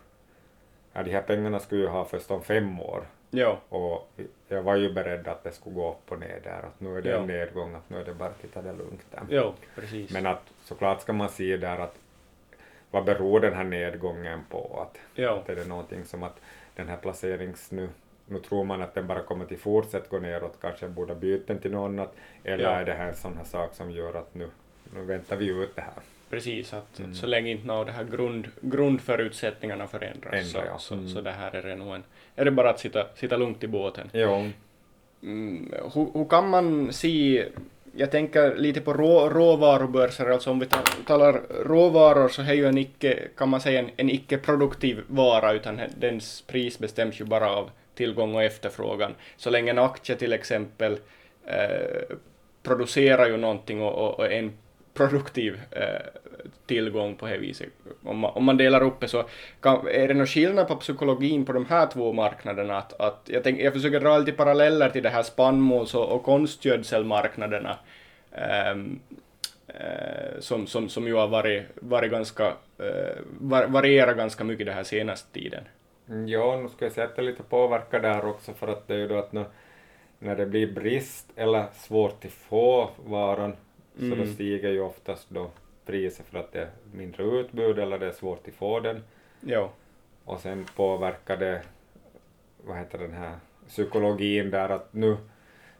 ja 0.92 1.02
de 1.02 1.10
här 1.10 1.22
pengarna 1.22 1.60
skulle 1.60 1.82
jag 1.84 1.90
ha 1.90 2.04
först 2.04 2.30
om 2.30 2.42
fem 2.42 2.80
år 2.80 3.02
Ja, 3.32 3.58
och 3.68 4.08
jag 4.48 4.62
var 4.62 4.76
ju 4.76 4.92
beredd 4.92 5.28
att 5.28 5.44
det 5.44 5.52
skulle 5.52 5.74
gå 5.74 5.90
upp 5.90 6.12
och 6.12 6.20
ner 6.20 6.40
där, 6.44 6.58
att 6.62 6.80
nu 6.80 6.98
är 6.98 7.02
det 7.02 7.08
Ja. 7.10 7.16
en 7.16 7.26
nedgång, 7.26 7.74
att 7.74 7.90
nu 7.90 8.00
är 8.00 8.04
det 8.04 8.14
bara 8.14 8.28
att 8.28 8.52
ta 8.54 8.62
det 8.62 8.72
lugnt 8.72 9.04
där. 9.10 9.22
ja, 9.36 9.54
precis. 9.74 10.12
Men 10.12 10.26
att 10.26 10.42
såklart 10.64 11.00
ska 11.00 11.12
man 11.12 11.28
se 11.28 11.56
där 11.56 11.78
att 11.78 11.94
vad 12.90 13.04
beror 13.04 13.40
den 13.40 13.54
här 13.54 13.64
nedgången 13.64 14.40
på? 14.50 14.86
Att, 14.88 14.98
ja, 15.14 15.36
att 15.36 15.48
är 15.48 15.56
det 15.56 15.64
någonting 15.68 16.04
som 16.04 16.22
att 16.22 16.40
den 16.74 16.88
här 16.88 16.96
placerings 16.96 17.70
nu, 17.70 17.88
nu 18.26 18.38
tror 18.38 18.64
man 18.64 18.82
att 18.82 18.94
den 18.94 19.06
bara 19.06 19.22
kommer 19.22 19.44
till 19.44 19.58
fortsätta 19.58 20.08
gå 20.08 20.18
neråt, 20.18 20.58
kanske 20.60 20.84
jag 20.86 20.92
borde 20.92 21.14
byta 21.14 21.54
till 21.54 21.70
något 21.72 21.88
annat, 21.88 22.12
eller 22.44 22.64
Ja. 22.64 22.70
är 22.70 22.84
det 22.84 22.92
här 22.92 23.08
en 23.08 23.14
sån 23.16 23.36
här 23.36 23.44
sak 23.44 23.74
som 23.74 23.90
gör 23.90 24.14
att 24.14 24.34
nu, 24.34 24.48
nu 24.94 25.00
väntar 25.04 25.36
vi 25.36 25.46
ut 25.46 25.76
det 25.76 25.80
här. 25.82 25.92
precis. 26.30 26.72
Att, 26.74 26.98
Mm. 26.98 27.10
att 27.10 27.16
så 27.16 27.26
länge 27.26 27.50
inte 27.50 27.66
nå 27.66 27.84
det 27.84 27.92
här 27.92 28.04
grund, 28.04 28.48
grundförutsättningarna 28.60 29.86
förändras 29.86 30.32
Ändra, 30.34 30.44
så, 30.44 30.58
ja. 30.66 30.78
så, 30.78 30.94
Mm. 30.94 31.08
så 31.08 31.20
det 31.20 31.30
här 31.30 31.54
är 31.56 31.62
det 31.62 31.76
nog 31.76 31.94
en... 31.94 32.02
Är 32.36 32.44
det 32.44 32.50
bara 32.50 32.70
att 32.70 32.80
sitta, 32.80 33.06
sitta 33.14 33.36
lugnt 33.36 33.64
i 33.64 33.66
båten? 33.66 34.10
Jo, 34.12 34.50
Mm, 35.22 35.72
hur, 35.94 36.18
hur 36.18 36.24
kan 36.28 36.48
man 36.50 36.92
se... 36.92 37.44
Jag 37.96 38.10
tänker 38.10 38.56
lite 38.56 38.80
på 38.80 38.92
rå, 38.92 39.28
råvarubörser, 39.28 40.30
alltså 40.30 40.50
om 40.50 40.58
vi 40.60 40.66
ta- 40.66 40.82
talar 41.06 41.32
råvaror 41.64 42.28
så 42.28 42.42
är 42.42 42.52
ju 42.52 42.66
en 42.66 42.78
icke, 42.78 43.28
kan 43.36 43.48
man 43.48 43.60
säga, 43.60 43.78
en, 43.80 43.90
en 43.96 44.10
icke-produktiv 44.10 45.02
vara, 45.06 45.52
utan 45.52 45.80
dens 45.96 46.42
pris 46.42 46.78
bestäms 46.78 47.20
ju 47.20 47.24
bara 47.24 47.50
av 47.50 47.70
tillgång 47.94 48.34
och 48.34 48.42
efterfrågan. 48.42 49.14
Så 49.36 49.50
länge 49.50 49.70
en 49.70 49.78
aktie 49.78 50.16
till 50.16 50.32
exempel 50.32 50.98
eh, 51.46 52.16
producerar 52.62 53.26
ju 53.26 53.36
någonting 53.36 53.82
och, 53.82 53.94
och, 53.94 54.18
och 54.18 54.32
en 54.32 54.52
produktiv 54.94 55.60
eh, 55.70 56.06
tillgång 56.66 57.16
på 57.16 57.26
det 57.26 57.38
viset. 57.38 57.68
Om 58.04 58.18
man, 58.18 58.30
om 58.34 58.44
man 58.44 58.56
delar 58.56 58.82
upp 58.82 59.00
det 59.00 59.08
så 59.08 59.24
kan, 59.60 59.88
är 59.88 60.08
det 60.08 60.14
någon 60.14 60.26
skillnad 60.26 60.68
på 60.68 60.76
psykologin 60.76 61.44
på 61.44 61.52
de 61.52 61.66
här 61.66 61.86
två 61.86 62.12
marknaderna? 62.12 62.76
Att, 62.78 63.00
att 63.00 63.20
jag, 63.24 63.44
tänk, 63.44 63.60
jag 63.60 63.72
försöker 63.72 64.00
dra 64.00 64.18
lite 64.18 64.32
paralleller 64.32 64.90
till 64.90 65.02
det 65.02 65.08
här 65.08 65.22
spannmåls 65.22 65.94
och, 65.94 66.12
och 66.12 66.22
konstgödselmarknaderna 66.22 67.78
ehm, 68.32 69.00
eh, 69.66 70.40
som, 70.40 70.66
som, 70.66 70.88
som 70.88 71.06
ju 71.06 71.14
har 71.14 71.28
varit, 71.28 71.62
varit 71.74 72.10
ganska, 72.10 72.46
eh, 72.78 73.16
var, 73.40 73.66
varierat 73.66 74.16
ganska 74.16 74.44
mycket 74.44 74.66
den 74.66 74.74
här 74.74 74.84
senaste 74.84 75.32
tiden. 75.32 75.64
Mm, 76.08 76.28
ja, 76.28 76.60
nu 76.62 76.68
ska 76.68 76.84
jag 76.84 76.92
säga 76.92 77.06
att 77.06 77.16
det 77.16 77.22
lite 77.22 77.42
påverkar 77.42 78.00
där 78.00 78.24
också 78.24 78.52
för 78.52 78.68
att 78.68 78.88
det 78.88 78.94
är 78.94 78.98
ju 78.98 79.08
då 79.08 79.18
att 79.18 79.32
nu, 79.32 79.44
när 80.18 80.36
det 80.36 80.46
blir 80.46 80.72
brist 80.72 81.26
eller 81.36 81.66
svårt 81.74 82.24
att 82.24 82.32
få 82.32 82.90
varan 83.04 83.56
så 83.98 84.04
då 84.04 84.14
Mm. 84.14 84.34
stiger 84.34 84.70
ju 84.70 84.80
oftast 84.80 85.26
då 85.30 85.50
priset 85.86 86.26
för 86.26 86.38
att 86.38 86.52
det 86.52 86.60
är 86.60 86.68
mindre 86.92 87.22
utbud 87.24 87.78
eller 87.78 87.98
det 87.98 88.06
är 88.06 88.12
svårt 88.12 88.48
att 88.48 88.54
få 88.54 88.80
den. 88.80 89.04
Ja, 89.40 89.70
Och 90.24 90.40
sen 90.40 90.66
påverkar 90.76 91.36
det, 91.36 91.62
vad 92.64 92.78
heter 92.78 92.98
den 92.98 93.12
här, 93.12 93.32
psykologin 93.68 94.50
där 94.50 94.68
att 94.68 94.92
nu, 94.92 95.16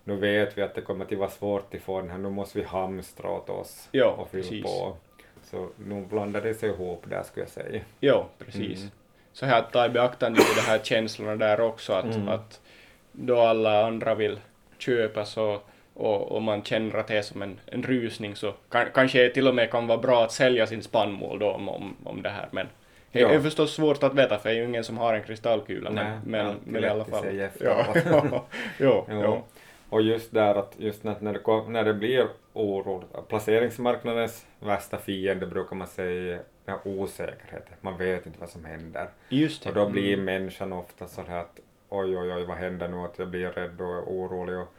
nu 0.05 0.16
vet 0.16 0.59
vi 0.59 0.62
att 0.62 0.75
det 0.75 0.81
kommer 0.81 1.05
att 1.05 1.12
vara 1.12 1.31
svårt 1.31 1.75
att 1.75 1.81
få 1.83 2.01
den 2.01 2.11
här, 2.11 2.18
nu 2.18 2.31
måste 2.31 2.59
vi 2.59 2.64
hamstra 2.64 3.31
åt 3.31 3.51
oss 3.51 3.88
Ja, 3.92 4.07
och 4.11 4.29
fylla 4.31 4.42
precis. 4.42 4.62
på. 4.64 4.96
Så 5.42 5.68
nu 5.77 6.07
blandar 6.07 6.40
det 6.40 6.55
sig 6.55 6.68
ihop 6.70 7.05
där 7.09 7.23
skulle 7.23 7.42
jag 7.44 7.51
säga. 7.51 7.81
ja 8.01 8.29
precis. 8.38 8.79
Mm. 8.81 8.90
Så 9.33 9.46
här 9.46 9.59
att 9.59 9.73
ta 9.73 9.87
i 9.87 9.88
beaktande 9.88 10.40
de 10.57 10.61
här 10.61 10.79
känslorna 10.79 11.37
där 11.37 11.61
också, 11.61 11.92
att, 11.92 12.05
Mm. 12.14 12.29
att 12.29 12.61
då 13.12 13.40
alla 13.40 13.87
andra 13.87 14.14
vill 14.14 14.40
köpa 14.79 15.25
så 15.25 15.61
och, 15.94 16.33
och 16.33 16.42
man 16.42 16.62
känner 16.62 16.94
att 16.98 17.07
det 17.07 17.16
är 17.18 17.22
som 17.22 17.42
en, 17.42 17.61
en 17.66 17.83
rusning 17.83 18.37
så 18.37 18.55
kan, 18.68 18.87
kanske 18.94 19.29
till 19.31 19.48
och 19.48 19.55
med 19.55 19.70
kan 19.70 19.87
vara 19.87 19.98
bra 19.98 20.24
att 20.24 20.33
sälja 20.33 20.66
sin 20.66 20.83
spannmål 20.83 21.38
då 21.38 21.50
om, 21.50 21.68
om, 21.68 21.96
om 22.05 22.22
det 22.22 22.29
här 22.31 22.48
men 22.50 22.66
det 23.12 23.20
Ja. 23.20 23.29
är 23.29 23.40
förstås 23.40 23.74
svårt 23.74 24.03
att 24.03 24.14
veta 24.14 24.38
för 24.38 24.48
det 24.48 24.55
är 24.55 24.59
ju 24.59 24.64
ingen 24.64 24.85
som 24.85 24.98
har 24.98 25.14
en 25.14 25.22
kristallkula 25.22 25.90
Nej, 25.90 26.05
men, 26.24 26.46
men, 26.46 26.57
men 26.64 26.85
i 26.85 26.87
alla 26.87 27.05
fall. 27.05 27.24
Ja, 27.37 27.48
ja, 27.61 28.44
ja, 28.79 29.05
ja. 29.09 29.42
Och 29.88 30.02
just 30.02 30.33
där 30.33 30.54
att 30.54 30.75
just 30.79 31.04
när, 31.04 31.15
när, 31.21 31.33
det, 31.33 31.69
när 31.71 31.85
det 31.85 31.94
blir 31.94 32.27
oro, 32.52 33.04
placeringsmarknadens 33.29 34.46
värsta 34.60 34.98
fiende 34.98 35.46
brukar 35.46 35.77
man 35.77 35.87
säga 35.87 36.38
är 36.67 36.79
osäkerhet. 36.85 37.67
Man 37.81 37.96
vet 37.98 38.27
inte 38.27 38.40
vad 38.40 38.48
som 38.48 38.65
händer. 38.65 39.08
Just 39.29 39.62
det. 39.62 39.69
Och 39.69 39.75
då 39.75 39.88
blir 39.88 40.12
Mm. 40.12 40.25
människan 40.25 40.73
ofta 40.73 41.08
så 41.08 41.23
här 41.29 41.40
att 41.40 41.60
oj, 41.88 42.19
oj, 42.19 42.33
oj, 42.35 42.44
vad 42.44 42.56
händer 42.56 42.88
nu? 42.88 42.96
Att 42.96 43.19
jag 43.19 43.29
blir 43.29 43.48
rädd 43.48 43.81
och 43.81 44.12
orolig 44.15 44.58
och 44.58 44.75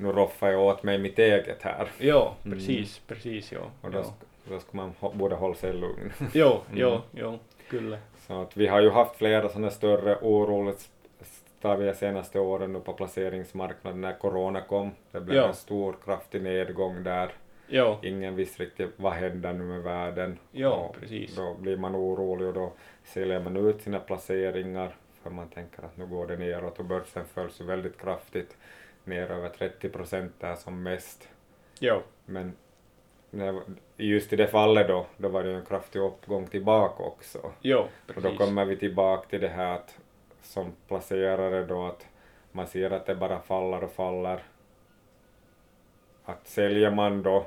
nu 0.00 0.08
roffar 0.12 0.48
jag 0.48 0.60
åt 0.62 0.82
mig 0.82 0.98
mitt 0.98 1.18
eget 1.18 1.62
här. 1.62 1.88
Ja, 1.98 2.36
Mm. 2.44 2.58
precis, 2.58 2.98
precis, 3.06 3.52
ja. 3.52 3.60
Och 3.80 3.90
då, 3.90 3.98
ja. 3.98 4.02
sk- 4.02 4.50
då 4.52 4.60
ska 4.60 4.68
man 4.76 4.92
ho- 5.00 5.16
borde 5.16 5.34
hålla 5.34 5.54
sig 5.54 5.72
lugn. 5.72 6.12
Jo, 6.32 6.46
Mm. 6.68 6.78
jo, 6.80 7.00
jo, 7.12 7.38
kyllä. 7.70 7.98
Så 8.26 8.42
att 8.42 8.56
vi 8.56 8.66
har 8.66 8.80
ju 8.80 8.90
haft 8.90 9.16
flera 9.16 9.48
sådana 9.48 9.70
större 9.70 10.16
oroligheter 10.16 11.92
senaste 11.94 12.40
åren 12.40 12.72
nu 12.72 12.80
på 12.80 12.92
placeringsmarknaden 12.92 14.00
när 14.00 14.12
corona 14.18 14.60
kom. 14.60 14.90
Det 15.12 15.20
blev 15.20 15.36
Ja. 15.36 15.48
en 15.48 15.54
stor 15.54 15.96
kraftig 16.04 16.42
nedgång 16.42 17.02
där. 17.04 17.30
Jo. 17.68 17.96
Ingen 18.02 18.36
visste 18.36 18.62
riktigt 18.62 18.90
vad 18.96 19.12
händer 19.12 19.52
nu 19.52 19.64
med 19.64 19.82
världen. 19.82 20.38
Jo, 20.52 20.70
och 20.70 20.96
precis. 21.00 21.36
Då 21.36 21.54
blir 21.54 21.76
man 21.76 21.96
orolig 21.96 22.48
och 22.48 22.54
då 22.54 22.72
säljer 23.04 23.40
man 23.40 23.56
ut 23.56 23.82
sina 23.82 23.98
placeringar 24.00 24.94
för 25.22 25.30
man 25.30 25.48
tänker 25.48 25.82
att 25.82 25.96
nu 25.96 26.06
går 26.06 26.26
det 26.26 26.36
neråt 26.36 26.78
och 26.78 26.84
börsen 26.84 27.24
föll 27.24 27.50
väldigt 27.66 28.00
kraftigt 28.00 28.56
ner 29.04 29.30
över 29.30 29.48
30 29.48 29.88
procent 29.88 30.32
där 30.38 30.54
som 30.54 30.82
mest. 30.82 31.28
Jo. 31.78 32.02
Men 32.24 32.56
just 33.96 34.32
i 34.32 34.36
det 34.36 34.46
fallet 34.46 34.88
då, 34.88 35.06
då 35.16 35.28
var 35.28 35.42
det 35.42 35.48
ju 35.48 35.56
en 35.56 35.64
kraftig 35.66 36.00
uppgång 36.00 36.46
tillbaka 36.46 37.02
också. 37.02 37.52
Jo, 37.60 37.84
precis. 38.06 38.24
Och 38.24 38.30
då 38.30 38.38
kommer 38.38 38.64
vi 38.64 38.76
tillbaka 38.76 39.28
till 39.28 39.40
det 39.40 39.48
här 39.48 39.74
att 39.74 39.98
som 40.42 40.72
placerare 40.88 41.64
då 41.64 41.84
att 41.86 42.06
man 42.52 42.66
ser 42.66 42.90
att 42.90 43.06
det 43.06 43.14
bara 43.14 43.40
faller 43.40 43.84
och 43.84 43.92
faller. 43.92 44.42
Att 46.24 46.46
säljer 46.48 46.90
man 46.90 47.22
då, 47.22 47.46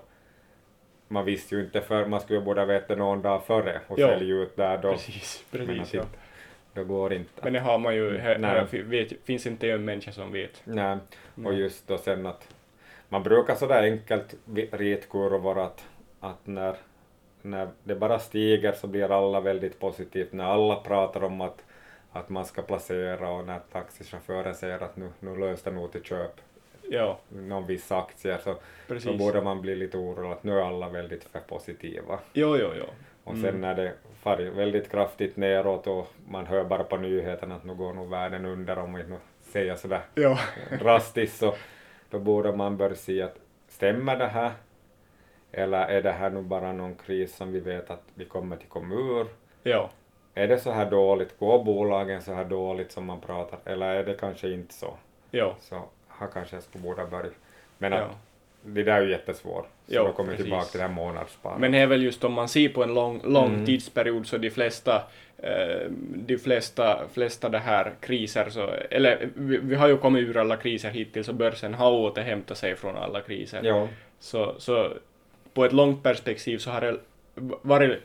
man 1.08 1.26
visste 1.26 1.56
ju 1.56 1.64
inte 1.64 1.82
för 1.82 2.06
man 2.06 2.22
skulle 2.22 2.42
borde 2.42 2.66
veta 2.66 2.96
någon 2.96 3.22
dag 3.22 3.46
före 3.46 3.82
och 3.88 4.00
jo. 4.00 4.08
sälja 4.08 4.36
ut 4.36 4.56
där 4.56 4.78
då. 4.78 4.92
Precis, 4.92 5.46
precis. 5.52 5.94
Men 5.94 6.06
det 6.74 6.84
går 6.84 7.14
inte. 7.14 7.42
Men 7.44 7.54
det 7.54 7.60
har 7.60 7.78
man 7.78 7.96
ju, 7.96 8.18
här, 8.18 8.40
här 8.40 8.84
vet, 8.84 9.26
finns 9.26 9.46
inte 9.46 9.72
en 9.72 9.86
människa 9.86 10.12
som 10.12 10.32
vet. 10.32 10.62
Nej, 10.64 10.98
och 11.46 11.54
just 11.54 11.88
då 11.88 11.98
sen 11.98 12.26
att 12.26 12.48
man 13.10 13.24
brukar 13.24 13.56
sådär 13.56 13.84
enkelt 13.84 14.36
ritkurvor 14.72 15.60
att, 15.60 15.86
att 16.20 16.48
när, 16.48 16.76
när 17.42 17.68
det 17.84 17.96
bara 17.96 18.20
stiger 18.20 18.72
så 18.72 18.88
blir 18.88 19.12
alla 19.12 19.42
väldigt 19.42 19.80
positivt, 19.80 20.32
när 20.32 20.44
alla 20.44 20.76
pratar 20.76 21.24
om 21.24 21.42
att, 21.42 21.66
att 22.12 22.30
man 22.30 22.46
ska 22.46 22.62
placera 22.62 23.30
och 23.30 23.46
när 23.46 23.60
taxichauffören 23.72 24.56
säger 24.56 24.80
att 24.84 24.98
nu, 24.98 25.10
nu 25.20 25.38
löser 25.38 25.72
det 25.72 25.78
nog 25.78 25.92
till 25.92 26.04
köp 26.04 26.42
ja. 26.90 27.20
någon 27.30 27.66
viss 27.66 27.92
aktier 27.92 28.38
så, 28.44 28.56
så 29.00 29.14
borde 29.14 29.42
man 29.42 29.62
bli 29.62 29.76
lite 29.76 29.98
orolig 29.98 30.32
att 30.32 30.44
nu 30.44 30.60
är 30.60 30.64
alla 30.64 30.90
väldigt 30.90 31.24
för 31.24 31.40
positiva. 31.40 32.20
Jo, 32.34 32.58
jo, 32.58 32.70
jo. 32.78 32.86
Och 33.24 33.36
sen 33.36 33.50
mm. 33.50 33.62
när 33.62 33.76
det 33.76 33.94
far 34.22 34.38
väldigt 34.38 34.92
kraftigt 34.92 35.38
neråt 35.38 35.88
och 35.88 36.08
man 36.28 36.46
hör 36.46 36.64
bara 36.64 36.84
på 36.84 36.98
nyheterna 36.98 37.56
att 37.56 37.64
nu 37.64 37.76
går 37.76 37.94
nog 37.94 38.10
världen 38.10 38.46
under 38.46 38.80
om 38.80 38.94
vi 38.94 39.04
nu 39.04 39.18
säger 39.42 39.76
sådär 39.76 40.02
ja. 40.16 40.40
drastiskt 40.80 41.38
så 41.38 41.56
då 42.10 42.20
borde 42.20 42.56
man 42.56 42.78
börja 42.78 42.96
se 42.96 43.22
att 43.22 43.36
stämmer 43.68 44.18
det 44.18 44.28
här 44.28 44.52
eller 45.52 45.88
är 45.88 46.02
det 46.02 46.12
här 46.12 46.30
nu 46.30 46.42
bara 46.42 46.72
någon 46.72 46.96
kris 46.96 47.36
som 47.36 47.52
vi 47.52 47.60
vet 47.60 47.90
att 47.90 48.04
vi 48.14 48.26
kommer 48.26 48.56
till 48.56 48.70
komma 48.70 48.96
ur? 48.96 49.28
Ja. 49.64 49.90
Är 50.34 50.48
det 50.48 50.60
så 50.60 50.72
här 50.72 50.92
dåligt, 50.92 51.40
går 51.40 51.64
bolagen 51.64 52.22
så 52.22 52.34
här 52.34 52.46
dåligt 52.46 52.92
som 52.92 53.06
man 53.06 53.22
pratar 53.22 53.60
eller 53.66 53.88
är 53.88 54.04
det 54.04 54.14
kanske 54.14 54.50
inte 54.50 54.74
så? 54.74 54.94
Ja. 55.32 55.56
Så 55.60 55.82
här 56.08 56.28
kanske 56.34 56.56
jag 56.56 56.64
skulle 56.64 56.84
borde 56.84 57.06
börja. 57.06 57.32
Men 57.78 57.94
att 57.94 58.00
ja 58.00 58.10
det 58.66 58.84
där 58.84 58.94
är 58.94 59.02
ju 59.02 59.12
jättesvårt. 59.12 59.68
Så 59.88 59.94
jo, 59.94 60.04
då 60.04 60.12
kommer 60.12 60.32
vi 60.32 60.38
tillbaka 60.38 60.66
till 60.66 60.80
det 60.80 60.88
här 60.88 60.94
månadssparandet. 60.94 61.62
Men 61.62 61.72
det 61.72 61.78
är 61.78 61.88
väl 61.88 62.04
just 62.04 62.24
om 62.24 62.34
man 62.34 62.50
ser 62.50 62.70
på 62.70 62.84
en 62.84 62.94
lång, 62.94 63.22
lång 63.24 63.54
mm. 63.54 63.66
tidsperiod 63.66 64.28
så 64.28 64.38
de 64.38 64.50
flesta, 64.50 65.04
eh, 65.38 65.90
de 66.16 66.38
flesta, 66.38 67.08
flesta 67.14 67.50
det 67.50 67.60
här 67.60 67.94
kriser, 68.00 68.50
så, 68.50 68.70
eller 68.90 69.30
vi, 69.36 69.58
vi, 69.58 69.76
har 69.76 69.88
ju 69.88 69.98
kommit 69.98 70.24
ur 70.24 70.38
alla 70.38 70.58
kriser 70.58 70.90
hittills 70.90 71.30
och 71.30 71.36
börsen 71.36 71.74
har 71.74 71.92
återhämtat 71.92 72.58
sig 72.58 72.76
från 72.76 72.98
alla 72.98 73.22
kriser. 73.22 73.62
Jo. 73.64 73.88
Så, 74.20 74.56
så 74.58 74.94
på 75.54 75.66
ett 75.66 75.74
långt 75.74 76.04
perspektiv 76.04 76.58
så 76.58 76.72
har 76.72 76.82
det 76.82 76.98
varit 77.62 78.00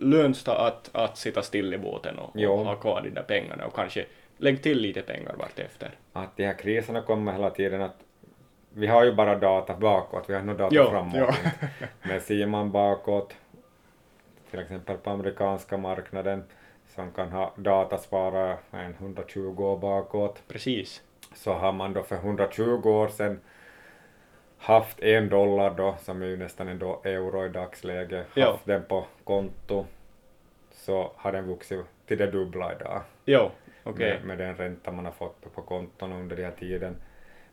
lönsamt 0.00 0.58
att, 0.58 0.90
att 0.92 1.18
sitta 1.18 1.42
still 1.42 1.74
i 1.74 1.78
båten 1.78 2.18
och, 2.18 2.36
och 2.36 2.64
ha 2.64 2.76
kvar 2.76 3.00
de 3.02 3.10
där 3.10 3.22
pengarna 3.22 3.66
och 3.66 3.74
kanske 3.74 4.04
lägg 4.38 4.62
till 4.62 4.78
lite 4.78 5.02
pengar 5.02 5.34
vartefter. 5.38 5.90
Att 6.12 6.36
de 6.36 6.44
här 6.44 6.58
kriserna 6.58 7.02
kommer 7.02 7.32
hela 7.32 7.50
tiden 7.50 7.82
att 7.82 7.96
vi 8.74 8.86
har 8.86 9.04
ju 9.04 9.12
bara 9.12 9.38
data 9.38 9.76
bakåt, 9.76 10.30
vi 10.30 10.34
har 10.34 10.42
nog 10.42 10.56
data 10.56 10.74
jo, 10.74 10.84
framåt. 10.90 11.14
Jo. 11.14 11.26
Men 12.02 12.20
ser 12.20 12.46
man 12.46 12.70
bakåt, 12.70 13.36
till 14.50 14.60
exempel 14.60 14.96
på 14.96 15.10
amerikanska 15.10 15.76
marknaden, 15.76 16.44
som 16.86 17.12
kan 17.12 17.32
ha 17.32 17.52
en 18.70 18.94
120 18.94 19.64
år 19.64 19.78
bakåt. 19.78 20.42
Precis. 20.48 21.02
Så 21.34 21.52
har 21.52 21.72
man 21.72 21.92
då 21.92 22.02
för 22.02 22.16
120 22.16 22.88
år 22.88 23.08
sedan 23.08 23.40
haft 24.58 25.00
en 25.00 25.28
dollar 25.28 25.74
då, 25.74 25.96
som 26.00 26.22
är 26.22 26.26
ju 26.26 26.36
nästan 26.36 26.68
en 26.68 26.82
euro 26.82 27.46
i 27.46 27.48
dagsläget, 27.48 28.26
haft 28.26 28.36
jo. 28.36 28.58
den 28.64 28.84
på 28.84 29.06
konto, 29.24 29.86
så 30.70 31.12
har 31.16 31.32
den 31.32 31.46
vuxit 31.46 31.80
till 32.06 32.18
det 32.18 32.26
dubbla 32.26 32.72
idag. 32.72 33.02
Jo, 33.24 33.50
okay. 33.84 34.08
med, 34.08 34.24
med 34.24 34.38
den 34.38 34.56
ränta 34.56 34.92
man 34.92 35.04
har 35.04 35.12
fått 35.12 35.54
på 35.54 35.62
konton 35.62 36.12
under 36.12 36.36
den 36.36 36.44
här 36.44 36.52
tiden. 36.52 36.96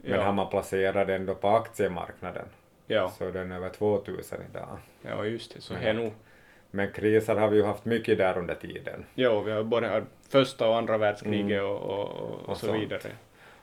Men 0.06 0.20
ja. 0.20 0.26
har 0.26 0.34
man 0.34 0.50
placerat 0.50 1.08
den 1.08 1.26
då 1.26 1.36
på 1.36 1.48
aktiemarknaden 1.48 2.46
ja. 2.88 3.10
så 3.10 3.26
är 3.26 3.32
den 3.32 3.52
över 3.52 3.70
2000 3.70 4.40
idag. 4.50 4.78
Ja, 5.02 5.26
just 5.26 5.54
det, 5.54 5.62
så 5.62 5.74
ja. 5.84 5.94
nog. 5.94 6.14
Men 6.72 6.92
kriser 6.92 7.36
har 7.36 7.50
vi 7.50 7.58
ju 7.58 7.64
haft 7.64 7.86
mycket 7.86 8.18
där 8.18 8.38
under 8.38 8.56
tiden. 8.56 9.06
Jo, 9.16 9.42
vi 9.42 9.52
har 9.52 9.64
både 9.64 10.04
första 10.30 10.70
och 10.70 10.78
andra 10.78 10.98
världskriget 10.98 11.60
mm. 11.60 11.66
och, 11.66 11.82
och, 11.82 12.10
och, 12.10 12.50
och 12.50 12.58
så 12.58 12.66
sånt. 12.66 12.82
vidare. 12.82 13.12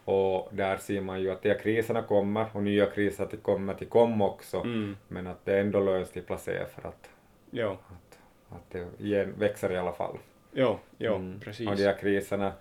Och 0.05 0.49
där 0.53 0.77
ser 0.77 1.01
man 1.01 1.21
ju 1.21 1.31
att 1.31 1.43
de 1.43 1.49
här 1.49 1.59
kriserna 1.59 2.03
kommer 2.03 2.47
och 2.53 2.63
nya 2.63 2.87
kriser 2.87 3.27
till 3.27 3.39
kommer 3.39 3.75
till 3.75 3.89
kom 3.89 4.23
också, 4.23 4.57
mm. 4.57 4.97
men 5.09 5.27
att 5.27 5.45
det 5.45 5.61
ändå 5.61 5.81
löns 5.81 6.11
till 6.11 6.23
placera 6.23 6.67
för 6.67 6.89
att, 6.89 7.11
jo. 7.51 7.71
att, 7.71 8.19
att 8.57 8.71
det 8.71 9.05
igen 9.05 9.35
växer 9.39 9.73
i 9.73 9.77
alla 9.77 9.93
fall. 9.93 10.19
Jo, 10.53 10.79
jo 10.99 11.15
mm. 11.15 11.41
precis. 11.41 11.69
Och 11.69 11.77
de 11.77 11.85
här 11.85 11.99
kriserna 11.99 12.53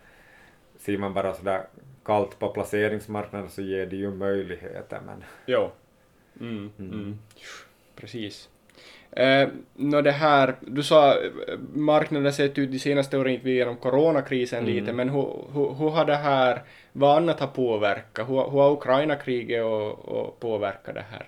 ser 0.82 0.98
man 0.98 1.14
bara 1.14 1.34
sådär 1.34 1.66
kallt 2.06 2.40
på 2.40 2.50
placeringsmarknaden 2.50 3.50
så 3.50 3.62
ger 3.62 3.86
det 3.86 3.96
ju 3.96 4.12
möjligheter. 4.12 5.00
Men... 5.06 5.24
Jo. 5.46 5.72
Mm, 6.40 6.72
mm. 6.80 6.94
Mm. 6.94 7.20
Precis. 7.96 8.50
Eh, 9.12 9.50
no 9.76 10.02
det 10.02 10.12
här, 10.12 10.56
du 10.62 10.84
sa 10.84 11.14
eh, 11.14 11.24
marknaden 11.74 12.34
sett 12.34 12.58
ut 12.58 12.72
de 12.72 12.80
senaste 12.80 13.18
åren 13.18 13.34
gick 13.34 13.46
vi 13.46 13.52
igenom 13.52 13.78
coronakrisen 13.78 14.64
mm. 14.64 14.74
lite, 14.74 14.94
men 14.94 15.10
hur, 15.10 15.46
hur, 15.54 15.74
hur, 15.74 15.90
har 15.90 16.06
det 16.06 16.16
här, 16.16 16.62
vad 16.92 17.18
annat 17.18 17.40
har 17.40 17.48
påverkat? 17.48 18.30
Hur, 18.30 18.36
hur 18.36 18.60
har 18.60 18.72
Ukraina-kriget 18.72 19.64
och, 19.64 20.00
och 20.00 20.40
påverkat 20.40 20.96
det 20.96 21.06
här 21.12 21.26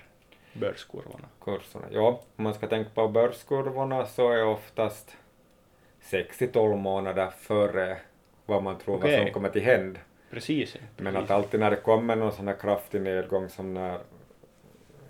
börskurvorna? 0.53 1.27
Kurserna, 1.41 1.85
ja, 1.91 2.21
om 2.35 2.43
man 2.43 2.53
ska 2.53 2.67
tänka 2.67 2.89
på 2.89 3.07
börskurvorna 3.07 4.05
så 4.05 4.31
är 4.31 4.45
oftast 4.45 5.17
6-12 6.11 6.75
månader 6.77 7.29
före 7.39 7.97
vad 8.45 8.63
man 8.63 8.77
tror 8.77 8.95
okay. 8.95 9.11
vad 9.11 9.25
som 9.25 9.33
kommer 9.33 9.49
till 9.49 9.61
hända. 9.61 9.99
Precis. 10.31 10.77
Men 10.97 11.15
att 11.15 11.31
alltid 11.31 11.59
när 11.59 11.71
det 11.71 11.75
kommer 11.75 12.15
någon 12.15 12.31
sån 12.31 12.47
här 12.47 12.55
kraftig 12.55 13.01
nedgång 13.01 13.49
som 13.49 13.73
när 13.73 13.99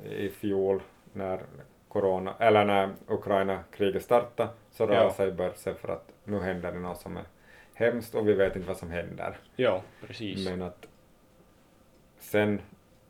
i 0.10 0.30
fjol 0.30 0.82
när 1.14 1.40
corona, 1.88 2.36
eller 2.40 2.66
när 2.66 2.90
Ukraina-kriget 3.08 4.04
startade 4.04 4.50
så 4.72 4.86
rör 4.86 5.04
ja. 5.04 5.14
sig 5.14 5.32
börsen 5.32 5.76
för 5.76 5.88
att 5.88 6.10
nu 6.24 6.40
händer 6.40 6.72
det 6.72 6.80
något 6.80 6.98
som 6.98 7.18
är 7.18 7.24
hemskt 7.74 8.16
och 8.16 8.28
vi 8.28 8.34
vet 8.34 8.56
inte 8.56 8.68
vad 8.68 8.78
som 8.78 8.92
händer. 8.92 9.38
Ja, 9.56 9.82
precis. 10.08 10.50
Men 10.50 10.62
att 10.62 10.86
sen 12.20 12.62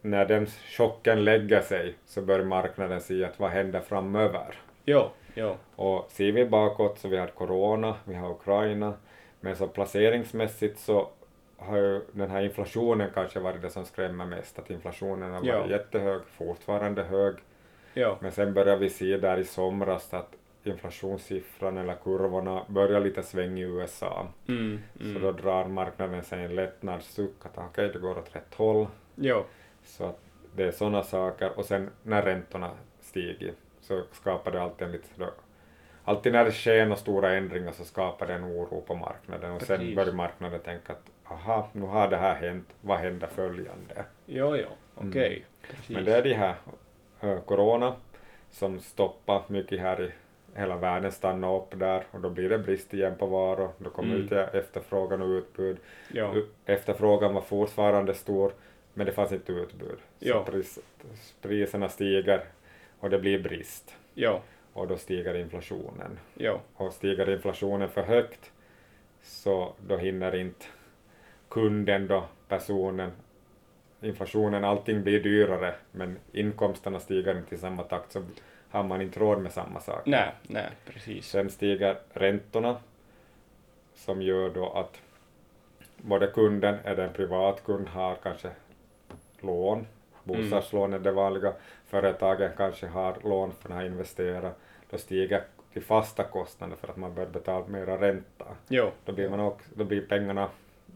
när 0.02 0.26
den 0.26 0.46
chocken 0.46 1.24
lägger 1.24 1.62
sig 1.62 1.96
så 2.06 2.22
börjar 2.22 2.46
marknaden 2.46 3.02
se 3.02 3.26
att 3.26 3.40
vad 3.40 3.50
händer 3.52 3.82
framöver. 3.82 4.56
Ja, 4.86 5.12
ja. 5.34 5.56
Och 5.76 6.12
ser 6.12 6.32
vi 6.32 6.46
bakåt 6.46 7.00
så 7.00 7.08
vi 7.08 7.18
har 7.18 7.28
corona, 7.28 7.96
vi 8.04 8.16
har 8.16 8.32
Ukraina, 8.32 8.94
men 9.44 9.56
så 9.56 9.68
placeringsmässigt 9.68 10.80
så 10.80 11.10
har 11.58 11.78
ju 11.78 12.02
den 12.12 12.30
här 12.30 12.42
inflationen 12.42 13.10
kanske 13.14 13.40
varit 13.40 13.62
det 13.62 13.70
som 13.70 13.86
skrämmer 13.86 14.26
mest, 14.26 14.60
att 14.60 14.70
inflationen 14.70 15.32
har 15.32 15.40
varit 15.40 15.48
ja. 15.48 15.68
jättehög, 15.70 16.22
fortfarande 16.26 17.04
hög. 17.04 17.36
Ja. 17.94 18.18
Men 18.22 18.32
sen 18.32 18.54
börjar 18.54 18.78
vi 18.78 18.90
se 18.90 19.18
där 19.18 19.38
i 19.38 19.44
somras 19.44 20.14
att 20.14 20.36
inflationssiffran 20.64 21.78
eller 21.78 21.96
kurvorna 21.96 22.66
börjar 22.68 23.00
lite 23.00 23.24
svänga 23.24 23.58
i 23.58 23.62
USA. 23.62 24.28
Mm, 24.48 24.80
mm. 25.00 25.14
Så 25.14 25.20
då 25.20 25.32
drar 25.32 25.66
marknaden 25.66 26.24
sig 26.24 26.46
en 26.46 26.56
lättnadssuck 26.56 27.46
att 27.46 27.58
okej, 27.58 27.66
okay, 27.70 27.88
det 27.88 28.00
går 28.00 28.18
åt 28.18 28.36
rätt 28.36 28.54
håll. 28.54 28.88
Ja. 29.16 29.46
Så 29.84 30.06
att 30.06 30.20
det 30.56 30.64
är 30.64 30.72
sådana 30.72 31.04
saker 31.04 31.60
och 31.60 31.66
sen 31.66 31.90
när 32.04 32.22
räntorna 32.22 32.72
stiger 33.02 33.54
så 33.82 34.02
skapar 34.12 34.52
det 34.52 34.62
alltid 34.62 34.86
en 34.88 34.92
lite 34.92 35.08
alltid 36.04 36.34
när 36.34 36.46
det 36.46 36.52
sker 36.52 36.86
några 36.86 36.96
stora 36.96 37.34
ändringar 37.34 37.72
så 37.72 37.84
skapar 37.84 38.28
det 38.28 38.34
en 38.34 38.44
oro 38.44 38.82
på 38.82 38.96
marknaden 38.96 39.52
och 39.52 39.60
Precis. 39.60 39.78
sen 39.78 39.96
börjar 39.96 40.14
marknaden 40.14 40.60
tänka 40.60 40.94
att 40.94 41.32
aha, 41.32 41.70
nu 41.74 41.86
har 41.86 42.08
det 42.08 42.18
här 42.18 42.36
hänt, 42.36 42.76
vad 42.82 42.98
händer 42.98 43.28
följande? 43.28 44.06
Jo, 44.26 44.56
jo, 44.56 44.68
okej. 44.96 45.10
Okay. 45.10 45.34
Mm. 45.36 45.44
Men 45.88 46.06
det 46.06 46.18
är 46.18 46.24
de 46.24 46.34
här 46.34 46.56
uh, 47.24 47.40
corona 47.40 47.96
som 48.52 48.80
stoppar 48.80 49.44
mycket 49.48 49.80
här 49.80 50.02
i 50.02 50.12
hela 50.60 50.78
världen 50.78 51.12
stannar 51.12 51.56
upp 51.56 51.80
där 51.80 52.04
och 52.12 52.20
då 52.20 52.30
blir 52.30 52.50
det 52.50 52.60
brist 52.60 52.94
igen 52.94 53.16
på 53.20 53.26
varor, 53.26 53.70
då 53.78 53.90
kommer 53.90 54.16
mm. 54.16 54.26
ut 54.26 54.32
efterfrågan 54.32 55.22
och 55.22 55.28
utbud. 55.28 55.78
Ja. 56.12 56.34
Efterfrågan 56.66 57.34
var 57.34 57.42
fortfarande 57.42 58.14
stor 58.14 58.52
men 58.94 59.06
det 59.06 59.12
fanns 59.12 59.32
inte 59.32 59.52
utbud. 59.52 59.98
Så 60.20 60.44
pris, 60.44 60.80
priserna 61.42 61.90
stiger 61.90 62.44
och 63.00 63.10
det 63.10 63.20
blir 63.20 63.40
brist. 63.40 63.96
Ja 64.14 64.42
och 64.74 64.88
då 64.88 64.98
stiger 64.98 65.34
inflationen. 65.36 66.20
Jo. 66.34 66.60
Och 66.76 66.94
stiger 66.94 67.30
inflationen 67.30 67.90
för 67.90 68.04
högt 68.04 68.52
så 69.22 69.74
då 69.88 69.98
hinner 69.98 70.36
inte 70.36 70.66
kunden 71.50 72.08
då, 72.08 72.26
personen, 72.48 73.12
inflationen, 74.02 74.64
allting 74.64 75.04
blir 75.04 75.24
dyrare, 75.24 75.76
men 75.92 76.20
inkomsterna 76.32 77.00
stiger 77.00 77.38
inte 77.38 77.56
i 77.56 77.58
samma 77.58 77.84
takt 77.84 78.12
så 78.12 78.24
har 78.70 78.84
man 78.84 79.02
inte 79.02 79.20
råd 79.20 79.42
med 79.42 79.52
samma 79.52 79.80
sak. 79.80 80.02
Nej, 80.06 80.32
nej, 80.48 80.70
precis. 80.86 81.28
Sen 81.28 81.50
stiger 81.50 81.98
räntorna 82.14 82.78
som 83.96 84.22
gör 84.22 84.50
då 84.50 84.70
att 84.70 85.02
både 85.98 86.28
kunden, 86.28 86.78
är 86.84 86.96
det 86.96 87.04
en 87.04 87.14
privat 87.14 87.64
kund, 87.64 87.88
har 87.88 88.16
kanske 88.16 88.50
lån, 89.40 89.88
bostadslån 90.24 90.94
är 90.94 91.00
det 91.00 91.12
vanliga, 91.12 91.54
företagen 91.86 92.52
kanske 92.58 92.88
har 92.88 93.18
lån 93.24 93.52
för 93.52 93.74
att 93.74 93.86
investera, 93.86 94.52
då 94.94 95.00
stiger 95.00 95.42
de 95.74 95.82
fasta 95.82 96.24
kostnader 96.24 96.76
för 96.76 96.88
att 96.88 96.98
man 96.98 97.14
börjar 97.16 97.30
betala 97.30 97.68
mera 97.68 98.02
ränta. 98.02 98.46
Jo, 98.68 98.92
Då 99.06 99.12
blir, 99.12 99.30
man 99.30 99.40
också, 99.40 99.70
då 99.76 99.84
blir 99.84 100.02
pengarna, 100.02 100.50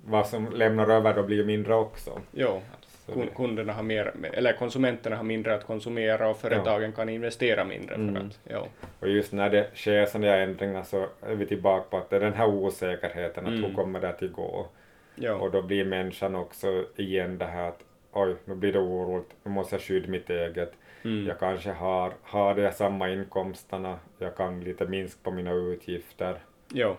vad 0.05 0.27
som 0.27 0.47
lämnar 0.53 0.89
över, 0.89 1.13
då 1.13 1.23
blir 1.23 1.43
mindre 1.45 1.75
också. 1.75 2.21
jo. 2.31 2.61
Så 3.05 3.25
Kunderna 3.35 3.73
har 3.73 3.83
mer, 3.83 4.13
eller 4.33 4.53
konsumenterna 4.53 5.15
har 5.15 5.23
mindre 5.23 5.55
att 5.55 5.65
konsumera 5.65 6.29
och 6.29 6.37
företagen 6.37 6.91
kan 6.91 7.09
investera 7.09 7.63
mindre 7.63 7.95
för 7.95 8.01
Mm. 8.01 8.27
att, 8.27 8.39
jo. 8.49 8.65
Och 8.99 9.09
just 9.09 9.33
när 9.33 9.49
det 9.49 9.67
sker 9.75 10.05
sådana 10.05 10.27
här 10.27 10.37
ändringar 10.39 10.83
så 10.83 11.05
är 11.21 11.35
vi 11.35 11.45
tillbaka 11.45 11.85
på 11.89 11.97
att 11.97 12.09
det 12.09 12.15
är 12.15 12.19
den 12.19 12.33
här 12.33 12.47
osäkerheten, 12.47 13.45
att 13.45 13.51
Mm. 13.51 13.63
hur 13.63 13.73
kommer 13.73 13.99
det 13.99 14.09
att 14.09 14.21
gå? 14.31 14.67
Jo, 15.15 15.33
Och 15.33 15.51
då 15.51 15.61
blir 15.61 15.85
människan 15.85 16.35
också 16.35 16.85
igen 16.95 17.37
det 17.37 17.45
här 17.45 17.67
att 17.67 17.83
oj, 18.21 18.35
nu 18.45 18.55
blir 18.55 18.73
det 18.73 18.79
oroligt, 18.79 19.29
nu 19.43 19.51
måste 19.51 19.75
jag 19.75 19.81
skydda 19.81 20.07
mitt 20.09 20.29
eget. 20.29 20.73
mm. 21.03 21.25
Jag 21.27 21.39
kanske 21.39 21.71
har, 21.71 22.13
har 22.21 22.55
de 22.55 22.71
samma 22.71 23.09
inkomsterna, 23.09 23.99
jag 24.17 24.35
kan 24.37 24.61
lite 24.63 24.85
minska 24.85 25.19
på 25.23 25.31
mina 25.31 25.51
utgifter, 25.53 26.37
jo. 26.73 26.95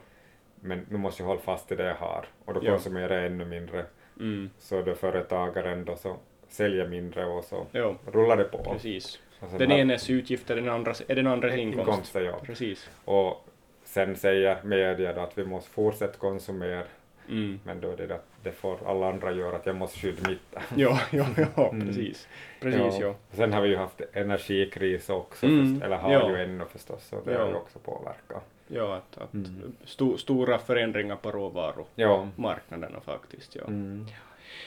men 0.61 0.87
nu 0.91 0.99
måste 0.99 1.23
jag 1.23 1.29
hålla 1.29 1.41
fast 1.41 1.73
i 1.73 1.77
det 1.77 1.85
jag 1.85 1.95
har. 1.95 2.25
Och 2.45 2.55
då 2.55 2.61
konsumerar 2.61 3.15
jag 3.17 3.27
ännu 3.27 3.45
mindre. 3.45 3.85
Mm. 4.21 4.51
Så 4.59 4.83
då 4.83 4.95
företagaren 4.95 5.85
då 5.85 5.97
så 5.97 6.17
säljer 6.49 6.89
mindre 6.89 7.27
och 7.27 7.45
så 7.45 7.67
Jo, 7.73 7.97
rullar 8.13 8.37
det 8.37 8.45
på. 8.45 8.59
precis. 8.73 9.19
Den 9.59 9.71
har- 9.71 9.79
enes 9.79 10.11
utgifter 10.11 10.57
den 10.57 10.69
andras, 10.69 11.03
är 11.09 11.15
den 11.15 11.27
andras 11.27 11.55
inkomst. 11.55 11.89
inkomster, 11.89 12.21
ja. 12.23 12.39
Precis. 12.47 12.91
Och 13.05 13.45
sen 13.85 14.17
säger 14.17 14.63
media 14.63 15.13
då 15.13 15.21
att 15.21 15.39
vi 15.39 15.45
måste 15.45 15.71
fortsätta 15.71 16.19
konsumera, 16.19 16.83
Mm. 17.29 17.61
men 17.65 17.81
då 17.81 17.91
är 17.91 17.97
det 17.97 18.15
att 18.15 18.27
det 18.49 18.53
får 18.53 18.79
alla 18.87 19.09
andra 19.09 19.33
göra, 19.33 19.57
att 19.57 19.67
jag 19.67 19.77
måste 19.77 19.99
skydda 19.99 20.29
mitt. 20.29 20.41
Jo, 20.77 20.97
jo, 21.11 21.25
jo, 21.37 21.65
Mm. 21.73 21.87
precis. 21.87 22.29
Precis, 22.61 22.95
jo. 23.01 23.15
Sen 23.33 23.53
har 23.53 23.63
vi 23.63 23.69
ju 23.69 23.77
haft 23.77 24.01
energikris 24.13 25.11
också, 25.11 25.47
Mm, 25.47 25.83
eller 25.83 25.97
har 25.97 26.13
ja. 26.13 26.31
ju 26.31 26.43
ännu 26.45 26.65
förstås, 26.73 27.07
så 27.09 27.21
det 27.25 27.33
Ja. 27.33 27.41
har 27.41 27.49
ju 27.49 27.55
också 27.55 27.79
påverkat. 27.79 28.45
Jo, 28.69 28.87
att, 28.87 29.19
att 29.19 29.35
Mm. 29.35 29.73
sto, 29.85 30.19
stora 30.19 30.59
förändringar 30.59 31.17
på 31.17 31.31
råvarumarknaderna 31.31 33.01
Ja. 33.07 33.13
faktiskt. 33.13 33.57
Ja. 33.57 33.65
Mm. 33.67 34.07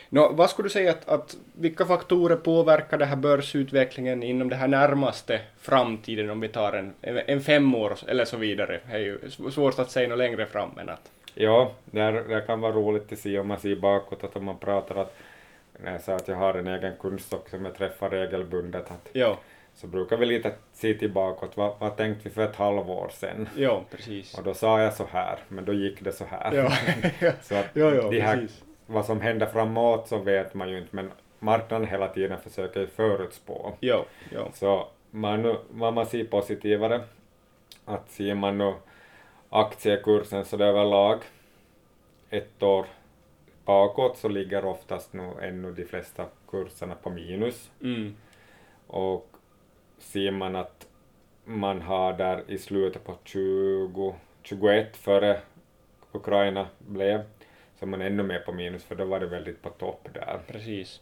Nå, 0.10 0.30
vad 0.34 0.50
skulle 0.50 0.66
du 0.66 0.70
säga 0.70 0.92
att, 0.92 1.10
att 1.10 1.38
vilka 1.54 1.86
faktorer 1.86 2.36
påverkar 2.36 2.98
det 2.98 3.06
här 3.06 3.16
börsutvecklingen 3.16 4.24
inom 4.24 4.50
det 4.50 4.56
här 4.56 4.68
närmaste 4.68 5.42
framtiden 5.60 6.30
om 6.30 6.40
vi 6.40 6.48
tar 6.48 6.74
en, 6.74 6.94
en 7.02 7.42
fem 7.42 7.76
år 7.76 7.94
eller 8.08 8.26
så 8.26 8.38
vidare? 8.38 8.80
Det 8.88 8.94
är 8.94 9.00
ju 9.00 9.20
svårt 9.52 9.80
att 9.80 9.92
säga 9.92 10.10
något 10.10 10.18
längre 10.18 10.46
fram 10.46 10.70
men 10.76 10.90
att 10.90 11.12
Ja, 11.34 11.72
det, 11.86 12.12
det 12.12 12.42
kan 12.48 12.62
vara 12.62 12.72
roligt 12.72 13.12
att 13.12 13.20
se 13.20 13.40
om 13.40 13.48
man 13.48 13.60
ser 13.60 13.76
bakåt, 13.76 14.24
att 14.24 14.36
om 14.36 14.46
man 14.46 14.58
pratar 14.58 14.96
att 14.96 15.16
när 15.84 15.92
jag 15.92 16.02
sa 16.02 16.16
att 16.16 16.28
jag 16.28 16.36
har 16.36 16.54
en 16.54 16.68
egen 16.68 16.94
kundstock 17.02 17.50
som 17.50 17.66
jag 17.66 17.76
träffar 17.76 18.10
regelbundet, 18.10 18.92
att, 18.92 19.10
ja, 19.14 19.38
så 19.76 19.88
brukar 19.88 20.18
vi 20.18 20.26
lite 20.26 20.54
se 20.74 20.94
tillbaka, 20.94 21.48
vad, 21.56 21.76
vad 21.80 21.98
tänkte 21.98 22.30
vi 22.30 22.36
för 22.36 22.46
ett 22.46 22.56
halvår 22.56 23.10
sedan? 23.14 23.50
ja, 23.56 23.84
precis. 23.92 24.38
Och 24.38 24.44
då 24.44 24.54
sa 24.54 24.82
jag 24.82 24.94
så 24.94 25.06
här, 25.12 25.40
men 25.48 25.66
då 25.66 25.74
gick 25.74 26.02
det 26.02 26.12
så 26.12 26.26
här. 26.26 26.54
Ja, 26.54 26.72
Så 27.42 27.56
att 27.56 27.70
ja, 27.74 27.96
ja 27.96 28.10
de 28.10 28.20
här, 28.20 28.38
precis. 28.38 28.64
vad 28.86 29.06
som 29.06 29.22
händer 29.22 29.46
framåt 29.46 30.08
så 30.08 30.18
vet 30.18 30.54
man 30.54 30.70
ju 30.70 30.78
inte, 30.78 30.96
men 30.96 31.12
marknaden 31.40 31.88
hela 31.88 32.08
tiden 32.08 32.40
försöker 32.40 32.80
ju 32.80 32.88
förutspå. 32.88 33.74
Ja, 33.80 34.06
ja, 34.32 34.48
Så 34.54 34.88
man, 35.12 35.58
vad 35.70 35.94
man 35.94 36.06
ser 36.06 36.24
positivare, 36.24 37.02
att 37.86 38.12
ser 38.12 38.36
man 38.36 38.58
nu 38.58 38.74
aktiekursen 39.52 40.46
så 40.46 40.58
det 40.58 40.66
överlag 40.66 41.20
ett 42.30 42.64
år 42.64 42.86
bakåt 43.66 44.18
så 44.18 44.28
ligger 44.28 44.66
oftast 44.66 45.14
nu 45.14 45.32
ännu 45.42 45.72
de 45.72 45.86
flesta 45.86 46.26
kurserna 46.50 46.96
på 46.96 47.10
minus. 47.10 47.72
mm, 47.82 48.16
Och 48.88 49.28
ser 50.00 50.32
man 50.32 50.56
att 50.56 50.88
man 51.46 51.82
har 51.82 52.14
där 52.14 52.44
i 52.48 52.58
slutet 52.58 53.04
på 53.04 53.16
20, 53.24 54.16
21 54.44 54.98
före 54.98 55.40
Ukraina 56.12 56.68
blev, 56.78 57.22
så 57.80 57.86
är 57.86 57.90
man 57.90 58.02
ännu 58.02 58.24
mer 58.24 58.40
på 58.40 58.52
minus 58.52 58.84
för 58.84 58.96
då 58.96 59.06
var 59.06 59.20
det 59.20 59.26
väldigt 59.28 59.62
på 59.62 59.70
topp 59.70 60.08
där. 60.14 60.40
precis. 60.48 61.02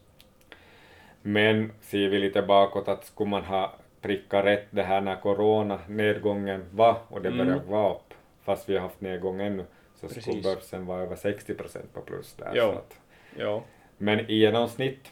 Men 1.22 1.72
ser 1.82 2.10
vi 2.10 2.20
lite 2.20 2.41
bakåt 2.41 2.88
att 2.88 3.06
skulle 3.06 3.30
man 3.30 3.43
ha 3.43 3.74
prickat 4.02 4.45
rätt 4.45 4.68
det 4.70 4.84
här 4.84 5.02
när 5.02 5.16
corona 5.16 5.80
nedgången 5.88 6.66
var 6.72 6.97
och 7.08 7.22
det 7.22 7.30
Mm. 7.30 7.38
började 7.47 7.66
vara 7.66 7.91
upp, 7.93 8.09
fast 8.50 8.70
vi 8.70 8.74
har 8.74 8.82
haft 8.82 9.02
nedgång 9.02 9.41
ännu, 9.41 9.66
så 9.95 10.08
skulle 10.10 10.26
Precis. 10.26 10.43
börsen 10.43 10.86
vara 10.86 11.02
över 11.02 11.16
60 11.16 11.54
procent 11.54 11.93
på 11.93 12.02
plus 12.02 12.34
där. 12.34 12.52
Ja. 12.56 12.74
Så 12.74 12.78
att, 12.78 13.00
Ja, 13.36 13.64
men 13.97 14.20
i 14.20 14.34
genomsnitt 14.34 15.12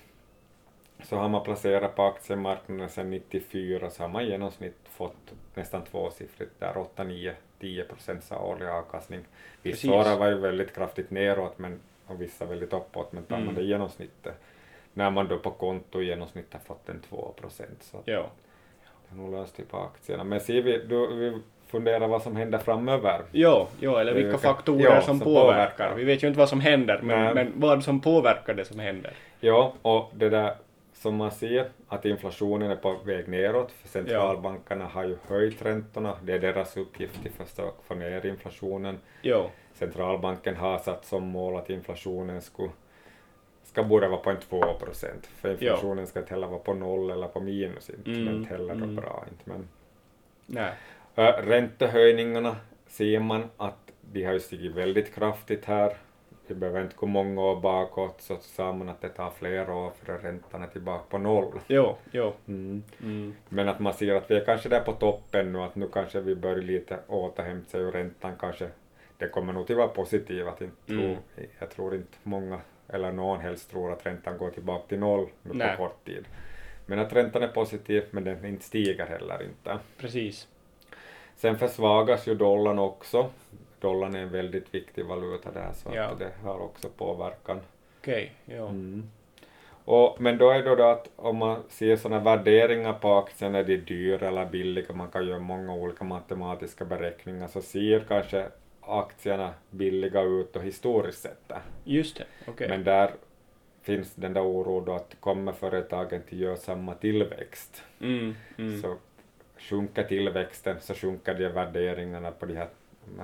så 1.04 1.16
har 1.16 1.30
man 1.30 1.44
placerat 1.44 1.96
på 1.96 2.04
aktiemarknaden 2.04 2.90
sedan 2.90 3.10
94 3.10 3.90
så 3.90 4.04
har 4.04 4.10
man 4.10 4.22
i 4.22 4.30
genomsnitt 4.30 4.78
fått 4.84 5.34
nästan 5.56 5.84
tvåsiffrigt 5.84 6.60
där, 6.60 6.78
8, 6.78 7.04
9, 7.04 7.34
10 7.60 7.84
procents 7.84 8.32
årlig 8.32 8.66
avkastning. 8.66 9.20
Vissa 9.62 9.94
år 9.94 10.18
var 10.18 10.28
ju 10.28 10.38
väldigt 10.38 10.76
kraftigt 10.76 11.12
neråt 11.12 11.60
men, 11.60 11.80
och 12.08 12.22
vissa 12.22 12.46
väldigt 12.46 12.74
uppåt, 12.74 13.12
men 13.12 13.24
tar 13.24 13.36
man 13.36 13.44
Mm. 13.44 13.56
det 13.56 13.62
i 13.62 13.68
genomsnittet, 13.68 14.36
när 14.94 15.12
man 15.12 15.28
då 15.28 15.40
på 15.40 15.52
konto 15.52 16.02
i 16.02 16.06
genomsnitt 16.06 16.54
har 16.54 16.60
fått 16.60 16.90
en 16.90 17.02
2 17.02 17.34
procent, 17.38 17.84
så 17.84 18.02
ja. 18.06 18.32
det 18.82 19.10
har 19.10 19.18
nog 19.18 19.32
löst 19.32 19.68
på 19.70 19.78
aktierna. 19.78 20.24
Men 20.24 20.40
ser 20.40 20.62
vi, 20.62 20.86
då 20.86 21.08
vi 21.08 21.42
funderar 21.68 22.08
vad 22.08 22.22
som 22.22 22.36
händer 22.36 22.58
framöver. 22.58 23.22
Jo, 23.32 23.68
jo, 23.80 23.96
eller 23.96 24.14
vilka 24.14 24.38
ka- 24.38 24.42
faktorer 24.42 24.84
ja, 24.84 25.02
som, 25.02 25.20
som 25.20 25.20
påverkar. 25.20 25.44
påverkar. 25.54 25.96
Vi 25.96 26.04
vet 26.04 26.24
ju 26.24 26.28
inte 26.28 26.40
vad 26.40 26.50
som 26.50 26.60
händer, 26.60 27.00
men, 27.04 27.34
men 27.36 27.54
vad 27.56 27.84
som 27.84 28.02
påverkar 28.02 28.54
det 28.54 28.66
som 28.66 28.80
händer. 28.80 29.14
Ja, 29.40 29.74
och 29.82 30.12
det 30.16 30.30
där 30.30 30.56
som 30.94 31.16
man 31.16 31.32
ser 31.32 31.70
att 31.88 32.06
inflationen 32.06 32.72
är 32.72 32.76
på 32.76 32.96
väg 33.06 33.28
neråt, 33.28 33.72
för 33.72 33.88
centralbankerna 33.88 34.86
har 34.86 35.04
ju 35.04 35.18
höjt 35.28 35.62
räntorna, 35.66 36.14
det 36.24 36.34
är 36.34 36.40
deras 36.40 36.78
uppgift 36.78 37.20
att 37.40 37.48
försöka 37.48 37.72
få 37.88 37.96
ner 37.96 38.26
inflationen. 38.26 38.98
Jo, 39.22 39.50
Centralbanken 39.74 40.56
har 40.56 40.78
satt 40.78 41.06
som 41.06 41.24
mål 41.28 41.56
att 41.58 41.70
inflationen 41.70 42.42
skulle, 42.42 42.70
ska 43.64 43.84
borde 43.84 44.08
vara 44.08 44.20
på 44.20 44.30
en 44.30 44.40
2 44.40 44.62
procent, 44.74 45.26
för 45.26 45.52
inflationen 45.52 46.08
ska 46.08 46.20
inte 46.20 46.34
heller 46.34 46.48
vara 46.48 46.60
på 46.60 46.74
noll 46.74 47.10
eller 47.12 47.28
på 47.28 47.40
minus, 47.40 47.90
inte, 47.90 48.10
Mm, 48.12 48.26
men 48.26 48.36
inte 48.36 48.50
heller 48.50 48.74
mm. 48.74 48.96
bra. 48.96 49.26
Inte, 49.32 49.44
men, 49.50 49.68
nej. 50.46 50.72
Räntehöjningarna 51.18 52.56
ser 52.88 53.20
man 53.20 53.44
att 53.58 53.92
de 54.12 54.24
har 54.24 54.34
ju 54.34 54.40
stigit 54.40 54.72
väldigt 54.76 55.16
kraftigt 55.16 55.66
här. 55.66 55.94
Vi 56.48 56.56
behöver 56.56 56.82
inte 56.82 56.96
gå 56.96 57.06
många 57.06 57.42
år 57.42 57.62
bakåt 57.62 58.22
så 58.22 58.38
sa 58.42 58.74
man 58.74 58.90
att 58.90 59.02
det 59.02 59.10
tar 59.10 59.30
flera 59.30 59.76
år 59.76 59.92
för 60.04 60.18
räntan 60.18 60.64
är 60.64 60.68
tillbaka 60.68 61.04
på 61.10 61.18
noll. 61.18 61.60
Jo, 61.68 61.96
jo. 62.12 62.34
Mm. 62.48 62.84
Mm. 63.02 63.36
Men 63.50 63.70
att 63.70 63.80
man 63.80 63.94
ser 63.94 64.16
att 64.16 64.32
vi 64.32 64.36
är 64.36 64.46
kanske 64.46 64.70
där 64.70 64.80
på 64.82 64.92
toppen 64.92 65.54
nu, 65.54 65.60
att 65.60 65.76
nu 65.76 65.88
kanske 65.94 66.20
vi 66.22 66.36
börjar 66.36 66.58
lite 66.58 67.00
återhämta 67.08 67.70
sig 67.70 67.86
och 67.86 67.94
räntan 67.94 68.32
kanske, 68.40 68.70
det 69.18 69.28
kommer 69.30 69.54
nog 69.54 69.68
till 69.68 69.76
vara 69.76 69.88
positivt. 69.88 70.48
Att 70.48 70.62
inte 70.62 70.94
Mm. 70.94 71.16
tro, 71.16 71.18
jag 71.60 71.70
tror 71.72 71.96
inte 71.96 72.18
många 72.24 72.60
eller 72.90 73.12
någon 73.12 73.40
helst 73.40 73.72
tror 73.72 73.92
att 73.94 74.06
räntan 74.06 74.38
går 74.38 74.50
tillbaka 74.50 74.88
till 74.88 75.00
noll 75.00 75.28
nu 75.44 75.52
Nej. 75.54 75.78
på 75.78 75.84
kort 75.84 76.06
tid. 76.06 76.26
Men 76.86 77.00
att 77.00 77.14
räntan 77.14 77.44
är 77.44 77.48
positiv, 77.48 78.04
men 78.12 78.24
den 78.24 78.46
inte 78.46 78.64
stiger 78.64 79.06
heller 79.06 79.44
inte. 79.44 79.80
Precis. 79.98 80.48
Sen 81.38 81.58
försvagas 81.58 82.28
ju 82.28 82.36
dollarn 82.36 82.80
också. 82.80 83.30
Dollarn 83.80 84.16
är 84.16 84.20
en 84.22 84.30
väldigt 84.32 84.74
viktig 84.74 85.06
valuta 85.06 85.52
där 85.52 85.72
så 85.74 85.90
Ja. 85.96 86.04
att 86.04 86.20
det 86.20 86.32
har 86.44 86.60
också 86.60 86.90
påverkan. 86.90 87.60
Okej, 88.02 88.34
jo. 88.46 88.68
Mm. 88.68 89.10
Och, 89.86 90.22
men 90.22 90.38
då 90.38 90.50
är 90.50 90.64
det 90.64 90.76
då 90.76 90.84
att 90.84 91.10
om 91.16 91.38
man 91.38 91.64
ser 91.70 91.96
sådana 91.96 92.24
värderingar 92.24 92.94
på 92.94 93.14
aktien, 93.14 93.56
är 93.56 93.64
de 93.64 93.78
dyra 93.78 94.28
eller 94.28 94.46
billiga, 94.46 94.94
man 94.94 95.08
kan 95.12 95.28
göra 95.28 95.40
många 95.40 95.74
olika 95.74 96.04
matematiska 96.04 96.86
beräkningar, 96.86 97.48
så 97.48 97.62
ser 97.62 98.00
kanske 98.00 98.46
aktierna 98.82 99.54
billiga 99.70 100.22
ut 100.22 100.56
och 100.56 100.64
historiskt 100.64 101.22
sett. 101.22 101.52
Just 101.84 102.18
det, 102.18 102.26
okej. 102.48 102.70
Men 102.70 102.84
där 102.84 103.12
finns 103.82 104.16
den 104.16 104.34
där 104.34 104.42
oron 104.44 104.86
då 104.86 104.94
att 104.94 105.16
kommer 105.20 105.52
företagen 105.52 106.22
till 106.30 106.42
göra 106.42 106.56
samma 106.56 106.94
tillväxt, 106.94 107.84
Mm, 108.02 108.36
mm. 108.58 108.82
så 108.82 108.96
sjunker 109.60 110.04
tillväxten 110.04 110.80
så 110.82 110.94
sjunker 110.94 111.34
de 111.34 111.48
värderingarna 111.50 112.32
på 112.32 112.46
de 112.46 112.56
här 112.56 112.68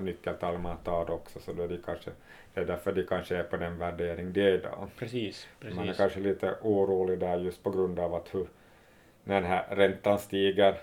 nyckeltalen 0.01 0.61
man 0.61 0.77
tar 0.77 1.11
också, 1.11 1.39
så 1.39 1.53
då 1.53 1.63
är 1.63 1.67
de 1.67 1.77
kanske, 1.77 2.11
det 2.53 2.61
är 2.61 2.65
därför 2.65 2.91
de 2.91 3.03
kanske 3.03 3.35
är 3.37 3.43
på 3.43 3.57
den 3.57 3.77
värdering 3.77 4.33
de 4.33 4.41
är 4.41 4.51
idag. 4.53 4.89
Precis, 4.97 5.47
precis. 5.59 5.75
Man 5.77 5.89
är 5.89 5.93
kanske 5.93 6.19
lite 6.19 6.55
orolig 6.61 7.19
där 7.19 7.37
just 7.39 7.63
på 7.63 7.69
grund 7.71 7.99
av 7.99 8.15
att 8.15 8.35
hur, 8.35 8.47
när 9.23 9.41
den 9.41 9.49
här 9.49 9.75
räntan 9.75 10.19
stiger, 10.19 10.75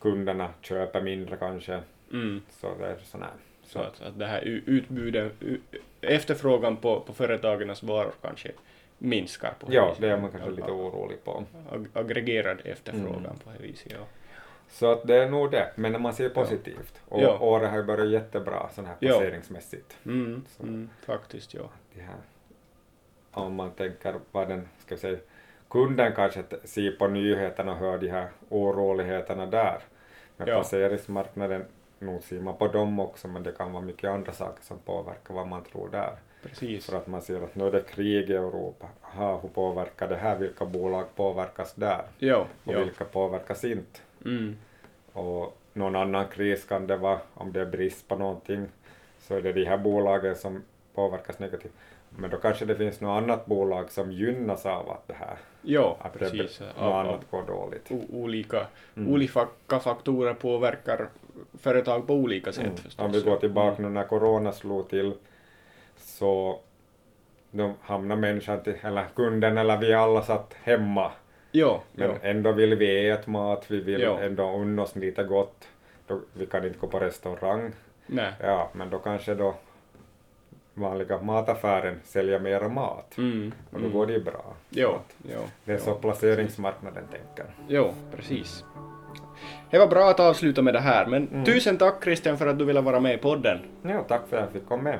kunderna 0.00 0.50
köper 0.60 1.02
mindre 1.02 1.36
kanske, 1.36 1.80
Mm. 2.12 2.42
så 2.50 2.74
det 2.78 2.86
är 2.86 2.96
sån 3.04 3.22
här. 3.22 3.30
Så 3.62 3.68
Så, 3.72 3.78
att, 3.78 4.02
att 4.02 4.18
det 4.18 4.26
här 4.26 4.40
utbudet, 4.66 5.32
efterfrågan 6.00 6.76
på, 6.76 7.00
på 7.00 7.12
företagens 7.12 7.82
varor 7.82 8.12
kanske 8.22 8.50
minskar 8.98 9.54
på 9.60 9.66
det 9.66 9.74
Ja, 9.74 9.94
det 10.00 10.08
är 10.10 10.16
man 10.20 10.30
kanske 10.30 10.50
lite 10.50 10.70
orolig 10.70 11.24
på. 11.24 11.44
Ag- 11.72 11.86
aggregerad 11.92 12.60
efterfrågan 12.64 13.16
Mm. 13.24 13.36
på 13.44 13.50
det 13.56 13.62
viset, 13.62 13.92
ja. 13.92 13.98
Så 14.68 14.92
att 14.92 15.06
det 15.06 15.16
är 15.22 15.30
nog 15.30 15.50
det, 15.50 15.72
men 15.76 15.92
när 15.92 15.98
man 15.98 16.12
ser 16.14 16.28
positivt. 16.28 17.02
Och 17.08 17.22
Ja. 17.22 17.38
året 17.38 17.70
har 17.70 17.76
ju 17.76 17.82
börjat 17.82 18.08
jättebra 18.08 18.68
sån 18.72 18.86
här 18.86 18.96
Ja. 19.00 19.08
placeringsmässigt. 19.08 19.96
Mm, 20.06 20.44
Så. 20.48 20.62
mm, 20.62 20.90
faktiskt, 21.06 21.54
ja. 21.54 21.70
Här, 21.96 22.14
om 23.30 23.54
man 23.54 23.70
tänker 23.70 24.14
vad 24.32 24.48
den, 24.48 24.68
ska 24.78 24.96
säga, 24.96 25.18
kunden 25.68 26.12
kanske 26.16 26.42
ser 26.64 26.90
på 26.92 27.08
nyheterna 27.08 27.72
och 27.72 27.78
hör 27.78 27.98
de 27.98 28.08
här 28.08 28.28
oroligheterna 28.48 29.46
där. 29.46 29.78
Men 30.36 30.48
Ja. 30.48 30.54
placeringsmarknaden, 30.54 31.64
nog 31.98 32.22
ser 32.22 32.40
man 32.40 32.56
på 32.56 32.68
dem 32.68 33.00
också, 33.00 33.28
men 33.28 33.42
det 33.42 33.52
kan 33.52 33.72
vara 33.72 33.82
mycket 33.82 34.10
andra 34.10 34.32
saker 34.32 34.62
som 34.64 34.78
påverkar 34.78 35.34
vad 35.34 35.46
man 35.48 35.64
tror 35.64 35.88
där. 35.88 36.16
Precis. 36.48 36.86
För 36.86 36.96
att 36.96 37.06
man 37.06 37.22
ser 37.22 37.42
att 37.42 37.54
nu 37.54 37.66
är 37.66 37.70
det 37.72 37.80
krig 37.80 38.30
i 38.30 38.34
Europa. 38.34 38.86
Aha, 39.02 39.38
hur 39.42 39.48
påverkar 39.48 40.08
det 40.08 40.16
här? 40.16 40.38
Vilka 40.38 40.64
bolag 40.64 41.04
påverkas 41.16 41.74
där? 41.74 42.02
Ja, 42.18 42.46
Och 42.64 42.72
ja. 42.74 42.78
vilka 42.78 43.04
påverkas 43.04 43.64
inte? 43.64 44.00
Mm, 44.24 44.56
Och 45.12 45.58
någon 45.72 45.96
annan 45.96 46.26
kris 46.28 46.64
kan 46.64 46.86
det 46.86 46.96
vara, 46.96 47.18
om 47.34 47.52
det 47.52 47.60
är 47.60 47.66
brist 47.66 48.08
på 48.08 48.16
någonting, 48.16 48.66
så 49.18 49.34
är 49.34 49.40
det 49.42 49.52
de 49.52 49.64
här 49.64 49.78
bolagen 49.78 50.36
som 50.36 50.62
påverkas 50.94 51.38
negativt. 51.38 51.72
Men 52.18 52.30
då 52.30 52.36
kanske 52.36 52.64
det 52.64 52.74
finns 52.76 53.00
något 53.00 53.22
annat 53.22 53.46
bolag 53.46 53.90
som 53.90 54.12
gynnas 54.12 54.66
av 54.66 54.90
att 54.90 55.08
det 55.08 55.14
här, 55.14 55.36
ja, 55.62 55.96
att 56.00 56.12
precis. 56.18 56.58
det, 56.58 56.64
något 56.64 56.76
av- 56.76 56.92
annat 56.92 57.20
går 57.30 57.42
dåligt. 57.46 57.90
olika, 58.12 58.66
Mm. 58.96 59.12
olika 59.12 59.46
faktorer 59.80 60.34
påverkar 60.34 61.08
företag 61.58 62.06
på 62.06 62.14
olika 62.14 62.52
sätt 62.52 62.64
Mm. 62.64 62.76
förstås. 62.76 63.04
Om 63.06 63.12
vi 63.12 63.20
går 63.20 63.36
tillbaka 63.36 63.76
Mm. 63.78 63.92
nu 63.94 64.00
när 64.00 64.06
corona 64.06 64.52
slog 64.52 64.88
till, 64.90 65.12
så 66.18 66.58
då 67.50 67.72
hamnar 67.82 68.16
människan, 68.16 68.62
till, 68.62 68.74
eller 68.82 69.04
kunden 69.16 69.58
eller 69.58 69.76
vi 69.78 69.94
alla 69.94 70.22
satt 70.22 70.54
hemma. 70.62 71.10
Ja, 71.50 71.82
Men 71.92 72.10
ja. 72.10 72.16
ändå 72.22 72.52
vill 72.52 72.74
vi 72.74 73.08
äta 73.08 73.30
mat, 73.30 73.64
vi 73.68 73.80
vill 73.80 74.00
Ja. 74.00 74.20
ändå 74.20 74.56
unna 74.56 74.82
oss 74.82 74.96
lite 74.96 75.24
gott. 75.24 75.68
Då, 76.06 76.20
vi 76.32 76.46
kan 76.46 76.64
inte 76.64 76.78
gå 76.78 76.86
på 76.86 76.98
restaurang. 76.98 77.72
Nej. 78.06 78.32
Ja, 78.40 78.68
men 78.72 78.90
då 78.90 78.98
kanske 78.98 79.34
då 79.34 79.54
vanliga 80.74 81.20
mataffären 81.22 82.00
säljer 82.04 82.38
mera 82.38 82.68
mat. 82.68 83.18
Mm, 83.18 83.52
Och 83.70 83.80
då 83.80 83.86
mm. 83.86 83.92
går 83.92 84.06
det 84.06 84.12
ju 84.12 84.24
bra. 84.24 84.54
Ja, 84.70 85.00
ja. 85.32 85.38
Det 85.64 85.72
är 85.72 85.76
ja. 85.76 85.82
så 85.84 85.94
placeringsmarknaden 85.94 87.04
tänker. 87.10 87.54
Jo, 87.68 87.94
precis. 88.16 88.64
Det 89.70 89.78
var 89.78 89.86
bra 89.86 90.10
att 90.10 90.20
avsluta 90.20 90.62
med 90.62 90.74
det 90.74 90.80
här, 90.80 91.06
men 91.06 91.28
Mm. 91.28 91.44
tusen 91.44 91.78
tack 91.78 92.04
Christian 92.04 92.38
för 92.38 92.46
att 92.46 92.58
du 92.58 92.64
ville 92.64 92.80
vara 92.80 93.00
med 93.00 93.14
i 93.14 93.18
podden. 93.18 93.58
Ja, 93.82 94.02
tack 94.08 94.28
för 94.28 94.36
att 94.36 94.42
jag 94.42 94.52
fick 94.52 94.68
komma 94.68 94.82
med. 94.82 94.98